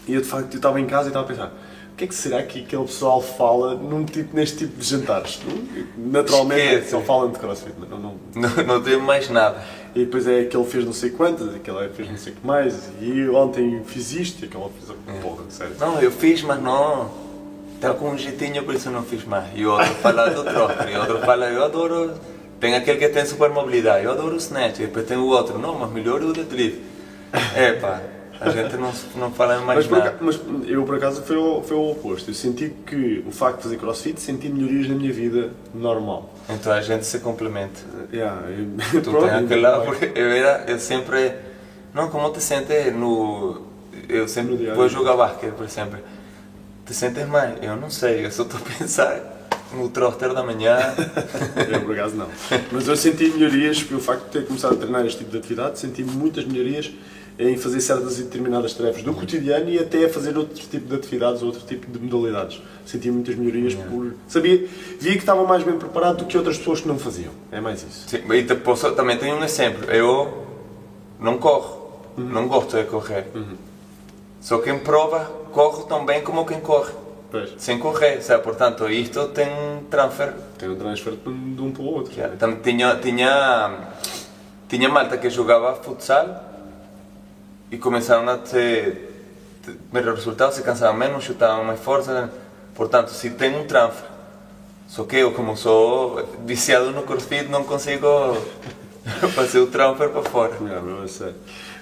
E 0.07 0.13
eu 0.13 0.21
de 0.21 0.27
facto 0.27 0.53
eu 0.53 0.57
estava 0.57 0.79
em 0.79 0.85
casa 0.85 1.05
e 1.05 1.07
estava 1.09 1.25
a 1.25 1.27
pensar, 1.27 1.47
o 1.91 1.95
que 1.95 2.03
é 2.03 2.07
que 2.07 2.15
será 2.15 2.43
que 2.43 2.59
aquele 2.61 2.83
pessoal 2.83 3.21
fala 3.21 3.73
num 3.75 4.03
tipo, 4.05 4.35
neste 4.35 4.57
tipo 4.59 4.77
de 4.77 4.85
jantares? 4.85 5.39
Naturalmente 5.97 6.61
Esquece. 6.61 6.91
só 6.91 7.01
falam 7.01 7.31
de 7.31 7.39
CrossFit, 7.39 7.73
não, 7.89 7.97
não, 7.97 8.15
Não, 8.35 8.63
não 8.65 8.83
tenho 8.83 9.01
mais 9.01 9.29
nada. 9.29 9.63
E 9.95 9.99
depois 9.99 10.27
é 10.27 10.41
aquele 10.41 10.65
fez 10.65 10.83
não 10.85 10.91
sei 10.91 11.09
quantas, 11.09 11.55
aquele 11.55 11.87
fez 11.89 12.09
não 12.09 12.17
sei 12.17 12.33
o 12.33 12.35
que 12.35 12.45
mais, 12.45 12.91
e 13.01 13.29
ontem 13.29 13.81
fiz 13.85 14.11
isto 14.11 14.43
e 14.43 14.45
aquele 14.45 14.65
fez 14.77 14.89
a 14.91 15.21
porra, 15.21 15.43
sério. 15.49 15.73
Não, 15.79 16.01
eu 16.01 16.11
fiz, 16.11 16.41
mas 16.41 16.61
não. 16.61 17.09
Estava 17.75 17.93
com 17.93 18.09
um 18.09 18.17
jeitinho, 18.17 18.63
por 18.63 18.75
isso 18.75 18.89
não 18.89 19.03
fiz 19.03 19.23
mais. 19.23 19.45
E 19.55 19.65
o 19.65 19.71
outro 19.71 19.93
fala 19.95 20.29
do 20.29 20.43
troca, 20.43 20.89
e 20.89 20.95
o 20.95 20.99
outro 20.99 21.19
fala, 21.19 21.45
eu 21.45 21.63
adoro. 21.63 22.13
Tem 22.59 22.75
aquele 22.75 22.97
que 22.97 23.09
tem 23.09 23.25
super 23.25 23.49
mobilidade, 23.49 24.05
eu 24.05 24.11
adoro 24.11 24.33
o 24.33 24.37
snatch. 24.37 24.79
E 24.79 24.85
depois 24.85 25.05
tem 25.05 25.17
o 25.17 25.25
outro, 25.27 25.57
não, 25.57 25.77
mas 25.77 25.91
melhor 25.91 26.21
o 26.23 26.33
deadlift. 26.33 26.81
É 27.55 27.73
pá, 27.73 28.01
a 28.39 28.49
gente 28.49 28.75
não, 28.75 28.91
não 29.15 29.31
fala 29.31 29.59
mais 29.59 29.79
Mas, 29.79 29.87
por 29.87 29.97
nada. 29.97 30.09
acaso, 30.09 30.23
mas 30.23 30.69
eu 30.69 30.83
por 30.83 30.95
acaso 30.95 31.21
foi 31.23 31.37
o, 31.37 31.61
foi 31.61 31.77
o 31.77 31.91
oposto. 31.91 32.29
Eu 32.29 32.33
senti 32.33 32.73
que 32.85 33.23
o 33.27 33.31
facto 33.31 33.57
de 33.57 33.63
fazer 33.63 33.77
crossfit 33.77 34.19
senti 34.19 34.49
melhorias 34.49 34.87
na 34.89 34.95
minha 34.95 35.11
vida 35.11 35.51
normal. 35.73 36.33
Então 36.49 36.71
a 36.71 36.81
gente 36.81 37.05
se 37.05 37.19
complementa. 37.19 37.79
Yeah, 38.11 38.41
Tu 38.91 39.01
pronto, 39.11 39.27
tem 39.27 39.35
aquele 39.35 39.61
lado, 39.61 39.85
porque 39.85 40.11
eu 40.15 40.27
era, 40.27 40.65
eu 40.67 40.79
sempre. 40.79 41.33
Não, 41.93 42.09
como 42.09 42.29
te 42.31 42.41
sentes 42.41 42.93
no. 42.93 43.61
Eu 44.09 44.27
sempre 44.27 44.55
vou 44.71 44.87
jogar 44.89 45.15
basquete, 45.15 45.53
por 45.53 45.65
exemplo. 45.65 45.99
Te 46.85 46.93
sentes 46.93 47.25
mais? 47.27 47.55
Eu 47.63 47.75
não 47.75 47.89
sei, 47.89 48.25
eu 48.25 48.31
só 48.31 48.43
estou 48.43 48.59
a 48.59 48.63
pensar 48.77 49.34
no 49.75 49.89
trotter 49.89 50.33
da 50.33 50.43
manhã. 50.43 50.77
Eu 51.71 51.81
por 51.81 51.93
acaso 51.93 52.15
não. 52.15 52.27
Mas 52.71 52.87
eu 52.87 52.95
senti 52.95 53.29
melhorias 53.29 53.83
pelo 53.83 53.99
facto 53.99 54.25
de 54.25 54.31
ter 54.31 54.45
começado 54.45 54.73
a 54.73 54.77
treinar 54.77 55.05
este 55.05 55.19
tipo 55.19 55.31
de 55.31 55.37
atividade, 55.37 55.79
senti 55.79 56.03
muitas 56.03 56.45
melhorias 56.45 56.91
em 57.37 57.57
fazer 57.57 57.81
certas 57.81 58.17
e 58.19 58.23
determinadas 58.23 58.73
tarefas 58.73 59.03
do 59.03 59.13
cotidiano 59.13 59.69
e 59.69 59.77
até 59.77 60.05
a 60.05 60.09
fazer 60.09 60.37
outro 60.37 60.55
tipo 60.55 60.87
de 60.87 60.95
atividades, 60.95 61.41
outro 61.41 61.61
tipo 61.65 61.91
de 61.91 61.99
modalidades. 61.99 62.61
Senti 62.85 63.11
muitas 63.11 63.35
melhorias 63.35 63.73
por. 63.73 64.13
Sabia, 64.27 64.67
via 64.99 65.11
que 65.13 65.19
estava 65.19 65.43
mais 65.43 65.63
bem 65.63 65.77
preparado 65.77 66.17
do 66.19 66.25
que 66.25 66.37
outras 66.37 66.57
pessoas 66.57 66.81
que 66.81 66.87
não 66.87 66.97
faziam. 66.97 67.31
É 67.51 67.59
mais 67.59 67.83
isso. 67.83 68.07
Sim, 68.07 68.21
e 68.31 68.55
posso, 68.55 68.91
também 68.93 69.17
tenho 69.17 69.35
um 69.35 69.43
exemplo. 69.43 69.83
Eu 69.91 70.45
não 71.19 71.37
corro, 71.37 71.89
não 72.17 72.47
gosto 72.47 72.77
de 72.77 72.83
correr. 72.85 73.27
Só 74.39 74.59
que 74.59 74.69
em 74.69 74.79
prova 74.79 75.25
corro 75.51 75.83
tão 75.83 76.05
bem 76.05 76.21
como 76.21 76.45
quem 76.45 76.59
corre. 76.61 76.91
Pois. 77.35 77.53
sem 77.57 77.77
correr, 77.77 78.21
sabe? 78.21 78.41
Portanto, 78.43 78.89
isto 78.89 79.27
tem 79.27 79.45
um 79.49 79.83
transfer 79.91 80.33
Tem 80.57 80.69
um 80.69 80.75
transfer 80.77 81.11
de 81.11 81.61
um 81.61 81.69
para 81.69 81.81
o 81.83 81.85
outro. 81.85 82.15
Claro, 82.15 82.37
Também 82.37 82.59
tinha, 82.61 82.95
tinha, 82.95 83.77
tinha 84.69 84.87
malta 84.87 85.17
que 85.17 85.29
jogava 85.29 85.75
futsal 85.75 86.43
e 87.69 87.77
começaram 87.77 88.29
a 88.29 88.37
ter 88.37 89.11
melhores 89.91 90.19
resultados, 90.19 90.55
se 90.55 90.63
cansavam 90.63 90.95
menos, 90.95 91.25
chutavam 91.25 91.65
mais 91.65 91.81
forte. 91.81 92.07
né? 92.07 92.29
Portanto, 92.73 93.09
se 93.09 93.31
tem 93.31 93.53
um 93.59 93.67
transfer, 93.67 94.07
só 94.87 95.03
que 95.03 95.17
eu, 95.17 95.33
como 95.33 95.57
sou 95.57 96.25
viciado 96.45 96.91
no 96.91 97.03
crossfit, 97.03 97.49
não 97.49 97.65
consigo 97.65 98.07
fazer 99.35 99.59
o 99.59 99.67
transfer 99.67 100.07
para 100.07 100.23
fora. 100.23 100.55
Não, 100.61 100.81
não 100.81 101.07
sério. 101.07 101.35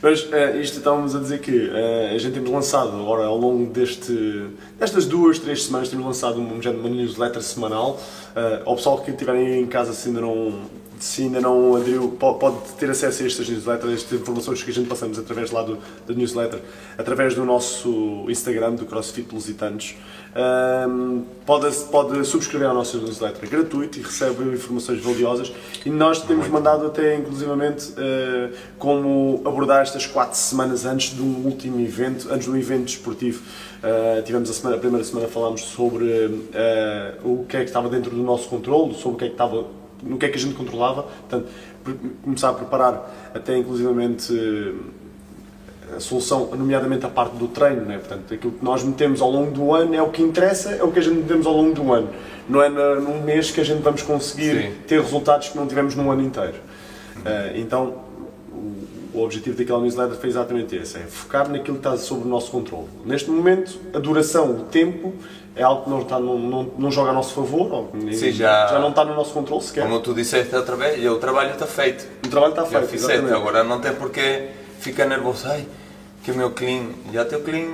Mas 0.04 0.28
eh, 0.34 0.58
isto 0.58 0.80
estávamos 0.80 1.16
a 1.16 1.20
dizer 1.20 1.40
que 1.40 1.70
eh, 1.74 2.12
a 2.14 2.18
gente 2.18 2.34
temos 2.34 2.50
lançado, 2.52 2.90
agora 3.00 3.24
ao 3.26 3.38
longo 3.38 3.66
deste, 3.72 4.48
destas 4.78 5.06
duas, 5.06 5.40
três 5.40 5.64
semanas, 5.64 5.88
temos 5.88 6.06
lançado 6.06 6.42
um 6.42 6.62
género 6.62 6.84
de 6.84 6.90
newsletter 6.90 7.42
semanal. 7.42 7.98
Eh, 8.36 8.62
ao 8.66 8.76
pessoal 8.76 9.00
que 9.02 9.12
estiverem 9.12 9.62
em 9.62 9.66
casa, 9.66 9.94
se 9.94 10.10
ainda 10.10 10.20
não, 10.20 10.60
se 11.00 11.22
ainda 11.22 11.40
não 11.40 11.78
aderiu, 11.78 12.10
po- 12.20 12.34
pode 12.36 12.58
ter 12.78 12.90
acesso 12.90 13.24
a 13.24 13.28
estas 13.28 13.48
newsletters, 13.48 13.94
estas 13.94 14.20
informações 14.20 14.62
que 14.62 14.72
a 14.72 14.74
gente 14.74 14.90
passamos 14.90 15.18
através 15.18 15.52
lá 15.52 15.64
do, 15.64 15.78
newsletter, 16.14 16.60
através 16.98 17.34
do 17.34 17.46
nosso 17.46 18.26
Instagram, 18.28 18.76
do 18.76 18.86
CrossFit 18.86 19.34
Lusitanos. 19.34 19.96
Ahm, 20.36 21.22
pode, 21.46 21.72
pode 21.92 22.26
subscrever 22.26 22.68
a 22.68 22.74
nossa 22.74 22.98
newsletter 22.98 23.48
gratuito 23.48 24.00
e 24.00 24.02
recebe 24.02 24.44
informações 24.44 25.00
valiosas. 25.00 25.54
E 25.86 25.90
nós 25.90 26.22
temos 26.24 26.48
mandado 26.48 26.88
até 26.88 27.16
inclusivamente 27.16 27.94
eh, 27.98 28.50
como 28.80 29.42
abordar 29.46 29.84
estas 29.84 30.08
quatro 30.08 30.38
semanas 30.38 30.86
antes 30.86 31.18
um 31.20 31.46
último 31.46 31.80
evento, 31.80 32.28
antes 32.32 32.48
um 32.48 32.56
evento 32.56 32.86
desportivo. 32.86 33.44
Eh, 33.84 34.24
tivemos 34.26 34.50
a, 34.50 34.54
semana, 34.54 34.78
a 34.78 34.80
primeira 34.80 35.06
semana 35.06 35.28
falámos 35.28 35.62
sobre 35.62 36.46
eh, 36.54 37.14
o 37.24 37.46
que 37.48 37.58
é 37.58 37.60
que 37.60 37.68
estava 37.68 37.88
dentro 37.88 38.10
do 38.10 38.24
nosso 38.24 38.50
controle, 38.50 38.96
sobre 38.96 39.16
o 39.16 39.18
que 39.18 39.26
é 39.26 39.28
que 39.28 39.34
estava 39.36 39.66
no 40.02 40.18
que 40.18 40.26
é 40.26 40.30
que 40.30 40.38
a 40.38 40.40
gente 40.40 40.56
controlava, 40.56 41.04
portanto, 41.04 41.48
começar 42.24 42.50
a 42.50 42.54
preparar 42.54 43.32
até 43.34 43.58
inclusivamente 43.58 44.34
a 45.98 46.00
solução, 46.00 46.50
nomeadamente 46.56 47.06
a 47.06 47.10
parte 47.10 47.36
do 47.36 47.48
treino, 47.48 47.82
né? 47.86 47.98
portanto, 47.98 48.34
aquilo 48.34 48.54
que 48.54 48.64
nós 48.64 48.84
metemos 48.84 49.22
ao 49.22 49.30
longo 49.32 49.52
do 49.52 49.74
ano 49.74 49.94
é 49.96 50.02
o 50.02 50.10
que 50.10 50.22
interessa, 50.22 50.72
é 50.72 50.84
o 50.84 50.92
que 50.92 51.00
a 51.00 51.02
gente 51.02 51.16
metemos 51.16 51.46
ao 51.46 51.54
longo 51.54 51.74
do 51.74 51.92
ano. 51.94 52.10
Não 52.50 52.62
é 52.62 52.70
na- 52.70 52.96
num 52.96 53.22
mês 53.22 53.52
que 53.52 53.62
a 53.62 53.64
gente 53.64 53.82
vamos 53.82 54.02
conseguir 54.02 54.62
Sim. 54.62 54.74
ter 54.88 55.00
resultados 55.02 55.50
que 55.50 55.58
não 55.58 55.66
tivemos 55.68 55.96
num 55.96 56.12
ano 56.12 56.22
inteiro. 56.22 56.56
Eh, 57.26 57.54
então, 57.56 57.94
o, 58.52 59.18
o 59.20 59.24
objetivo 59.24 59.58
daquela 59.58 59.80
newsletter 59.82 60.18
foi 60.18 60.30
exatamente 60.30 60.76
esse, 60.76 60.98
é 60.98 61.02
focar 61.02 61.48
naquilo 61.50 61.78
que 61.78 61.88
está 61.88 61.96
sob 61.98 62.24
o 62.24 62.28
nosso 62.28 62.52
controle. 62.52 62.88
Neste 63.06 63.30
momento, 63.30 63.80
a 63.94 64.00
duração, 64.00 64.52
o 64.52 64.60
tempo, 64.64 65.14
é 65.56 65.62
algo 65.62 65.84
que 65.84 65.90
não, 65.92 66.02
está, 66.02 66.20
não, 66.20 66.38
não, 66.40 66.68
não 66.80 66.92
joga 66.92 67.12
a 67.12 67.14
nosso 67.14 67.34
favor, 67.36 67.72
ou 67.72 67.92
Sim, 68.12 68.32
já- 68.32 68.68
já 68.68 68.80
não 68.80 68.90
está 68.90 69.06
no 69.06 69.14
nosso 69.16 69.32
controle 69.34 69.62
sequer. 69.64 69.84
Como 69.84 70.00
tu 70.00 70.14
disseste 70.14 70.54
outra 70.56 70.76
vez, 70.76 71.06
o 71.06 71.16
trabalho 71.18 71.52
está 71.52 71.68
feito. 71.68 72.06
O 72.26 72.28
trabalho 72.30 72.52
está 72.54 72.66
feito, 72.66 72.88
fizeste, 72.88 73.32
agora 73.32 73.64
não 73.64 73.80
tem 73.80 73.94
porque 73.94 74.48
ficar 74.80 75.06
nervoso. 75.06 75.46
Ai, 75.48 75.66
que 76.24 76.32
o 76.32 76.36
meu 76.36 76.52
clean, 76.52 76.86
já 77.14 77.26
teu 77.26 77.42
clean 77.42 77.68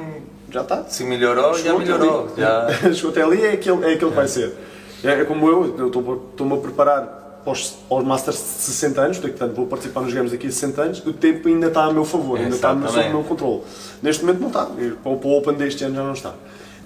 Já 0.50 0.62
está. 0.62 0.84
se 0.86 1.04
melhorou, 1.04 1.54
já 1.54 1.64
Chegou 1.64 1.82
até 1.82 1.92
melhorou. 1.92 2.30
Já... 2.38 2.68
Chegou 2.94 3.12
até 3.12 3.22
ali 3.22 3.46
é 3.46 3.52
aquilo, 3.54 3.84
é 3.84 3.94
aquilo 3.94 4.10
que 4.10 4.16
vai 4.18 4.28
ser. 4.28 4.54
É, 5.04 5.22
é 5.22 5.26
como 5.26 5.48
eu, 5.48 5.76
eu 5.78 5.88
estou- 5.88 6.30
estou-me 6.32 6.54
a 6.56 6.58
preparar 6.58 7.20
para 7.44 7.54
os, 7.54 7.76
aos 7.90 8.04
Masters 8.04 8.38
de 8.38 8.44
60 8.44 9.02
anos, 9.02 9.18
portanto 9.20 9.56
vou 9.56 9.66
participar 9.68 10.02
nos 10.02 10.14
Games 10.14 10.32
daqui 10.32 10.48
a 10.48 10.52
60 10.52 10.82
anos, 10.82 11.06
o 11.06 11.14
tempo 11.14 11.48
ainda 11.48 11.68
está 11.68 11.86
a 11.86 11.94
meu 11.94 12.04
favor, 12.04 12.38
ainda 12.38 12.56
está 12.56 12.70
sob 12.88 13.00
o 13.08 13.10
meu 13.12 13.24
controle. 13.24 13.62
Neste 14.04 14.26
momento 14.26 14.40
não 14.42 14.48
está, 14.48 14.66
para 14.66 15.12
o 15.12 15.38
Open 15.38 15.54
deste 15.54 15.84
ano 15.86 15.96
já 15.96 16.04
não 16.04 16.14
está. 16.14 16.34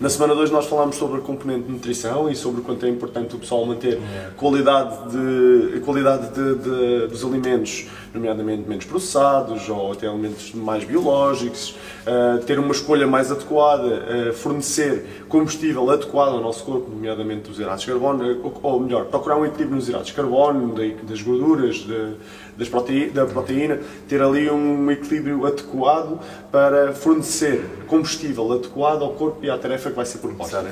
Na 0.01 0.09
semana 0.09 0.35
2 0.35 0.51
nós 0.51 0.65
falámos 0.65 0.95
sobre 0.97 1.19
a 1.19 1.21
componente 1.21 1.63
de 1.67 1.71
nutrição 1.71 2.29
e 2.29 2.35
sobre 2.35 2.59
o 2.59 2.63
quanto 2.63 2.85
é 2.85 2.89
importante 2.89 3.35
o 3.35 3.39
pessoal 3.39 3.65
manter 3.65 3.99
qualidade, 4.35 4.97
de, 5.11 5.79
qualidade 5.79 6.29
de, 6.33 6.55
de- 6.55 7.07
dos 7.07 7.23
alimentos, 7.23 7.85
nomeadamente 8.13 8.67
menos 8.67 8.83
processados 8.85 9.69
ou 9.69 9.91
até 9.93 10.07
alimentos 10.07 10.51
mais 10.53 10.83
biológicos, 10.83 11.75
uh, 12.05 12.43
ter 12.43 12.59
uma 12.59 12.71
escolha 12.71 13.07
mais 13.07 13.31
adequada, 13.31 14.29
uh, 14.29 14.33
fornecer 14.33 15.23
combustível 15.29 15.89
adequado 15.89 16.33
ao 16.33 16.41
nosso 16.41 16.63
corpo, 16.65 16.89
nomeadamente 16.89 17.47
dos 17.49 17.59
hidratos 17.59 17.81
de 17.85 17.87
carbono, 17.91 18.29
eh, 18.29 18.35
ou, 18.43 18.59
ou 18.61 18.79
melhor, 18.81 19.05
procurar 19.05 19.37
um 19.37 19.45
equilíbrio 19.45 19.75
nos 19.77 19.87
hidratos 19.87 20.07
de 20.07 20.13
carbono, 20.13 20.73
da- 20.75 20.83
das 21.03 21.21
gorduras, 21.21 21.75
de- 21.77 22.13
das 22.57 22.69
proteí- 22.69 23.09
da 23.09 23.25
proteína, 23.25 23.79
ter 24.07 24.21
ali 24.21 24.49
um 24.49 24.89
equilíbrio 24.91 25.45
adequado 25.45 26.19
para 26.51 26.93
fornecer 26.93 27.65
combustível 27.87 28.51
adequado 28.51 29.01
ao 29.03 29.13
corpo 29.13 29.43
e 29.43 29.49
à 29.49 29.57
tarefa 29.57 29.89
que 29.89 29.95
vai 29.95 30.05
ser 30.05 30.19
proposta. 30.19 30.61
né? 30.61 30.71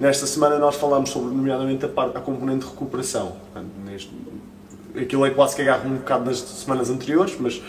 Nesta 0.00 0.26
semana 0.26 0.58
nós 0.58 0.74
falámos 0.76 1.10
sobre, 1.10 1.34
nomeadamente, 1.34 1.84
a, 1.84 1.88
parte, 1.88 2.16
a 2.16 2.20
componente 2.20 2.64
de 2.64 2.70
recuperação. 2.70 3.36
Neste- 3.84 4.10
aquilo 5.00 5.24
é 5.24 5.30
quase 5.30 5.56
que 5.56 5.62
agarra 5.62 5.86
um 5.88 5.94
bocado 5.96 6.24
das 6.24 6.38
semanas 6.38 6.90
anteriores, 6.90 7.36
mas 7.38 7.62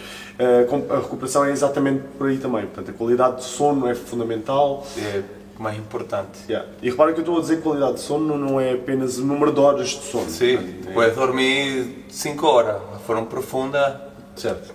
com- 0.70 0.86
a 0.94 0.98
recuperação 0.98 1.46
é 1.46 1.52
exatamente 1.52 2.04
por 2.18 2.28
aí 2.28 2.38
também. 2.38 2.64
Portanto, 2.66 2.90
a 2.90 2.94
qualidade 2.94 3.38
de 3.38 3.44
sono 3.44 3.88
é 3.88 3.96
fundamental. 3.96 4.86
É 4.98 5.24
mais 5.62 5.78
importante. 5.78 6.40
Yeah. 6.48 6.68
E 6.82 6.90
repara 6.90 7.12
que 7.14 7.20
eu 7.20 7.24
estou 7.24 7.38
a 7.38 7.42
dizer 7.42 7.62
qualidade 7.62 7.96
de 7.96 8.00
sono 8.02 8.38
não 8.38 8.60
é 8.60 8.74
apenas 8.74 9.18
o 9.18 9.26
número 9.26 9.52
de 9.52 9.60
horas 9.60 9.90
de 9.90 10.04
sono. 10.04 10.30
Sim, 10.30 10.56
é- 10.88 10.92
puedes 10.94 11.16
dormir 11.16 12.06
5 12.10 12.46
horas, 12.46 12.82
foram 13.06 13.26
profundas. 13.26 13.94
Certo. 14.36 14.74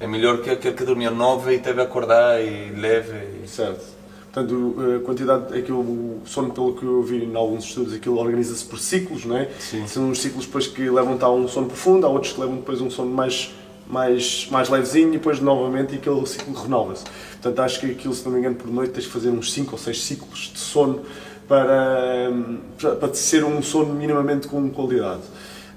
É 0.00 0.06
melhor 0.06 0.38
que 0.42 0.50
aquele 0.50 0.74
que 0.74 0.84
dormiu 0.84 1.10
9 1.10 1.54
e 1.54 1.58
teve 1.58 1.80
a 1.80 1.84
acordar 1.84 2.40
e 2.40 2.70
leve. 2.70 3.16
e- 3.44 3.48
Certo. 3.48 3.96
Portanto, 4.32 4.76
a 4.96 5.04
quantidade, 5.04 5.58
aquilo, 5.58 5.80
o 5.80 6.20
sono, 6.26 6.50
pelo 6.52 6.74
que 6.74 6.84
eu 6.84 7.02
vi 7.02 7.24
em 7.24 7.34
alguns 7.34 7.64
estudos, 7.64 7.94
aquilo 7.94 8.18
organiza-se 8.18 8.64
por 8.64 8.78
ciclos, 8.78 9.24
não 9.24 9.36
é? 9.36 9.48
Sim. 9.58 9.86
São 9.86 10.04
uns 10.10 10.20
ciclos 10.20 10.44
depois 10.44 10.66
que 10.66 10.88
levam-te 10.88 11.24
a 11.24 11.30
um 11.30 11.48
sono 11.48 11.66
profundo, 11.66 12.06
há 12.06 12.10
outros 12.10 12.34
que 12.34 12.40
levam 12.40 12.56
depois 12.56 12.80
a 12.80 12.84
um 12.84 12.90
sono 12.90 13.10
mais, 13.10 13.52
mais, 13.88 14.48
mais 14.50 14.68
levezinho 14.68 15.08
e 15.08 15.12
depois 15.12 15.40
novamente 15.40 15.94
e 15.94 15.96
aquele 15.96 16.24
ciclo 16.26 16.54
renova-se. 16.54 17.04
Portanto, 17.32 17.60
acho 17.60 17.80
que 17.80 17.86
aquilo, 17.86 18.14
se 18.14 18.24
não 18.24 18.32
me 18.32 18.40
engano, 18.40 18.56
por 18.56 18.70
noite 18.70 18.92
tens 18.92 19.06
que 19.06 19.12
fazer 19.12 19.30
uns 19.30 19.52
5 19.52 19.72
ou 19.72 19.78
6 19.78 20.02
ciclos 20.02 20.50
de 20.52 20.58
sono 20.58 21.02
para, 21.48 22.30
para, 23.00 23.14
ser 23.14 23.44
um 23.44 23.62
sono 23.62 23.94
minimamente 23.94 24.46
com 24.46 24.68
qualidade. 24.70 25.22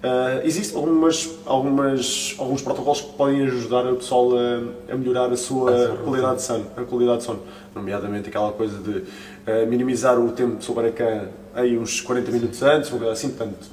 Uh, 0.04 0.44
existem 0.44 0.76
algumas, 0.76 1.30
algumas, 1.46 2.36
alguns 2.40 2.62
protocolos 2.64 3.02
que 3.02 3.14
podem 3.14 3.44
ajudar 3.44 3.86
o 3.86 3.98
pessoal 3.98 4.32
a, 4.36 4.94
a 4.94 4.98
melhorar 4.98 5.32
a 5.32 5.38
sua 5.38 5.72
A 5.72 5.88
sua 5.88 5.98
qualidade 5.98 6.36
de 6.38 6.42
sono, 6.42 6.66
a 6.76 6.82
qualidade 6.82 7.18
de 7.20 7.24
sono, 7.24 7.40
nomeadamente 7.76 8.28
aquela 8.28 8.52
coisa 8.52 8.80
de 8.80 9.04
uh, 9.48 9.68
minimizar 9.68 10.20
o 10.20 10.32
tempo 10.32 10.58
de 10.58 10.88
a 10.88 10.92
cama 10.92 11.42
aí 11.54 11.78
uns 11.78 12.02
40 12.02 12.32
minutos 12.32 12.64
antes, 12.64 12.90
uma 12.90 13.00
coisa 13.00 13.14
assim, 13.14 13.30
portanto, 13.30 13.70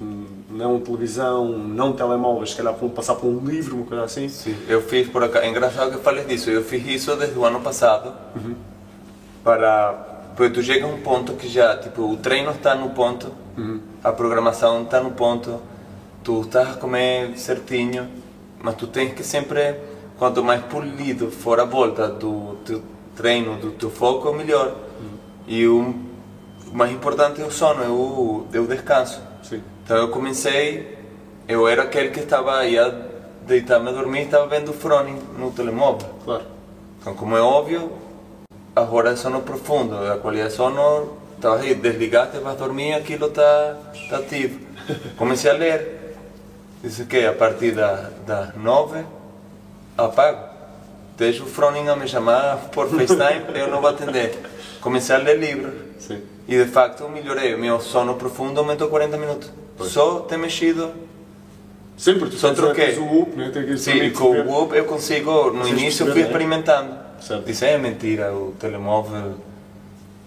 não 0.51 0.81
televisão, 0.81 1.57
não 1.57 1.93
telemóveis, 1.93 2.51
se 2.51 2.57
calhar 2.57 2.75
vão 2.75 2.89
passar 2.89 3.15
por 3.15 3.29
um 3.29 3.45
livro, 3.45 3.77
uma 3.77 3.87
coisa 3.87 4.05
assim. 4.05 4.29
Sim, 4.29 4.57
eu 4.69 4.83
fiz 4.83 5.09
por 5.09 5.23
acá, 5.23 5.41
é 5.41 5.49
engraçado 5.49 5.93
que 5.93 5.99
fales 5.99 6.27
disso, 6.27 6.51
eu 6.51 6.63
fiz 6.63 6.87
isso 6.87 7.15
desde 7.17 7.39
o 7.39 7.45
ano 7.45 7.61
passado 7.61 8.13
para. 9.43 10.07
Porque 10.37 10.55
tu 10.55 10.63
chega 10.63 10.87
a 10.87 10.89
um 10.89 11.01
ponto 11.01 11.33
que 11.33 11.49
já, 11.49 11.77
tipo, 11.77 12.13
o 12.13 12.17
treino 12.17 12.53
está 12.53 12.73
no 12.73 12.91
ponto, 12.91 13.33
a 14.05 14.13
programação 14.13 14.85
está 14.85 15.01
no 15.01 15.11
ponto, 15.11 15.61
tu 16.23 16.43
estás 16.43 16.71
a 16.71 16.75
comer 16.75 17.37
certinho, 17.37 18.09
mas 18.63 18.77
tu 18.77 18.87
tens 18.87 19.15
que 19.15 19.25
sempre, 19.25 19.75
quanto 20.17 20.45
mais 20.45 20.63
polido 20.63 21.29
for 21.33 21.59
a 21.59 21.65
volta 21.65 22.07
do 22.07 22.55
teu 22.65 22.81
treino, 23.17 23.57
do 23.57 23.73
teu 23.73 23.91
foco, 23.91 24.33
melhor. 24.33 24.77
E 25.49 25.67
o 25.67 25.95
mais 26.73 26.93
importante 26.93 27.41
é 27.41 27.45
o 27.45 27.51
sono, 27.51 27.83
é 27.83 27.89
o, 27.89 28.47
é 28.53 28.59
o 28.61 28.67
descanso. 28.67 29.21
Sim. 29.43 29.63
Então 29.83 29.97
eu 29.97 30.09
comecei, 30.11 30.99
eu 31.49 31.67
era 31.67 31.85
aquele 31.85 32.11
que 32.11 32.21
estava 32.21 32.59
aí 32.59 32.79
a 32.79 32.93
deitar-me 33.47 33.89
a 33.89 33.93
dormir 33.93 34.21
e 34.21 34.25
estava 34.25 34.47
vendo 34.47 34.71
o 34.71 34.75
Froning 34.75 35.19
no 35.39 35.51
telemóvel. 35.51 36.07
Claro. 36.23 36.45
Então, 37.01 37.15
como 37.15 37.35
é 37.35 37.41
óbvio, 37.41 37.91
agora 38.77 39.13
é 39.13 39.17
sono 39.17 39.41
profundo, 39.41 39.97
a 39.97 40.19
qualidade 40.19 40.51
de 40.51 40.57
sono, 40.57 41.17
estava 41.35 41.61
aí, 41.61 41.75
desligaste, 41.75 42.39
vas 42.39 42.57
dormir, 42.57 42.93
aquilo 42.93 43.29
está 43.29 43.77
tá 44.11 44.19
ativo. 44.19 44.61
Comecei 45.17 45.51
a 45.51 45.55
ler, 45.55 46.15
disse 46.83 47.07
que 47.07 47.25
a 47.25 47.33
partir 47.33 47.73
da, 47.73 48.11
das 48.27 48.55
nove, 48.55 49.03
apago. 49.97 50.47
Deixo 51.17 51.45
o 51.45 51.47
Froning 51.47 51.89
a 51.89 51.97
me 51.97 52.07
chamar 52.07 52.69
por 52.71 52.89
FaceTime, 52.89 53.59
eu 53.59 53.69
não 53.69 53.81
vou 53.81 53.89
atender. 53.89 54.39
Comecei 54.81 55.15
a 55.17 55.19
ler 55.19 55.39
livros. 55.39 55.75
Sim. 55.99 56.23
E 56.47 56.57
de 56.57 56.71
facto 56.71 57.09
melhorei, 57.09 57.55
o 57.55 57.59
meu 57.59 57.81
sono 57.81 58.15
profundo 58.15 58.59
aumentou 58.61 58.89
40 58.89 59.17
minutos. 59.17 59.51
Só 59.81 60.21
ter 60.21 60.37
mexido. 60.37 60.91
Sempre, 61.97 62.31
tu 62.31 62.37
Só 62.37 62.55
troquei. 62.55 62.97
o 62.97 63.05
Whoop, 63.05 63.37
né? 63.37 63.51
Tem 63.53 63.67
que 63.67 63.77
Sim, 63.77 64.11
com 64.11 64.31
o 64.31 64.49
Whoop 64.49 64.75
eu 64.77 64.85
consigo, 64.85 65.51
no 65.51 65.65
Vocês 65.65 65.79
início 65.79 66.03
eu 66.03 66.07
perceberam, 66.07 66.15
fui 66.15 66.23
experimentando. 66.23 66.95
Certo. 67.21 67.45
Disse, 67.45 67.65
é 67.67 67.77
mentira, 67.77 68.33
o 68.33 68.55
telemóvel. 68.59 69.35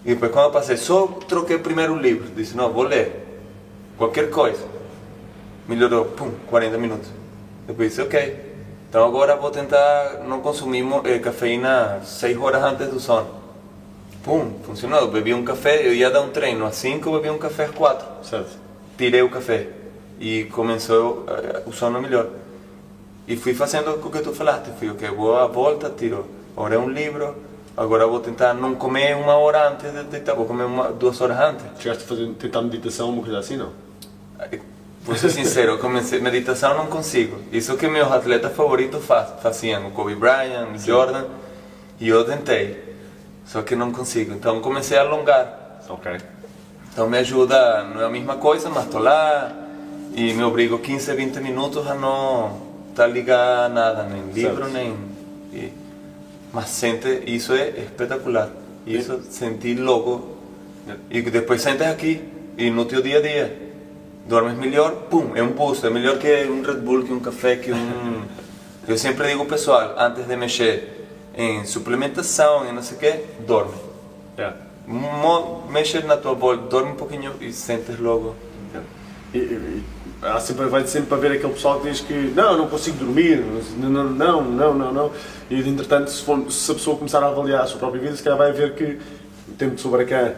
E 0.04 0.10
depois 0.14 0.30
quando 0.30 0.46
eu 0.46 0.50
passei, 0.50 0.76
só 0.76 1.06
troquei 1.26 1.58
primeiro 1.58 1.94
o 1.94 1.98
livro. 1.98 2.28
Disse, 2.36 2.56
não, 2.56 2.70
vou 2.72 2.82
ler. 2.84 3.40
Qualquer 3.96 4.30
coisa. 4.30 4.62
Melhorou, 5.66 6.04
pum, 6.06 6.30
40 6.48 6.76
minutos. 6.76 7.08
Depois 7.66 7.88
disse, 7.88 8.02
ok. 8.02 8.52
Então 8.88 9.06
agora 9.06 9.34
vou 9.36 9.50
tentar 9.50 10.20
não 10.28 10.40
consumir 10.40 10.84
eh, 11.04 11.18
cafeína 11.18 12.00
6 12.04 12.36
horas 12.38 12.62
antes 12.62 12.88
do 12.88 13.00
sono. 13.00 13.41
Pum, 14.24 14.52
funcionou. 14.64 15.08
Bebi 15.08 15.34
um 15.34 15.44
café, 15.44 15.86
eu 15.86 15.92
ia 15.92 16.10
dar 16.10 16.20
um 16.20 16.30
treino 16.30 16.64
às 16.64 16.76
5, 16.76 17.08
eu 17.08 17.12
bebi 17.14 17.30
um 17.30 17.38
café 17.38 17.64
às 17.64 17.70
4. 17.72 18.06
Certo. 18.22 18.56
Tirei 18.96 19.22
o 19.22 19.30
café 19.30 19.68
e 20.20 20.44
começou 20.44 21.24
eh, 21.28 21.62
o 21.66 21.72
sono 21.72 22.00
melhor. 22.00 22.28
E 23.26 23.36
fui 23.36 23.54
fazendo 23.54 23.90
o 23.90 24.10
que 24.10 24.20
tu 24.20 24.32
falaste. 24.32 24.70
Fui, 24.78 24.90
ok, 24.90 25.08
vou 25.10 25.36
à 25.36 25.46
volta, 25.46 25.90
tiro. 25.90 26.26
Ora 26.56 26.74
é 26.74 26.78
um 26.78 26.88
livro, 26.88 27.34
agora 27.76 28.06
vou 28.06 28.20
tentar 28.20 28.54
não 28.54 28.74
comer 28.74 29.16
uma 29.16 29.36
hora 29.36 29.70
antes 29.70 29.90
de 29.90 30.04
deitar, 30.04 30.34
vou 30.34 30.44
comer 30.44 30.64
uma, 30.64 30.92
duas 30.92 31.20
horas 31.20 31.38
antes. 31.40 31.64
Chegaste 31.80 32.04
a 32.04 32.06
fazer, 32.06 32.28
tentar 32.34 32.62
meditação, 32.62 33.08
uma 33.10 33.22
coisa 33.22 33.38
assim, 33.38 33.56
não? 33.56 33.72
Vou 35.02 35.16
ser 35.16 35.30
sincero, 35.30 35.78
comecei, 35.78 36.20
meditação 36.20 36.76
não 36.76 36.86
consigo. 36.86 37.36
Isso 37.50 37.76
que 37.76 37.88
meus 37.88 38.10
atletas 38.12 38.54
favoritos 38.54 39.04
faz, 39.04 39.30
faziam, 39.42 39.88
o 39.88 39.90
Kobe 39.90 40.14
Bryant, 40.14 40.78
Jordan, 40.78 41.24
e 41.98 42.08
eu 42.08 42.24
tentei. 42.24 42.91
Só 43.44 43.62
que 43.62 43.76
não 43.76 43.92
consigo. 43.92 44.32
Então 44.32 44.60
comecei 44.60 44.96
a 44.98 45.02
alongar. 45.02 45.80
Ok. 45.88 46.16
Então 46.92 47.08
me 47.08 47.18
ajuda, 47.18 47.84
não 47.84 48.02
é 48.02 48.04
a 48.04 48.10
mesma 48.10 48.36
coisa, 48.36 48.68
mas 48.68 48.84
estou 48.84 49.00
lá 49.00 49.50
e 50.14 50.34
me 50.34 50.42
obrigo 50.42 50.78
15, 50.78 51.14
20 51.14 51.40
minutos 51.40 51.86
a 51.86 51.94
não 51.94 52.60
estar 52.90 53.06
ligado 53.06 53.66
a 53.66 53.68
nada, 53.68 54.02
nem 54.04 54.30
livro, 54.30 54.68
nem... 54.68 54.94
E, 55.52 55.72
mas 56.52 56.68
sente, 56.68 57.22
isso 57.26 57.54
é 57.54 57.70
espetacular. 57.70 58.50
Isso, 58.86 59.22
sentir 59.30 59.76
logo. 59.76 60.36
E 61.10 61.22
depois 61.22 61.62
sentes 61.62 61.86
aqui 61.86 62.22
e 62.58 62.70
no 62.70 62.84
teu 62.84 63.00
dia 63.00 63.18
a 63.18 63.22
dia. 63.22 63.72
Dormes 64.28 64.56
melhor, 64.58 64.92
pum, 65.08 65.32
é 65.34 65.42
um 65.42 65.52
boost. 65.52 65.86
É 65.86 65.90
melhor 65.90 66.18
que 66.18 66.44
um 66.44 66.62
Red 66.62 66.76
Bull, 66.76 67.04
que 67.04 67.12
um 67.12 67.20
café, 67.20 67.56
que 67.56 67.72
um... 67.72 68.22
Eu 68.86 68.98
sempre 68.98 69.28
digo 69.28 69.46
pessoal, 69.46 69.94
antes 69.96 70.26
de 70.26 70.36
mexer 70.36 70.91
em 71.34 71.64
suplementação 71.64 72.68
e 72.68 72.72
não 72.72 72.82
sei 72.82 72.96
o 72.96 73.00
quê, 73.00 73.24
dorme. 73.46 73.74
Yeah. 74.38 74.56
Mo- 74.86 75.64
Mexe 75.70 76.00
na 76.02 76.16
tua 76.16 76.34
bolsa, 76.34 76.62
dorme 76.62 76.92
um 76.92 76.96
pouquinho 76.96 77.32
e 77.40 77.52
sentes 77.52 77.98
logo. 77.98 78.34
E, 79.34 79.38
e- 79.38 79.40
e 79.40 79.84
há 80.26 80.38
sempre, 80.40 80.66
vai 80.66 80.86
sempre 80.86 81.14
haver 81.14 81.32
aquele 81.32 81.52
pessoal 81.54 81.80
que 81.80 81.88
diz 81.90 82.00
que 82.00 82.12
não, 82.34 82.56
não 82.58 82.68
consigo 82.68 82.98
dormir, 82.98 83.42
não, 83.78 83.90
não, 84.04 84.42
não, 84.42 84.74
não, 84.74 84.92
não. 84.92 85.10
E 85.50 85.58
entretanto, 85.60 86.10
se, 86.10 86.22
for- 86.22 86.50
se 86.50 86.70
a 86.70 86.74
pessoa 86.74 86.96
começar 86.96 87.22
a 87.22 87.28
avaliar 87.28 87.62
a 87.62 87.66
sua 87.66 87.78
própria 87.78 88.00
vida, 88.00 88.14
se 88.16 88.22
calhar 88.22 88.38
vai 88.38 88.52
ver 88.52 88.74
que 88.74 88.98
o 89.48 89.52
tempo 89.56 89.74
de 89.76 89.80
sobrecarga 89.80 90.36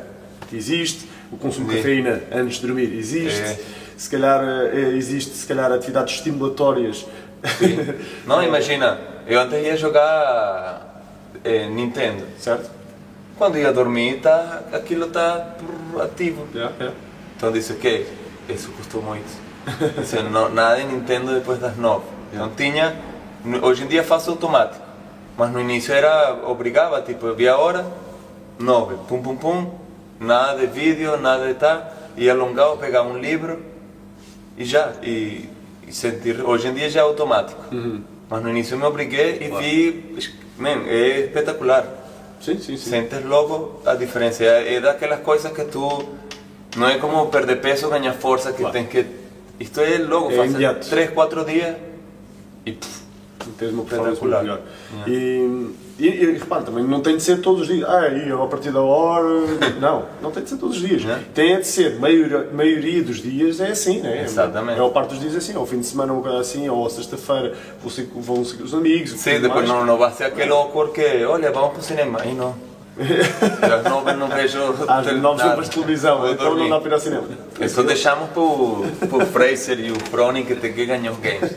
existe, 0.53 1.09
o 1.33 1.37
consumo 1.37 1.67
de 1.69 1.73
Sim. 1.73 1.79
cafeína 1.79 2.23
antes 2.33 2.57
de 2.61 2.67
dormir 2.67 2.95
existe, 2.97 3.41
É. 3.41 3.59
se 3.97 4.09
calhar 4.11 4.43
eh, 4.45 4.95
existe 4.97 5.35
se 5.35 5.47
calhar 5.47 5.73
atividades 5.73 6.15
estimulatórias. 6.17 7.07
Não, 8.27 8.43
imagina, 8.43 8.99
eu 9.27 9.41
antes 9.41 9.65
ia 9.65 9.77
jogar 9.77 10.84
eh, 11.43 11.67
Nintendo, 11.69 12.25
certo? 12.39 12.71
quando 13.37 13.59
ia 13.59 13.73
dormir, 13.73 14.21
tá, 14.21 14.63
aquilo 14.73 15.07
está 15.07 15.57
ativo. 16.03 16.47
Yeah, 16.55 16.75
yeah. 16.79 16.97
Então 17.37 17.53
disse, 17.53 17.73
ok, 17.73 18.07
isso 18.49 18.71
custou 18.73 19.03
muito. 19.03 19.27
Disse, 19.99 20.23
não, 20.23 20.49
nada 20.49 20.77
de 20.77 20.87
Nintendo 20.87 21.35
depois 21.35 21.59
das 21.59 21.77
nove. 21.77 22.05
Então 22.33 22.51
tinha, 22.57 22.97
hoje 23.63 23.85
em 23.85 23.87
dia 23.87 24.05
faço 24.05 24.31
automático, 24.31 24.83
mas 25.37 25.51
no 25.51 25.61
início 25.61 25.93
era, 25.93 26.41
obrigava, 26.47 27.01
tipo, 27.03 27.27
eu 27.27 27.35
via 27.35 27.53
a 27.53 27.59
hora, 27.59 27.87
nove, 28.59 28.97
pum 29.09 29.23
pum 29.23 29.37
pum, 29.37 29.71
nada 30.21 30.61
de 30.61 30.67
vídeo, 30.67 31.17
nada 31.17 31.47
de 31.47 31.55
tal, 31.55 31.93
ia 32.17 32.33
alongava, 32.33 32.77
pegava 32.77 33.09
um 33.09 33.19
livro 33.19 33.61
e 34.57 34.65
já, 34.65 34.93
e, 35.03 35.49
e 35.87 35.93
sentir, 35.93 36.41
hoje 36.41 36.69
em 36.69 36.75
dia 36.75 36.91
já 36.91 37.01
é 37.01 37.03
automático. 37.03 37.61
Mas 38.29 38.43
no 38.43 38.51
início 38.51 38.75
eu 38.75 38.79
me 38.79 38.85
obriguei 38.85 39.39
e 39.41 39.61
vi, 39.61 40.17
man, 40.65 40.83
é 40.89 41.21
espetacular. 41.27 41.85
Sim, 42.41 42.59
sim, 42.59 42.77
sim. 42.77 42.91
Sentes 42.91 43.25
logo 43.25 43.81
a 43.87 43.95
diferença. 43.95 44.45
É, 44.45 44.75
é 44.75 44.81
daquelas 44.81 45.21
coisas 45.21 45.53
que 45.53 45.65
tu. 45.65 45.87
Não 46.77 46.89
é 46.89 46.99
como 46.99 47.27
perder 47.29 47.61
peso, 47.61 47.89
ganhar 47.89 48.13
força, 48.15 48.51
que 48.53 48.59
Claro. 48.59 48.73
tem 48.73 48.87
que. 48.87 49.07
Isto 49.61 49.81
é 49.81 49.99
logo, 49.99 50.31
É 50.33 50.37
faz 50.37 50.51
imediato. 50.51 50.89
3, 50.89 51.11
4 51.11 51.45
dias 51.45 51.77
e. 52.67 52.73
pff, 52.73 53.05
Tens 53.59 53.73
uma 53.73 53.85
performance 53.85 54.21
muito 54.23 54.35
Espetacular. 54.37 54.43
melhor. 54.43 54.61
Yeah. 55.07 55.13
E, 55.13 55.84
e, 55.99 56.09
e 56.09 56.33
repara, 56.33 56.63
também 56.63 56.85
não 56.85 57.01
tem 57.01 57.17
de 57.17 57.23
ser 57.23 57.41
todos 57.41 57.63
os 57.63 57.69
dias. 57.69 57.89
Ah, 57.89 58.09
e 58.09 58.33
a 58.33 58.47
partir 58.47 58.71
da 58.71 58.81
hora. 58.81 59.25
Não, 59.81 60.05
não 60.23 60.31
tem 60.31 60.43
de 60.43 60.49
ser 60.51 60.57
todos 60.57 60.77
os 60.77 60.83
dias. 60.83 61.03
Yeah. 61.03 61.23
Tem 61.35 61.59
de 61.59 61.67
ser, 61.67 61.99
maioria, 61.99 62.49
maioria 62.53 63.03
dos 63.03 63.17
dias 63.21 63.61
é 63.61 63.69
assim, 63.69 64.01
né? 64.01 64.23
Exatamente. 64.23 64.73
A 64.75 64.77
maior 64.77 64.91
parte 64.91 65.11
dos 65.11 65.21
dias 65.21 65.35
é 65.35 65.39
assim, 65.39 65.55
ao 65.55 65.67
fim 65.67 65.81
de 65.81 65.87
semana 65.87 66.15
coisa 66.15 66.39
assim, 66.39 66.69
ou 66.69 66.89
sexta-feira 66.89 67.55
vão 68.15 68.43
com 68.43 68.63
os 68.65 68.75
amigos. 68.75 69.13
Sim, 69.13 69.41
depois 69.41 69.67
mais. 69.67 69.69
não, 69.69 69.85
não 69.85 69.99
vai 69.99 70.11
ser 70.13 70.25
aquele 70.25 70.53
awkward 70.53 70.93
que, 70.93 71.25
olha, 71.25 71.51
vamos 71.51 71.71
para 71.73 71.81
o 71.81 71.83
cinema. 71.83 72.21
Aí 72.23 72.35
não. 72.35 72.55
Às 72.97 73.91
nove 73.91 74.13
não 74.13 74.29
vejo. 74.29 74.59
Às 74.87 75.07
nove 75.21 75.39
nada. 75.39 75.51
vemos 75.51 75.69
televisão, 75.69 76.19
Vou 76.21 76.31
então 76.33 76.45
não 76.51 76.55
dormir. 76.55 76.71
dá 76.71 76.81
para 76.81 76.89
ir 76.91 76.95
ao 76.95 77.01
cinema. 77.01 77.25
Isso 77.61 77.83
deixamos 77.83 78.31
para 78.31 78.41
o 78.43 79.27
Fraser 79.33 79.81
e 79.81 79.91
o 79.91 79.99
Froning 79.99 80.45
que 80.45 80.55
tem 80.55 80.73
que 80.73 80.87
ganhar 80.87 81.11
os 81.11 81.19
games. 81.19 81.51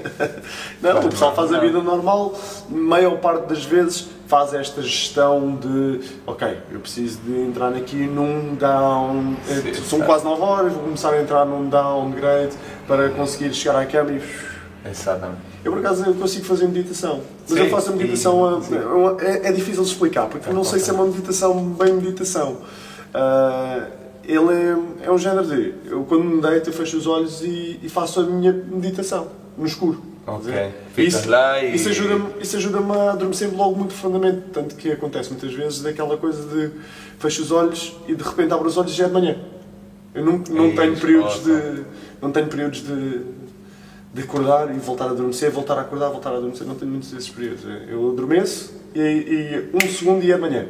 Não, 0.82 1.00
o 1.00 1.10
pessoal 1.10 1.36
faz 1.36 1.50
a 1.52 1.54
não. 1.58 1.62
vida 1.62 1.80
normal, 1.82 2.34
maior 2.70 3.18
parte 3.18 3.48
das 3.48 3.64
vezes 3.64 4.08
faz 4.28 4.54
esta 4.54 4.82
gestão 4.82 5.56
de 5.56 6.02
ok, 6.26 6.58
eu 6.72 6.80
preciso 6.80 7.20
de 7.22 7.40
entrar 7.40 7.70
aqui 7.74 7.96
num 7.96 8.56
down, 8.56 9.36
eh, 9.48 9.74
Sim, 9.74 9.84
são 9.86 10.00
tá. 10.00 10.06
quase 10.06 10.26
9 10.26 10.42
horas, 10.42 10.74
vou 10.74 10.84
começar 10.84 11.14
a 11.14 11.22
entrar 11.22 11.46
num 11.46 11.70
downgrade 11.70 12.54
para 12.88 13.10
conseguir 13.10 13.54
chegar 13.54 13.80
à 13.80 13.86
cama 13.86 14.12
e 14.12 14.22
Exatamente. 14.90 15.40
Eu 15.68 15.72
por 15.74 15.80
acaso 15.80 16.06
eu 16.06 16.14
consigo 16.16 16.46
fazer 16.46 16.68
meditação, 16.68 17.22
mas 17.48 17.58
Sim, 17.60 17.66
eu 17.66 17.70
faço 17.70 17.90
a 17.92 17.96
meditação, 17.96 18.62
e- 18.72 18.76
a- 18.76 19.26
é, 19.26 19.50
é 19.50 19.52
difícil 19.52 19.84
de 19.84 19.90
explicar, 19.90 20.28
porque 20.28 20.50
eu 20.50 20.54
não 20.54 20.64
sei 20.64 20.80
se 20.80 20.90
é 20.90 20.94
uma 20.94 21.06
meditação 21.06 21.64
bem 21.64 21.94
meditação. 21.94 22.58
Ah, 23.14 23.88
ele 24.24 24.54
é, 25.04 25.08
é 25.08 25.12
um 25.12 25.18
género 25.18 25.46
de, 25.46 25.74
eu 25.86 26.04
quando 26.04 26.24
me 26.26 26.42
deito 26.42 26.70
eu 26.70 26.74
fecho 26.74 26.98
os 26.98 27.08
olhos 27.08 27.42
e, 27.42 27.80
e 27.82 27.90
faço 27.90 28.20
a 28.20 28.24
minha 28.24 28.52
meditação, 28.52 29.28
no 29.58 29.66
escuro. 29.66 30.02
Ok. 30.26 30.54
Ficas 30.94 31.14
Isso- 31.22 31.30
lá 31.30 31.64
e- 31.64 31.76
Isso 31.76 31.88
ajuda-me 31.88 32.26
isso 32.42 32.58
ajuda 32.58 32.80
a 32.80 33.12
adormecer 33.14 33.50
logo 33.56 33.76
muito 33.78 33.90
profundamente, 33.94 34.42
tanto 34.52 34.76
que 34.76 34.92
acontece 34.92 35.30
muitas 35.32 35.54
vezes 35.54 35.82
daquela 35.82 36.18
coisa 36.18 36.44
de 36.44 36.70
fecho 37.18 37.42
os 37.44 37.52
olhos 37.52 37.96
e 38.10 38.14
de 38.14 38.24
repente 38.24 38.52
abro 38.54 38.68
os 38.68 38.78
olhos 38.78 38.92
e 38.92 38.96
já 38.96 39.06
é 39.06 39.08
de 39.08 39.14
manhã. 39.14 39.38
Eu 40.14 40.26
não, 40.26 40.34
não 40.50 40.68
Isso, 40.68 40.76
tenho 40.76 40.98
períodos 40.98 41.44
de 41.46 41.84
não 42.22 42.32
tenho 42.32 42.48
períodos 42.48 42.82
de, 42.82 43.22
de 44.18 44.24
acordar 44.24 44.74
e 44.76 44.80
voltar 44.80 45.06
a 45.06 45.12
adormecer, 45.12 45.52
voltar 45.52 45.78
a 45.78 45.82
acordar, 45.82 46.10
voltar 46.10 46.32
a 46.32 46.38
adormecer, 46.38 46.66
não 46.66 46.76
tenho 46.76 46.90
muitos 46.92 47.12
desses 47.12 47.30
períodos. 47.30 47.64
Eu 47.88 48.10
adormeço 48.12 48.74
e, 48.96 49.00
e 49.00 49.70
um 49.74 49.90
segundo 49.92 50.24
e 50.24 50.32
é 50.32 50.36
de 50.36 50.42
manhã. 50.42 50.66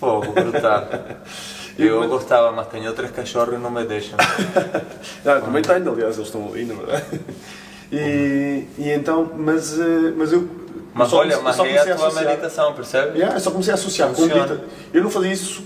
Fogo, 0.00 0.32
brutal. 0.32 0.88
Eu 1.78 2.00
mas- 2.00 2.08
gostava, 2.08 2.52
mas 2.52 2.68
tenho 2.68 2.90
três 2.94 3.10
cachorros 3.10 3.54
e 3.54 3.58
não 3.58 3.70
me 3.70 3.84
deixam. 3.84 4.16
Ah, 5.26 5.40
também 5.40 5.60
tenho, 5.62 5.90
aliás, 5.92 6.16
eles 6.16 6.28
estão 6.28 6.48
ali, 6.48 6.64
na 6.64 6.74
verdade. 6.74 7.20
E, 7.92 8.64
e 8.78 8.90
então, 8.90 9.30
mas, 9.36 9.78
eh, 9.78 10.12
mas 10.16 10.32
eu. 10.32 10.48
Mas 10.94 11.08
só- 11.10 11.18
olha, 11.18 11.34
eu 11.34 11.42
mas 11.42 11.54
só 11.56 11.64
é 11.66 11.68
comecei 11.68 11.92
a 11.92 11.96
tua 11.96 12.06
associar- 12.06 12.30
meditação, 12.30 12.72
percebe? 12.74 13.18
Yeah, 13.18 13.36
eu 13.36 13.40
só 13.40 13.50
comecei 13.50 13.72
a 13.72 13.74
associar 13.74 14.10
com 14.12 14.22
medita- 14.22 14.60
Eu 14.94 15.02
não 15.02 15.10
fazia 15.10 15.32
isso 15.32 15.62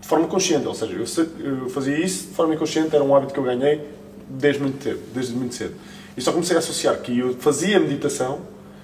de 0.00 0.06
forma 0.08 0.26
consciente, 0.28 0.66
ou 0.66 0.74
seja, 0.74 0.92
eu, 0.92 1.06
se- 1.06 1.28
eu 1.38 1.68
fazia 1.70 1.98
isso 1.98 2.26
de 2.28 2.34
forma 2.34 2.54
inconsciente, 2.54 2.94
era 2.94 3.02
um 3.04 3.14
hábito 3.16 3.32
que 3.32 3.40
eu 3.40 3.44
ganhei 3.44 3.80
desde 4.28 4.60
muito 4.60 4.82
tempo, 4.82 5.00
desde 5.14 5.32
muito 5.34 5.54
cedo. 5.54 5.74
E 6.16 6.20
só 6.22 6.32
comecei 6.32 6.56
a 6.56 6.58
associar 6.58 6.96
que 6.98 7.18
eu 7.18 7.34
fazia 7.34 7.80
meditação, 7.80 8.40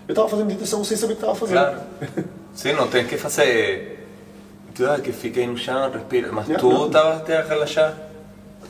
eu 0.08 0.12
estava 0.12 0.26
a 0.26 0.30
fazer 0.30 0.44
meditação 0.44 0.82
sem 0.82 0.96
saber 0.96 1.12
o 1.12 1.16
que 1.16 1.22
estava 1.22 1.32
a 1.32 1.40
fazer. 1.40 1.52
Claro. 1.52 1.80
Sim, 2.54 2.72
não 2.72 2.88
tem 2.88 3.06
que 3.06 3.16
fazer. 3.16 3.98
Ah, 4.82 4.98
que 4.98 5.40
aí 5.40 5.46
no 5.46 5.58
chão, 5.58 5.90
respira. 5.90 6.32
Mas 6.32 6.48
Yeah, 6.48 6.60
tu 6.60 6.86
estavas 6.86 7.18
até 7.18 7.36
a 7.36 7.42
relaxar. 7.42 7.94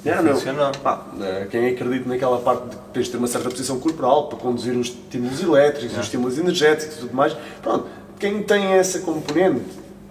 Yeah, 0.04 0.22
não. 0.22 0.34
Funcionou. 0.34 0.72
Pá, 0.82 1.06
eh, 1.20 1.46
quem 1.50 1.68
acredita 1.68 2.08
naquela 2.08 2.38
parte 2.38 2.70
de 2.70 2.76
que 2.76 2.82
tens 2.92 3.06
de 3.06 3.12
ter 3.12 3.18
uma 3.18 3.26
certa 3.26 3.50
posição 3.50 3.78
corporal 3.78 4.28
para 4.28 4.38
conduzir 4.38 4.76
os 4.76 4.88
estímulos 4.88 5.42
elétricos, 5.42 5.96
os 5.96 6.04
estímulos 6.04 6.38
energéticos 6.38 6.96
e 6.96 7.00
tudo 7.00 7.14
mais, 7.14 7.36
pronto, 7.62 7.86
quem 8.18 8.42
tem 8.42 8.72
essa 8.72 9.00
componente, 9.00 9.64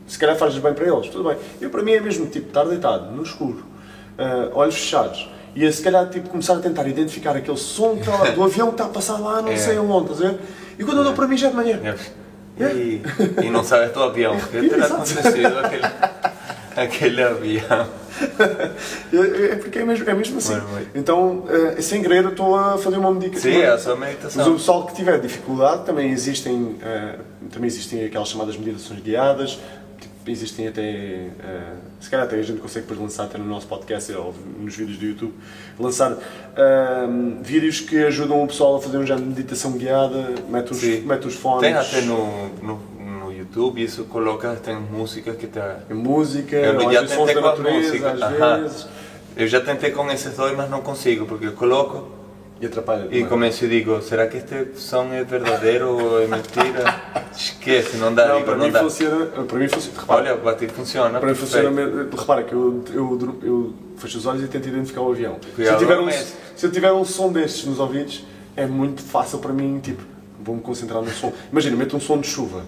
se 0.07 0.17
calhar 0.17 0.37
faz 0.37 0.57
bem 0.57 0.73
para 0.73 0.87
eles, 0.87 1.09
tudo 1.09 1.27
bem. 1.27 1.37
Eu, 1.59 1.69
para 1.69 1.81
mim, 1.81 1.91
é 1.91 1.99
mesmo 1.99 2.27
tipo 2.27 2.47
estar 2.47 2.63
deitado 2.65 3.11
no 3.11 3.23
escuro, 3.23 3.63
eh, 4.17 4.49
olhos 4.53 4.75
fechados, 4.75 5.29
e 5.55 5.65
a, 5.65 5.71
se 5.71 5.81
calhar 5.81 6.07
tipo, 6.09 6.29
começar 6.29 6.53
a 6.55 6.59
tentar 6.59 6.87
identificar 6.87 7.35
aquele 7.35 7.57
som 7.57 7.97
que 7.97 8.09
lá, 8.09 8.29
do 8.31 8.43
avião 8.43 8.67
que 8.67 8.73
está 8.73 8.85
a 8.85 8.89
passar 8.89 9.17
lá, 9.19 9.41
não 9.41 9.51
É. 9.51 9.57
sei 9.57 9.77
onde, 9.77 10.11
estás 10.11 10.21
a 10.21 10.31
ver? 10.31 10.39
E 10.77 10.83
quando 10.83 10.97
eu 10.99 11.03
dou 11.03 11.13
para 11.13 11.27
mim 11.27 11.37
já 11.37 11.47
é 11.47 11.49
de 11.49 11.55
manhã. 11.55 11.79
E, 12.59 13.01
e 13.43 13.49
não 13.49 13.63
sabes 13.63 13.91
do 13.93 14.03
avião. 14.03 14.35
O 14.35 14.41
que 14.47 14.67
terá 14.69 14.85
acontecido 14.85 15.19
aquele, 15.59 15.85
aquele 16.75 17.23
avião? 17.23 17.87
É, 19.13 19.53
é 19.53 19.55
porque 19.55 19.79
é 19.79 19.85
mesmo, 19.85 20.09
é 20.09 20.13
mesmo 20.13 20.37
assim. 20.39 20.51
Muito, 20.53 20.67
muito. 20.67 20.89
Então, 20.93 21.45
eh, 21.77 21.81
sem 21.81 22.01
querer, 22.01 22.25
estou 22.25 22.53
a 22.53 22.77
fazer 22.77 22.97
uma 22.97 23.13
medicação. 23.13 23.49
Sim, 23.49 23.61
é 23.61 23.77
sua 23.77 23.95
Mas 23.95 24.09
o 24.09 24.11
meditação. 24.11 24.53
pessoal 24.55 24.85
que 24.87 24.95
tiver 24.95 25.19
dificuldade, 25.21 25.85
também 25.85 26.11
existem, 26.11 26.75
eh, 26.81 27.15
também 27.49 27.67
existem 27.67 28.05
aquelas 28.05 28.27
chamadas 28.27 28.57
meditações 28.57 28.99
guiadas, 29.01 29.57
existem 30.27 30.67
até, 30.67 30.81
eh, 30.81 31.73
se 31.99 32.09
calhar 32.09 32.25
até 32.25 32.35
a 32.35 32.41
gente 32.41 32.59
consegue 32.59 32.85
depois 32.85 32.99
lançar 32.99 33.23
até 33.25 33.37
no 33.37 33.45
nosso 33.45 33.67
podcast 33.67 34.11
ou 34.13 34.33
nos 34.59 34.75
vídeos 34.75 34.97
do 34.97 35.05
YouTube, 35.05 35.33
lançar 35.79 36.17
eh, 36.55 37.07
vídeos 37.41 37.79
que 37.79 37.97
ajudam 38.05 38.43
o 38.43 38.47
pessoal 38.47 38.75
a 38.75 38.81
fazer 38.81 38.97
um 38.97 39.05
género 39.05 39.25
de 39.25 39.29
meditação 39.29 39.71
guiada, 39.71 40.35
mete 40.49 40.71
os, 40.71 40.77
Sim. 40.77 41.01
mete 41.01 41.27
os 41.27 41.35
fones. 41.35 41.61
Tem 41.61 41.73
até 41.73 42.01
no, 42.01 42.49
no, 42.61 42.79
no 43.25 43.31
YouTube 43.33 43.83
isso 43.83 44.03
coloca, 44.05 44.55
tem 44.55 44.75
músicas 44.75 45.35
que 45.37 45.47
te... 45.47 45.59
Em 45.89 45.93
música, 45.95 46.55
Eu 46.55 46.79
ou 46.79 46.87
às 46.87 46.93
já 46.93 47.01
vezes 47.01 47.17
natureza, 47.35 47.77
músicas, 47.77 48.21
às 48.21 48.41
aham. 48.41 48.61
vezes, 48.61 48.87
Eu 49.35 49.47
já 49.47 49.61
tentei 49.61 49.91
com 49.91 50.11
esses 50.11 50.35
dois, 50.35 50.55
mas 50.55 50.69
não 50.69 50.81
consigo, 50.81 51.25
porque 51.25 51.47
eu 51.47 51.53
coloco 51.53 52.18
e 52.61 52.65
atrapalha. 52.65 53.07
e 53.11 53.21
é? 53.23 53.25
começo 53.25 53.63
e 53.65 53.69
digo, 53.69 54.01
será 54.01 54.27
que 54.27 54.37
este 54.37 54.69
som 54.75 55.13
é 55.13 55.23
verdadeiro 55.23 55.89
ou 55.89 56.21
é 56.21 56.27
mentira? 56.27 57.01
Esquece, 57.35 57.97
não 57.97 58.13
dá, 58.13 58.27
Não, 58.27 58.33
digo, 58.35 58.45
para 58.45 58.57
não 58.57 58.65
mim 58.65 58.71
dá. 58.71 58.79
funciona. 58.81 59.25
Para 59.27 59.57
mim 59.59 59.67
funciona. 59.69 59.99
Repara, 59.99 60.21
Olha, 60.21 60.35
o 60.35 60.41
batido 60.41 60.73
funciona, 60.73 61.19
para 61.19 61.29
mim 61.29 61.35
funciona. 61.35 61.71
mesmo- 61.71 62.09
Repara 62.17 62.43
que 62.43 62.53
eu, 62.53 62.83
eu, 62.93 63.39
eu 63.43 63.73
fecho 63.97 64.17
os 64.17 64.25
olhos 64.25 64.43
e 64.43 64.47
tento 64.47 64.67
identificar 64.67 65.01
o 65.01 65.11
avião. 65.11 65.37
Se 65.55 65.61
eu, 65.63 65.77
tiver 65.77 65.99
um, 65.99 66.09
se 66.11 66.65
eu 66.65 66.71
tiver 66.71 66.91
um 66.91 67.05
som 67.05 67.31
destes 67.31 67.65
nos 67.65 67.79
ouvidos, 67.79 68.25
é 68.55 68.65
muito 68.65 69.01
fácil 69.01 69.39
para 69.39 69.53
mim, 69.53 69.79
tipo, 69.81 70.01
vou-me 70.43 70.61
concentrar 70.61 71.01
no 71.01 71.09
som. 71.11 71.31
Imagina, 71.51 71.75
meto 71.77 71.95
um 71.95 71.99
som 71.99 72.19
de 72.19 72.27
chuva. 72.27 72.63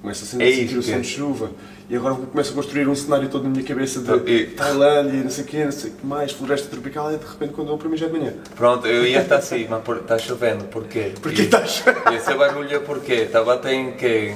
Começo 0.00 0.24
a 0.24 0.26
sentir, 0.26 0.44
É 0.44 0.52
sentir 0.52 0.76
o 0.76 0.80
isso, 0.80 0.90
som 0.90 0.96
é. 0.96 1.00
de 1.00 1.08
chuva. 1.08 1.50
E 1.90 1.96
agora 1.96 2.14
começo 2.14 2.52
a 2.52 2.54
construir 2.54 2.86
um 2.86 2.94
cenário 2.94 3.30
todo 3.30 3.44
na 3.44 3.50
minha 3.50 3.64
cabeça 3.64 4.00
de 4.00 4.30
E- 4.30 4.46
Tailândia, 4.48 5.22
não 5.22 5.30
sei 5.30 5.44
o 5.44 5.46
quê, 5.46 5.64
não 5.64 5.72
sei 5.72 5.90
o 5.90 5.94
que 5.94 6.06
mais, 6.06 6.32
floresta 6.32 6.68
tropical, 6.68 7.10
e 7.12 7.16
de 7.16 7.24
repente 7.24 7.54
quando 7.54 7.70
eu 7.70 7.78
para 7.78 7.88
mim 7.88 7.96
já 7.96 8.04
é 8.06 8.08
de 8.10 8.18
manhã. 8.18 8.34
Pronto, 8.54 8.86
eu 8.86 9.06
ia 9.06 9.22
estar 9.22 9.36
assim, 9.36 9.66
mas 9.70 9.82
está 10.00 10.18
chovendo, 10.18 10.64
por 10.64 10.84
quê? 10.84 11.12
Porque 11.22 11.42
E- 11.42 11.44
estás. 11.46 11.82
E 12.12 12.14
esse 12.16 12.34
barulho 12.34 12.76
é 12.76 12.78
porque 12.78 13.14
estava 13.14 13.56
tem 13.56 13.92
que 13.92 14.34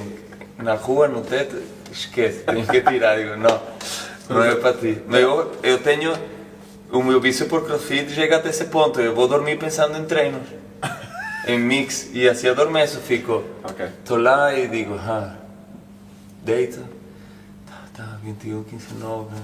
na 0.57 0.73
rua, 0.73 1.07
no 1.07 1.21
teto, 1.21 1.55
esquece, 1.91 2.39
tens 2.39 2.67
que 2.67 2.81
tirar, 2.81 3.17
digo, 3.19 3.35
não, 3.37 3.61
não 4.29 4.43
é 4.43 4.55
para 4.55 4.73
ti. 4.73 4.97
Mas 5.07 5.21
eu, 5.21 5.51
eu 5.61 5.77
tenho, 5.77 6.11
o 6.91 7.03
meu 7.03 7.21
vício 7.21 7.45
por 7.45 7.63
crossfit 7.65 8.09
chega 8.11 8.37
até 8.37 8.49
esse 8.49 8.65
ponto, 8.65 8.99
eu 8.99 9.13
vou 9.13 9.27
dormir 9.27 9.59
pensando 9.59 9.95
em 9.95 10.05
treinos, 10.05 10.41
em 11.47 11.59
mix, 11.59 12.09
e 12.13 12.27
assim 12.27 12.47
adormeço, 12.47 12.97
fico, 12.99 13.43
estou 13.99 14.17
lá 14.17 14.57
e 14.57 14.67
digo, 14.67 14.95
ah, 14.95 15.35
deito, 16.43 16.79
21, 18.23 18.63
15, 18.63 18.93
9, 18.95 19.35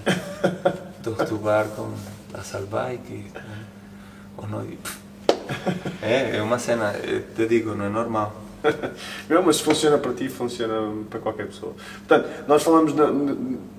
estou 0.98 1.16
a 1.20 1.24
estudar 1.24 1.66
com 1.76 1.94
a 2.34 2.42
Salbike, 2.42 3.30
ou 4.38 4.48
não, 4.48 4.66
é, 6.02 6.38
é 6.38 6.42
uma 6.42 6.58
cena, 6.58 6.94
eu 6.94 7.22
te 7.34 7.46
digo, 7.46 7.76
não 7.76 7.86
é 7.86 7.90
normal. 7.90 8.49
Não, 9.30 9.42
mas 9.42 9.58
se 9.58 9.64
funciona 9.64 9.98
para 9.98 10.14
ti, 10.14 10.30
funciona 10.30 10.94
para 11.10 11.20
qualquer 11.20 11.48
pessoa. 11.48 11.74
Portanto, 12.08 12.30
nós 12.48 12.64
falamos 12.64 12.94
na, 12.94 13.12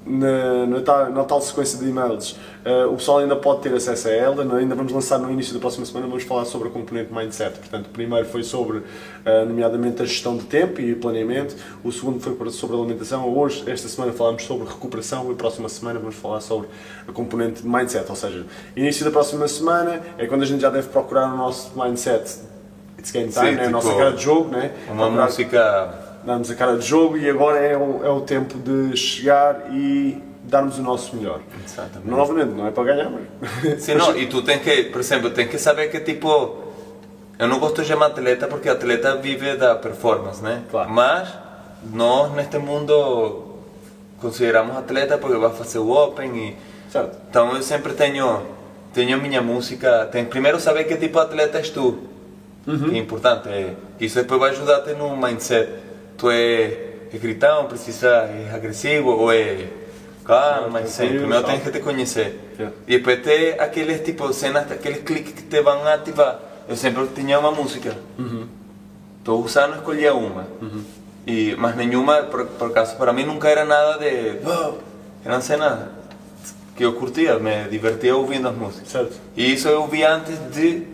na, 0.07 0.67
na, 0.67 0.81
tal, 0.81 1.11
na 1.11 1.25
tal 1.25 1.41
sequência 1.41 1.79
de 1.79 1.89
e-mails. 1.89 2.37
eh, 2.65 2.87
o 2.87 2.97
pessoal 2.97 3.19
ainda 3.19 3.37
pode 3.37 3.63
ter 3.63 3.75
acesso 3.75 4.09
a 4.09 4.11
ela, 4.11 4.57
é? 4.57 4.61
ainda 4.61 4.75
vamos 4.75 4.93
lançar 4.93 5.19
no 5.19 5.31
início 5.31 5.53
da 5.55 5.61
próxima 5.61 5.85
semana, 5.85 6.07
vamos 6.07 6.25
falar 6.25 6.45
sobre 6.45 6.69
a 6.69 6.71
componente 6.71 7.13
Mindset. 7.13 7.59
Portanto, 7.59 7.87
o 7.87 7.91
primeiro 7.91 8.27
foi 8.27 8.43
sobre, 8.43 8.83
eh, 9.25 9.45
nomeadamente, 9.45 10.03
a 10.03 10.05
gestão 10.05 10.37
de 10.37 10.45
tempo 10.45 10.81
e 10.81 10.95
planeamento. 10.95 11.55
O 11.85 11.93
segundo 11.93 12.21
foi 12.21 12.51
sobre 12.51 12.77
alimentação. 12.77 13.29
Hoje, 13.37 13.65
esta 13.71 13.89
semana, 13.89 14.13
falamos 14.13 14.45
sobre 14.45 14.67
recuperação 14.67 15.31
e 15.31 15.35
próxima 15.35 15.69
semana 15.69 15.99
vamos 15.99 16.17
falar 16.17 16.41
sobre 16.41 16.69
a 17.07 17.13
componente 17.13 17.67
Mindset. 17.67 18.07
Ou 18.09 18.17
seja, 18.17 18.47
início 18.77 19.05
da 19.05 19.11
próxima 19.11 19.47
semana 19.49 20.01
é 20.19 20.27
quando 20.27 20.43
a 20.43 20.47
gente 20.47 20.61
já 20.61 20.71
deve 20.71 20.89
procurar 20.89 21.33
o 21.33 21.37
nosso 21.37 21.79
Mindset. 21.79 22.51
It's 23.01 23.11
game 23.11 23.29
time, 23.33 23.47
Sim, 23.51 23.55
né? 23.57 23.67
a 23.67 23.71
nossa 23.71 23.89
tipo, 23.89 23.99
cara 23.99 24.13
de 24.13 24.23
jogo, 24.23 24.51
né? 24.51 24.71
Uma 24.89 24.97
Procurar- 25.07 25.25
música. 25.25 25.95
damos 26.25 26.51
a 26.51 26.55
cara 26.55 26.77
de 26.77 26.87
jogo 26.87 27.17
e 27.17 27.29
agora 27.31 27.59
é 27.59 27.77
o, 27.77 28.05
é 28.05 28.11
o 28.11 28.21
tempo 28.21 28.59
de 28.59 28.95
chegar 28.97 29.69
e 29.73 30.23
darmos 30.45 30.79
o 30.79 30.83
nosso 30.83 31.17
melhor. 31.17 31.41
Exatamente. 31.65 32.09
Novamente, 32.09 32.51
não 32.51 32.67
é 32.67 32.71
para 32.71 32.85
ganhar, 32.85 33.11
mas. 33.11 33.83
Sim, 33.83 33.95
não, 33.95 34.17
e 34.17 34.27
tu 34.27 34.43
tens 34.43 34.61
que, 34.63 34.85
por 34.85 35.01
exemplo, 35.01 35.31
tens 35.31 35.49
que 35.49 35.59
saber 35.59 35.89
que 35.91 36.01
tipo. 36.01 36.69
Eu 37.39 37.49
não 37.49 37.59
gosto 37.59 37.81
de 37.81 37.89
chamar 37.89 38.07
atleta 38.09 38.47
porque 38.47 38.69
atleta 38.69 39.17
vive 39.17 39.57
da 39.57 39.75
performance, 39.75 40.43
né? 40.43 40.63
Claro. 40.71 40.91
Mas 40.91 41.27
nós 41.91 42.31
neste 42.35 42.59
mundo 42.59 43.57
consideramos 44.21 44.77
atleta 44.77 45.17
porque 45.17 45.39
vai 45.39 45.51
fazer 45.51 45.79
o 45.79 45.91
Open 45.91 46.37
e. 46.37 46.57
Certo. 46.93 47.17
Então 47.31 47.57
eu 47.57 47.63
sempre 47.63 47.95
tenho, 47.95 48.43
tenho 48.93 49.17
a 49.17 49.19
minha 49.19 49.41
música. 49.41 50.07
Tem, 50.13 50.23
primeiro 50.27 50.61
saber 50.61 50.85
que 50.85 50.97
tipo 50.97 51.19
de 51.19 51.25
atleta 51.25 51.57
és 51.59 51.71
tu. 51.71 51.99
Que 52.65 52.97
é 52.97 52.99
importante. 52.99 53.49
É, 53.49 53.75
isso 53.99 54.17
depois 54.17 54.41
vai 54.41 54.51
ajudar-te 54.51 54.93
no 54.95 55.17
mindset. 55.17 55.69
Tu 56.17 56.31
é, 56.31 56.65
é 57.13 57.19
gritão, 57.19 57.67
precisa, 57.67 58.09
é 58.09 58.51
agressivo 58.55 59.11
ou 59.11 59.33
é 59.33 59.67
mas 60.71 60.97
tranquilo, 60.97 61.21
primeiro 61.21 61.45
tens 61.45 61.63
que 61.63 61.71
te 61.71 61.81
conhecer. 61.81 62.41
Yeah. 62.57 62.77
E 62.87 62.99
depois 62.99 63.23
tem 63.23 63.59
aqueles 63.59 64.01
tipo 64.05 64.33
cenas, 64.33 64.71
aqueles 64.71 65.03
cliques 65.03 65.33
que 65.33 65.43
te 65.43 65.61
vão 65.61 65.87
ativar. 65.89 66.39
Eu 66.69 66.77
sempre 66.77 67.07
tinha 67.15 67.39
uma 67.39 67.51
música. 67.51 67.97
Estou 69.19 69.45
usando, 69.45 69.75
escolhia 69.75 70.15
uma. 70.15 70.47
E, 71.27 71.55
mas 71.59 71.77
nenhuma, 71.77 72.23
por, 72.23 72.47
por 72.47 72.71
acaso, 72.71 72.97
para 72.97 73.13
mim 73.13 73.25
nunca 73.25 73.49
era 73.49 73.65
nada 73.65 73.99
de. 73.99 74.39
"Wow". 74.47 74.79
Eram 75.25 75.41
cenas 75.41 75.81
que 76.77 76.85
eu 76.85 76.93
curtia, 76.95 77.39
me 77.39 77.65
divertia 77.69 78.17
ouvindo 78.17 78.49
as 78.49 78.55
músicas. 78.57 78.89
Certo. 78.89 79.13
E 79.37 79.53
isso 79.53 79.69
eu 79.69 79.83
ouvia 79.83 80.15
antes 80.15 80.39
de, 80.55 80.87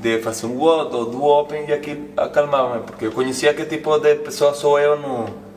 de 0.00 0.18
fazer 0.20 0.46
um 0.46 0.56
WOD 0.58 0.96
ou 0.96 1.06
do 1.06 1.24
Open 1.24 1.64
e 1.68 1.72
aquilo 1.72 2.08
acalmava-me, 2.16 2.82
porque 2.84 3.06
eu 3.06 3.12
conhecia 3.12 3.52
que 3.54 3.64
tipo 3.64 3.98
de 3.98 4.14
pessoa 4.16 4.54
sou 4.54 4.78
eu 4.78 4.96
no. 4.98 5.50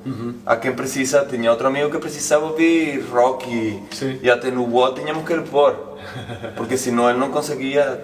A 0.45 0.57
quem 0.57 0.73
precisa, 0.73 1.23
tinha 1.25 1.49
outro 1.49 1.65
amigo 1.67 1.89
que 1.89 1.97
precisava 1.97 2.45
ouvir 2.45 2.99
rock 3.09 3.49
e, 3.49 3.81
Sim. 3.95 4.19
e 4.21 4.29
até 4.29 4.51
no 4.51 4.65
WOD 4.69 4.99
tínhamos 4.99 5.25
que 5.25 5.33
lhe 5.33 5.43
pôr, 5.43 5.73
porque 6.57 6.75
senão 6.77 7.09
ele 7.09 7.17
não 7.19 7.29
conseguia. 7.31 8.01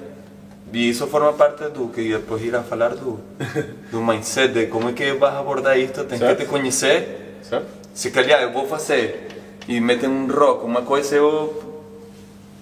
E 0.71 0.89
isso 0.89 1.07
forma 1.07 1.33
parte 1.33 1.65
do 1.69 1.87
que 1.89 2.09
depois 2.09 2.41
irá 2.43 2.61
falar 2.63 2.89
do, 2.95 3.19
do 3.91 4.01
mindset, 4.01 4.53
de 4.53 4.67
como 4.67 4.89
é 4.89 4.93
que 4.93 5.11
vas 5.13 5.33
abordar 5.35 5.77
isto, 5.77 6.05
tens 6.05 6.19
Certo. 6.19 6.37
que 6.37 6.43
te 6.45 6.49
conhecer. 6.49 7.37
Certo? 7.41 7.65
Se 7.93 8.11
calhar 8.11 8.41
eu 8.43 8.53
vou 8.53 8.65
fazer 8.67 9.27
e 9.67 9.81
metem 9.81 10.07
um 10.09 10.27
rock, 10.31 10.63
uma 10.63 10.83
coisa, 10.83 11.15
eu 11.15 11.81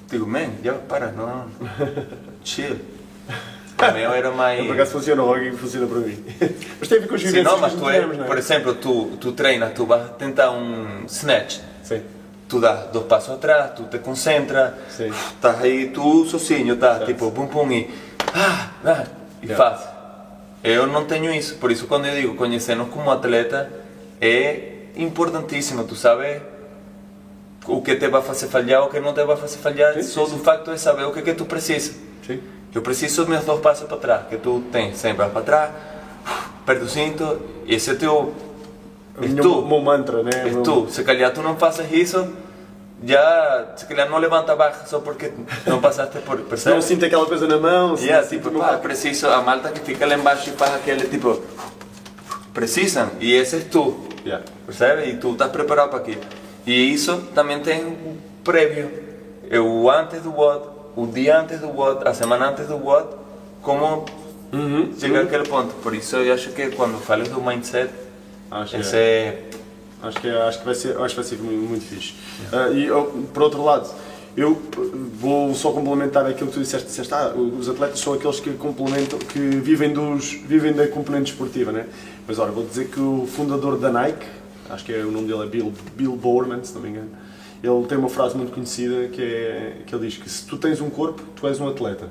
digo, 0.09 0.25
man, 0.25 0.47
já 0.63 0.73
para, 0.73 1.11
não, 1.11 1.45
chill. 2.43 2.77
Eu 3.95 4.13
era 4.13 4.31
mais... 4.31 4.65
Por 4.65 4.73
acaso 4.73 4.91
funciona 4.91 5.23
para 5.87 5.99
mim. 5.99 6.23
mas 6.79 6.89
ver 6.89 7.07
com 7.07 7.15
os 7.15 7.21
Sim, 7.21 7.41
não, 7.43 7.57
mas 7.59 7.73
que 7.73 7.79
tu 7.79 7.89
é, 7.89 8.05
não 8.05 8.23
é? 8.23 8.27
por 8.27 8.37
exemplo, 8.37 8.75
tu, 8.75 9.17
tu 9.19 9.31
treinas, 9.31 9.73
tu 9.73 9.85
vas 9.85 10.11
tentar 10.17 10.51
um 10.51 11.05
snatch, 11.07 11.59
Sim. 11.83 12.01
tu 12.47 12.59
dás 12.59 12.87
dois 12.91 13.05
passos 13.05 13.35
atrás, 13.35 13.71
tu 13.75 13.83
te 13.83 13.99
concentras, 13.99 14.73
Sim. 14.89 15.09
estás 15.09 15.61
aí 15.61 15.89
tu 15.89 16.25
sozinho, 16.25 16.75
tá? 16.77 16.97
Certo. 16.97 17.05
Tipo, 17.05 17.31
pum 17.31 17.47
pum 17.47 17.71
e, 17.71 17.89
ah, 18.33 18.69
ah, 18.85 19.03
e 19.41 19.47
faz. 19.47 19.81
Eu 20.63 20.87
não 20.87 21.05
tenho 21.05 21.31
isso, 21.33 21.55
por 21.55 21.71
isso 21.71 21.87
quando 21.87 22.07
eu 22.07 22.15
digo 22.15 22.35
conhecernos 22.35 22.89
como 22.89 23.11
atleta 23.11 23.69
é 24.19 24.73
importantíssimo, 24.95 25.83
tu 25.83 25.95
sabes 25.95 26.41
o 27.67 27.81
que 27.81 27.95
te 27.95 28.07
vai 28.07 28.21
fazer 28.21 28.47
falhar, 28.47 28.83
o 28.83 28.89
que 28.89 28.99
não 28.99 29.13
te 29.13 29.23
vai 29.23 29.37
fazer 29.37 29.57
falhar, 29.57 29.93
Sim, 29.93 30.03
só 30.03 30.25
sim, 30.25 30.37
do 30.37 30.43
facto 30.43 30.71
de 30.71 30.79
saber 30.79 31.03
o 31.03 31.11
que 31.11 31.19
é 31.19 31.21
que 31.21 31.33
tu 31.33 31.45
precisas. 31.45 31.95
Sim. 32.25 32.41
Eu 32.77 32.81
preciso 32.83 33.21
dos 33.21 33.27
meus 33.29 33.43
dois 33.43 33.59
passos 33.59 33.87
para 33.87 33.97
trás, 33.97 34.27
que 34.29 34.37
tu 34.37 34.61
tens 34.71 34.97
sempre 34.97 35.25
para 35.29 35.41
trás, 35.41 35.71
aperta 36.61 36.85
o 36.85 36.87
cinto, 36.87 37.41
e 37.65 37.73
esse 37.73 37.89
é 37.89 37.95
teu. 37.95 38.35
O 39.17 39.23
És 39.23 39.33
meu, 39.33 39.43
tu. 39.43 39.65
meu 39.65 39.79
mantra, 39.81 40.21
né? 40.21 40.29
És 40.45 40.53
Meu- 40.53 40.61
tu. 40.61 40.87
Se 40.91 41.03
calhar 41.03 41.33
tu 41.33 41.41
não 41.41 41.55
fazes 41.57 41.91
isso, 41.91 42.31
já, 43.03 43.69
se 43.75 43.87
calhar 43.87 44.07
não 44.07 44.19
levanta 44.19 44.53
a 44.53 44.55
barra 44.55 44.85
só 44.85 44.99
porque 44.99 45.31
não 45.65 45.81
passaste 45.81 46.19
por. 46.19 46.39
Se 46.55 46.69
não 46.69 46.79
sinto 46.79 47.03
aquela 47.03 47.25
coisa 47.25 47.47
na 47.47 47.57
mão, 47.57 47.97
se 47.97 48.05
Yeah, 48.05 48.27
tipo, 48.27 48.51
pá, 48.51 48.77
preciso, 48.77 49.25
a 49.27 49.41
malta 49.41 49.69
que 49.71 49.79
fica 49.79 50.05
lá 50.05 50.13
embaixo 50.13 50.47
e 50.51 50.53
faz 50.53 50.75
aquele 50.75 51.07
tipo. 51.07 51.41
Precisam, 52.53 53.09
e 53.19 53.33
esse 53.33 53.55
és 53.55 53.63
tu. 53.65 54.05
Yeah. 54.23 54.45
Percebe? 54.67 55.09
E 55.09 55.17
tu 55.17 55.31
estás 55.31 55.49
preparado 55.51 55.89
para 55.89 55.97
aquilo. 55.97 56.21
E 56.63 56.93
isso 56.93 57.23
também 57.33 57.59
tem 57.59 57.83
um 57.83 58.17
prévio. 58.43 58.91
Eu 59.49 59.89
antes 59.89 60.21
do 60.21 60.31
WOD, 60.31 60.76
o 60.97 61.07
dia 61.07 61.39
antes 61.39 61.59
do 61.59 61.69
WOD, 61.69 62.07
a 62.07 62.13
semana 62.13 62.49
antes 62.49 62.67
do 62.67 62.75
WOD, 62.77 63.07
como 63.61 64.05
Uhum. 64.51 64.93
chegar 64.97 65.23
àquele 65.23 65.43
ponto. 65.43 65.73
Por 65.75 65.93
isso 65.93 66.15
eu 66.15 66.33
acho 66.33 66.51
que 66.51 66.69
quando 66.71 66.97
fales 66.99 67.27
do 67.27 67.41
mindset, 67.41 67.89
Acho 68.49 68.77
esse 68.77 68.95
é. 68.95 68.99
é. 68.99 69.49
Acho 70.01 70.21
que, 70.21 70.29
acho 70.29 70.59
que 70.59 70.65
vai 70.65 70.75
ser, 70.75 70.97
acho 71.01 71.15
que 71.15 71.21
vai 71.21 71.23
ser 71.29 71.37
muito, 71.39 71.69
muito 71.69 71.85
fixe. 71.85 72.13
Ah, 72.53 72.69
e 72.69 72.85
eu, 72.85 73.25
por 73.33 73.43
outro 73.43 73.63
lado, 73.63 73.89
eu 74.37 74.51
eh, 74.77 74.79
vou 75.19 75.53
só 75.55 75.71
complementar 75.71 76.25
aquilo 76.25 76.47
que 76.49 76.53
tu 76.53 76.59
disseste. 76.61 76.87
disseste 76.87 77.13
ah, 77.13 77.33
os 77.35 77.67
atletas 77.67 77.99
são 77.99 78.13
aqueles 78.13 78.39
que 78.39 78.51
complementam, 78.53 79.17
que 79.19 79.39
vivem, 79.39 79.91
dos, 79.91 80.31
vivem 80.33 80.71
da 80.71 80.87
componente 80.87 81.31
esportiva, 81.31 81.71
né? 81.71 81.87
Mas 82.27 82.37
olha, 82.37 82.51
vou 82.51 82.63
dizer 82.63 82.89
que 82.89 82.99
o 82.99 83.27
fundador 83.27 83.77
da 83.77 83.91
Nike, 83.91 84.25
acho 84.69 84.85
que 84.85 84.93
é, 84.93 84.99
o 84.99 85.11
nome 85.11 85.27
dele 85.27 85.43
é 85.43 85.47
Bill, 85.47 85.73
Bill 85.95 86.15
Bowerman, 86.15 86.63
se 86.63 86.75
não 86.75 86.81
me 86.81 86.89
engano, 86.89 87.09
ele 87.63 87.85
tem 87.87 87.97
uma 87.97 88.09
frase 88.09 88.35
muito 88.37 88.51
conhecida 88.51 89.07
que, 89.07 89.21
é, 89.21 89.73
que 89.85 89.93
ele 89.95 90.07
diz 90.07 90.17
que 90.17 90.29
se 90.29 90.45
tu 90.45 90.57
tens 90.57 90.79
um 90.81 90.89
corpo, 90.89 91.21
tu 91.35 91.47
és 91.47 91.59
um 91.59 91.67
atleta. 91.67 92.07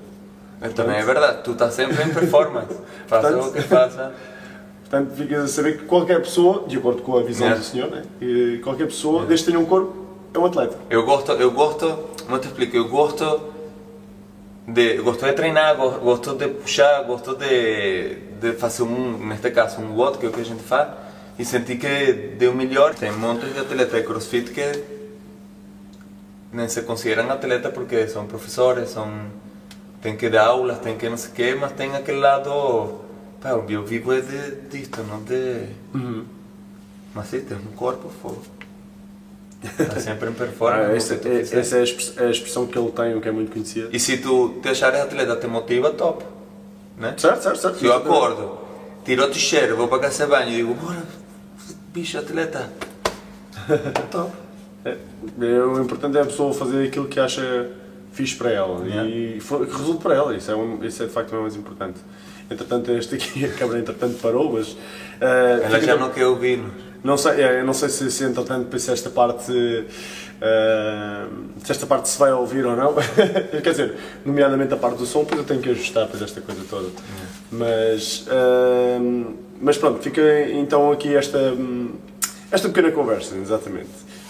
Também 0.74 0.96
é 0.96 1.02
verdade, 1.04 1.42
tu 1.44 1.52
estás 1.52 1.74
sempre 1.74 2.02
em 2.02 2.08
performance. 2.12 2.74
Faça 3.06 3.28
Portanto- 3.30 3.48
o 3.48 3.52
que 3.52 3.62
faça. 3.62 4.12
Portanto, 4.88 5.16
ficas 5.16 5.42
a 5.44 5.48
saber 5.48 5.78
que 5.78 5.84
qualquer 5.84 6.20
pessoa, 6.22 6.64
de 6.68 6.76
acordo 6.76 7.02
com 7.02 7.16
a 7.18 7.22
visão 7.22 7.50
do 7.50 7.62
senhor, 7.62 7.90
né? 7.90 8.02
E 8.20 8.60
qualquer 8.62 8.86
pessoa, 8.86 9.26
desde 9.26 9.44
que 9.46 9.50
tenha 9.52 9.60
um 9.62 9.66
corpo, 9.66 10.06
é 10.32 10.38
um 10.38 10.46
atleta. 10.46 10.76
Eu 10.88 11.04
gosto, 11.04 11.32
eu 11.32 11.50
gosto, 11.50 11.86
como 12.24 12.38
te 12.38 12.46
explico, 12.46 12.76
eu 12.76 12.88
gosto 12.88 13.40
de, 14.66 14.98
gosto 14.98 15.24
de 15.26 15.32
treinar, 15.32 15.76
go- 15.76 15.90
gosto 15.98 16.34
de 16.34 16.46
puxar, 16.48 17.02
gosto 17.02 17.34
de, 17.34 18.14
de 18.40 18.52
fazer 18.52 18.82
um, 18.84 19.26
neste 19.26 19.50
caso, 19.50 19.80
um 19.80 19.94
WOD, 19.96 20.18
que 20.18 20.26
é 20.26 20.28
o 20.28 20.32
que 20.32 20.40
a 20.40 20.44
gente 20.44 20.62
faz, 20.62 20.88
e 21.38 21.44
senti 21.44 21.76
que 21.76 22.34
deu 22.38 22.54
melhor. 22.54 22.94
Tem 22.94 23.10
montes 23.12 23.52
de 23.52 23.58
atletas 23.58 24.00
de 24.00 24.06
crossfit 24.06 24.50
que 24.52 24.95
nem 26.52 26.68
se 26.68 26.82
consideram 26.82 27.30
atletas 27.30 27.72
porque 27.72 28.06
são 28.08 28.26
professores, 28.26 28.90
são, 28.90 29.10
têm 30.00 30.16
que 30.16 30.28
dar 30.28 30.46
aulas, 30.46 30.78
têm 30.78 30.96
que 30.96 31.08
não 31.08 31.16
sei 31.16 31.30
o 31.30 31.34
quê, 31.34 31.56
mas 31.58 31.72
tem 31.72 31.94
aquele 31.94 32.18
lado. 32.18 33.00
Pá, 33.40 33.50
eu 33.50 33.84
vivo 33.84 34.12
é 34.12 34.20
de, 34.20 34.56
disto, 34.70 35.02
não 35.02 35.22
de. 35.22 35.66
Mas 37.14 37.28
sim, 37.28 37.40
tem 37.40 37.56
um 37.56 37.76
corpo 37.76 38.10
fogo. 38.22 38.42
Está 39.62 40.00
sempre 40.00 40.30
em 40.30 40.32
performance. 40.34 40.90
Ah, 40.90 40.96
essa, 40.96 41.16
que 41.16 41.28
é, 41.28 41.40
essa 41.40 41.78
é 41.78 42.26
a 42.26 42.30
expressão 42.30 42.66
que 42.66 42.78
ele 42.78 42.90
tem, 42.90 43.20
que 43.20 43.28
é 43.28 43.32
muito 43.32 43.52
conhecida. 43.52 43.88
E 43.92 43.98
se 43.98 44.18
tu 44.18 44.58
te 44.62 44.68
achares 44.68 45.00
atleta, 45.00 45.36
te 45.36 45.46
motiva, 45.46 45.90
top. 45.90 46.24
Né? 46.96 47.14
Certo, 47.16 47.42
certo, 47.42 47.58
certo. 47.58 47.78
Se 47.78 47.86
eu 47.86 47.94
acordo, 47.94 48.58
tiro 49.04 49.24
o 49.24 49.30
t-shirt, 49.30 49.72
vou 49.72 49.88
para 49.88 50.00
casa 50.00 50.24
de 50.24 50.30
banho 50.30 50.50
e 50.50 50.56
digo, 50.56 50.74
bora, 50.74 51.02
bicho 51.92 52.18
atleta. 52.18 52.70
top. 54.10 54.45
É, 54.86 54.96
é, 55.46 55.60
o 55.60 55.80
importante 55.82 56.16
é 56.16 56.20
a 56.22 56.24
pessoa 56.26 56.54
fazer 56.54 56.86
aquilo 56.86 57.06
que 57.06 57.18
acha 57.20 57.68
fixe 58.12 58.36
para 58.36 58.50
ela 58.50 58.82
e 59.04 59.40
for- 59.40 59.66
que 59.66 59.76
resulte 59.76 60.02
para 60.02 60.14
ela, 60.14 60.34
isso 60.36 60.50
é, 60.50 60.54
um- 60.56 60.82
isso 60.84 61.02
é 61.02 61.06
de 61.06 61.12
facto 61.12 61.32
o 61.36 61.42
mais 61.42 61.56
importante. 61.56 61.98
Entretanto, 62.50 62.90
este 62.92 63.16
aqui, 63.16 63.44
a 63.46 63.48
câmara 63.48 63.78
entretanto 63.80 64.16
parou, 64.22 64.52
mas... 64.52 64.76
eh, 65.20 65.60
Ela 65.64 65.80
já 65.80 65.96
não 65.96 66.10
quer 66.10 66.24
ouvir-nos. 66.26 66.72
Não 67.04 67.16
sei, 67.18 67.40
é, 67.42 67.62
não 67.62 67.72
sei 67.74 67.88
se, 67.88 68.10
se 68.10 68.24
entretanto 68.24 68.78
se 68.78 68.90
esta 68.90 69.10
parte 69.10 69.52
eh, 70.40 71.26
se 71.64 71.72
esta 71.72 71.86
parte 71.86 72.08
se 72.08 72.18
vai 72.18 72.32
ouvir 72.32 72.64
ou 72.66 72.74
não. 72.76 72.94
Quer 73.62 73.70
dizer, 73.70 73.94
nomeadamente 74.24 74.72
a 74.74 74.76
parte 74.76 74.98
do 74.98 75.06
som, 75.06 75.20
depois 75.20 75.38
eu 75.40 75.46
tenho 75.46 75.60
que 75.60 75.70
ajustar 75.70 76.06
para 76.08 76.24
esta 76.24 76.40
coisa 76.40 76.60
toda. 76.68 76.88
Mas, 77.50 78.26
eh, 78.28 78.98
mas 79.60 79.78
pronto, 79.78 80.02
fica 80.02 80.20
então 80.50 80.90
aqui 80.90 81.14
esta, 81.14 81.38
esta 82.50 82.68
pequena 82.68 82.90
conversa, 82.90 83.36
exatamente. 83.36 83.88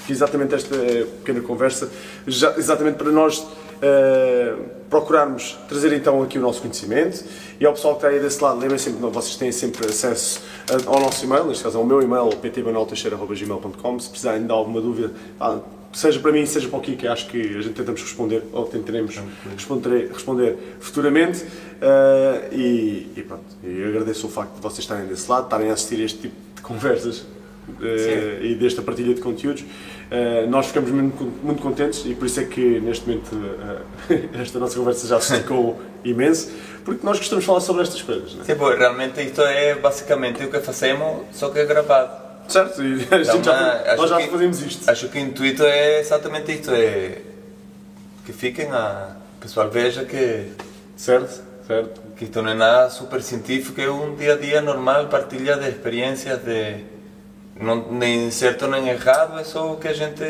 Exatamente 0.09 0.55
esta 0.55 0.77
pequena 1.19 1.41
conversa, 1.41 1.91
já- 2.27 2.55
exatamente 2.57 2.97
para 2.97 3.11
nós 3.11 3.45
eh, 3.83 4.55
procurarmos 4.89 5.59
trazer 5.69 5.93
então 5.93 6.23
aqui 6.23 6.39
o 6.39 6.43
nosso 6.43 6.61
conhecimento. 6.63 7.25
E 7.61 7.67
ao 7.67 7.73
pessoal 7.73 7.95
que 7.97 8.05
está 8.05 8.09
aí 8.17 8.21
desse 8.21 8.43
lado, 8.43 8.59
lembrem 8.59 8.79
sempre, 8.79 9.01
que 9.07 9.13
vocês 9.13 9.37
têm 9.37 9.51
sempre 9.53 9.87
acesso 9.87 10.41
ao 10.87 11.01
nosso 11.01 11.25
e-mail, 11.25 11.45
neste 11.47 11.65
caso 11.65 11.77
ao 11.79 11.85
meu 11.85 12.01
e-mail, 12.03 12.29
ptbanalteixeira.gmail.com, 12.31 13.99
se 13.99 14.09
precisarem 14.09 14.47
de 14.47 14.53
alguma 14.53 14.81
dúvida, 14.81 15.13
ah, 15.41 15.59
seja 15.93 16.21
para 16.21 16.33
mim, 16.33 16.45
seja 16.47 16.69
para 16.69 16.79
o 16.79 16.83
Kiko, 16.83 17.09
acho 17.09 17.27
que 17.29 17.41
a 17.41 17.63
gente 17.63 17.75
tentamos 17.75 18.03
responder, 18.03 18.43
ou 18.53 18.65
tentaremos 18.67 19.19
responder, 19.55 20.11
responder 20.13 20.57
futuramente. 20.81 21.45
Eh, 21.81 22.49
e, 22.53 23.13
e 23.17 23.23
pronto, 23.27 23.45
e 23.65 23.85
agradeço 23.85 24.27
o 24.27 24.31
facto 24.31 24.55
de 24.55 24.61
vocês 24.61 24.81
estarem 24.81 25.07
desse 25.07 25.31
lado, 25.31 25.45
estarem 25.45 25.71
a 25.71 25.73
assistir 25.75 26.01
a 26.01 26.05
este 26.05 26.19
tipo 26.19 26.35
de 26.55 26.63
conversas 26.63 27.25
eh, 27.83 28.39
e 28.43 28.55
desta 28.55 28.83
partilha 28.83 29.15
de 29.15 29.21
conteúdos. 29.21 29.65
Eh, 30.11 30.47
nós 30.47 30.67
ficamos 30.67 30.91
muito, 30.91 31.25
muito 31.43 31.61
contentes 31.61 32.05
e 32.07 32.15
por 32.15 32.27
isso 32.27 32.39
é 32.39 32.45
que 32.45 32.79
neste 32.81 33.09
momento 33.09 33.31
eh, 34.09 34.29
esta 34.41 34.59
nossa 34.59 34.79
conversa 34.79 35.07
já 35.07 35.21
se 35.21 35.35
esticou 35.35 35.81
imenso, 36.05 36.51
porque 36.85 37.05
nós 37.05 37.19
gostamos 37.19 37.43
de 37.43 37.47
falar 37.47 37.61
sobre 37.61 37.83
estas 37.83 38.03
coisas. 38.03 38.35
Né? 38.35 38.45
Tipo, 38.47 38.69
realmente 38.71 39.21
isto 39.21 39.43
é 39.43 39.75
basicamente 39.75 40.45
o 40.45 40.51
que 40.51 40.61
fazemos, 40.61 41.25
só 41.33 41.49
que 41.51 41.59
é 41.59 41.65
gravado. 41.65 42.25
Certo? 42.49 42.81
E 42.81 43.07
a 43.13 43.23
gente 43.25 43.45
já, 43.45 43.97
nós 43.97 44.09
já 44.11 44.17
que- 44.19 44.29
fazemos 44.29 44.63
isto. 44.63 44.89
Acho 44.89 45.09
que 45.09 45.19
o 45.19 45.21
intuito 45.21 45.65
é 45.65 45.99
exatamente 45.99 46.53
isto, 46.53 46.71
é 46.73 47.19
que 48.25 48.33
fiquem 48.33 48.71
a... 48.71 49.17
O 49.39 49.41
pessoal 49.41 49.69
veja 49.71 50.05
que, 50.05 50.53
Certo? 50.97 51.43
Certo? 51.67 52.01
que 52.17 52.25
isto 52.25 52.41
não 52.43 52.51
é 52.51 52.55
nada 52.55 52.91
super 52.91 53.21
científico, 53.21 53.81
é 53.81 53.91
um 53.91 54.15
dia 54.15 54.35
a 54.35 54.37
dia 54.37 54.63
normal, 54.63 55.09
partilha 55.09 55.57
de 55.57 55.69
experiências, 55.69 56.39
de... 56.45 56.77
Não, 57.59 57.91
nem 57.93 58.31
certo 58.31 58.67
nem 58.67 58.89
errado, 58.89 59.39
é 59.39 59.45
só 59.45 59.73
o 59.73 59.77
que 59.77 59.89
a 59.89 59.93
gente... 59.93 60.23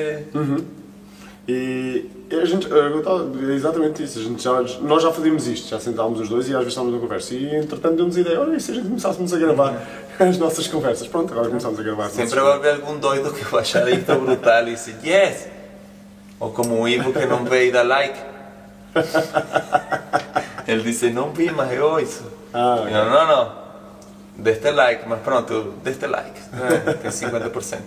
E 1.48 2.10
a 2.32 2.44
gente, 2.44 2.66
tava- 2.68 3.30
é 3.48 3.54
exatamente 3.54 4.02
isso, 4.02 4.18
a 4.18 4.22
gente 4.22 4.42
já, 4.42 4.60
nós 4.80 5.00
já 5.00 5.12
fazíamos 5.12 5.46
isto, 5.46 5.68
já 5.68 5.78
sentávamos 5.78 6.18
os 6.20 6.28
dois 6.28 6.48
e 6.48 6.50
às 6.52 6.56
vezes 6.58 6.72
estávamos 6.72 6.96
a 6.96 7.00
conversa 7.00 7.34
e 7.34 7.54
entretanto 7.54 7.94
deu-nos 7.94 8.16
a 8.16 8.20
ideia, 8.20 8.40
olha, 8.40 8.56
e 8.56 8.60
se 8.60 8.72
a 8.72 8.74
gente 8.74 8.88
começássemos 8.88 9.32
a 9.32 9.38
gravar 9.38 9.80
as 10.18 10.38
nossas 10.38 10.66
conversas? 10.66 11.06
Pronto, 11.06 11.32
agora 11.32 11.46
começámos 11.48 11.78
a 11.78 11.82
gravar. 11.84 12.08
Sempre 12.08 12.40
vai 12.40 12.52
haver 12.54 12.74
algum 12.74 12.98
doido 12.98 13.32
que 13.32 13.44
vai 13.44 13.60
achar 13.60 13.88
isto 13.88 14.12
brutal 14.16 14.66
e 14.66 14.74
dizer 14.74 14.96
yes! 15.04 15.46
Ou 16.40 16.50
como 16.50 16.82
o 16.82 16.88
Ivo 16.88 17.12
que 17.12 17.24
não 17.26 17.46
e 17.54 17.70
dá 17.70 17.82
like. 17.84 18.18
Ele 20.66 20.82
disse, 20.82 21.10
não 21.10 21.30
vi, 21.30 21.50
mas 21.52 21.72
eu 21.72 21.86
ouço. 21.86 22.24
Ah, 22.52 22.84
Eu, 22.86 23.04
não, 23.04 23.26
não. 23.26 23.65
Deste 24.38 24.70
like, 24.70 25.08
mas 25.08 25.20
pronto, 25.20 25.74
deste 25.82 26.06
like. 26.06 26.40
É, 26.88 26.92
tem 26.94 27.10
50%. 27.10 27.78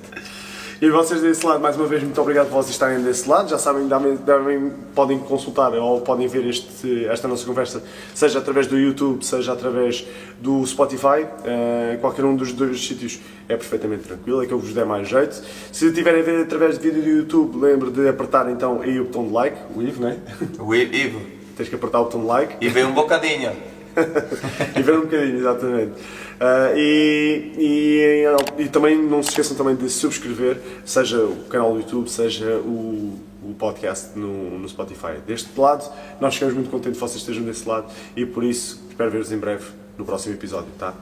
E 0.82 0.89
vocês 0.89 1.20
desse 1.22 1.45
lado, 1.45 1.60
mais 1.60 1.76
uma 1.76 1.86
vez, 1.88 2.02
muito 2.02 2.20
obrigado 2.22 2.45
por 2.47 2.54
vocês 2.54 2.72
estarem 2.72 3.04
desse 3.04 3.28
lado. 3.28 3.50
Já 3.50 3.58
sabem, 3.58 3.86
devem, 3.86 4.16
devem- 4.16 4.72
podem 4.95 5.20
consultar 5.20 5.74
ou 5.74 6.00
podem 6.00 6.26
ver 6.28 6.47
este, 6.47 7.06
esta 7.08 7.28
nossa 7.28 7.45
conversa, 7.45 7.84
seja 8.16 8.39
através 8.39 8.66
do 8.66 8.78
YouTube, 8.80 9.22
seja 9.26 9.52
através 9.52 10.06
do 10.39 10.66
Spotify. 10.66 11.28
Eh, 11.43 11.97
qualquer 12.00 12.24
um 12.24 12.34
dos 12.34 12.54
dois 12.54 12.80
sítios 12.82 13.20
é 13.50 13.58
perfeitamente 13.58 14.04
tranquilo, 14.04 14.41
é 14.41 14.45
que 14.45 14.54
eu 14.54 14.60
vos 14.60 14.74
der 14.74 14.86
mais 14.86 15.10
jeito. 15.10 15.41
Se 15.74 15.91
tiverem 15.91 16.22
a 16.22 16.24
ver 16.24 16.43
através 16.43 16.80
de 16.80 16.89
vídeo 16.89 17.04
do 17.04 17.10
YouTube, 17.10 17.58
lembre 17.60 17.91
de 17.91 18.08
apertar 18.08 18.50
então 18.50 18.82
aí 18.82 19.02
o 19.02 19.04
botão 19.04 19.28
de 19.28 19.34
like, 19.34 19.58
o 19.76 19.82
Ivo, 19.82 20.02
né? 20.02 20.18
O 20.60 20.74
Ivo. 20.74 21.20
Tens 21.58 21.68
que 21.68 21.76
apertar 21.76 22.00
o 22.00 22.06
botão 22.06 22.22
de 22.22 22.28
like. 22.28 22.56
E 22.62 22.70
veio 22.70 22.88
um 22.88 22.93
bocadinho. 22.93 23.52
e 24.78 24.82
ver 24.82 24.97
um 24.97 25.02
bocadinho, 25.02 25.38
exatamente. 25.39 25.91
Ah, 26.40 26.72
e, 26.76 27.52
e, 27.58 28.64
e 28.64 28.70
também 28.70 28.98
não 28.98 29.22
se 29.22 29.30
esqueçam 29.30 29.58
também 29.58 29.76
de 29.76 29.90
subscrever, 29.90 30.62
seja 30.86 31.22
o 31.24 31.44
canal 31.50 31.74
do 31.74 31.80
YouTube, 31.80 32.10
seja 32.10 32.56
o, 32.60 33.20
o 33.44 33.54
podcast 33.58 34.18
no, 34.18 34.58
no 34.58 34.70
Spotify. 34.70 35.20
Deste 35.28 35.60
lado, 35.60 35.92
nós 36.22 36.34
ficamos 36.34 36.56
muito 36.56 36.70
contentes 36.70 36.98
que 36.98 37.06
vocês 37.06 37.22
estejam 37.22 37.44
desse 37.44 37.68
lado 37.68 37.92
e 38.16 38.26
por 38.26 38.44
isso 38.44 38.82
espero 38.90 39.12
ver-vos 39.12 39.32
em 39.32 39.38
breve 39.38 39.66
no 39.98 40.06
próximo 40.06 40.34
episódio, 40.34 40.70
tá? 40.78 40.94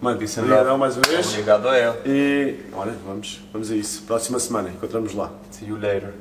Mano, 0.00 0.20
love. 0.20 0.78
mais 0.78 0.96
uma 0.96 1.08
vez. 1.08 1.28
Obrigado 1.30 1.68
a 1.68 1.76
eu. 1.76 1.96
E 2.06 2.54
olha, 2.72 2.94
vamos, 3.04 3.40
vamos 3.52 3.68
a 3.68 3.74
isso. 3.74 4.02
Próxima 4.02 4.38
semana, 4.38 4.70
encontramos 4.70 5.12
lá. 5.12 5.32
See 5.50 5.68
you 5.68 5.76
later. 5.76 6.14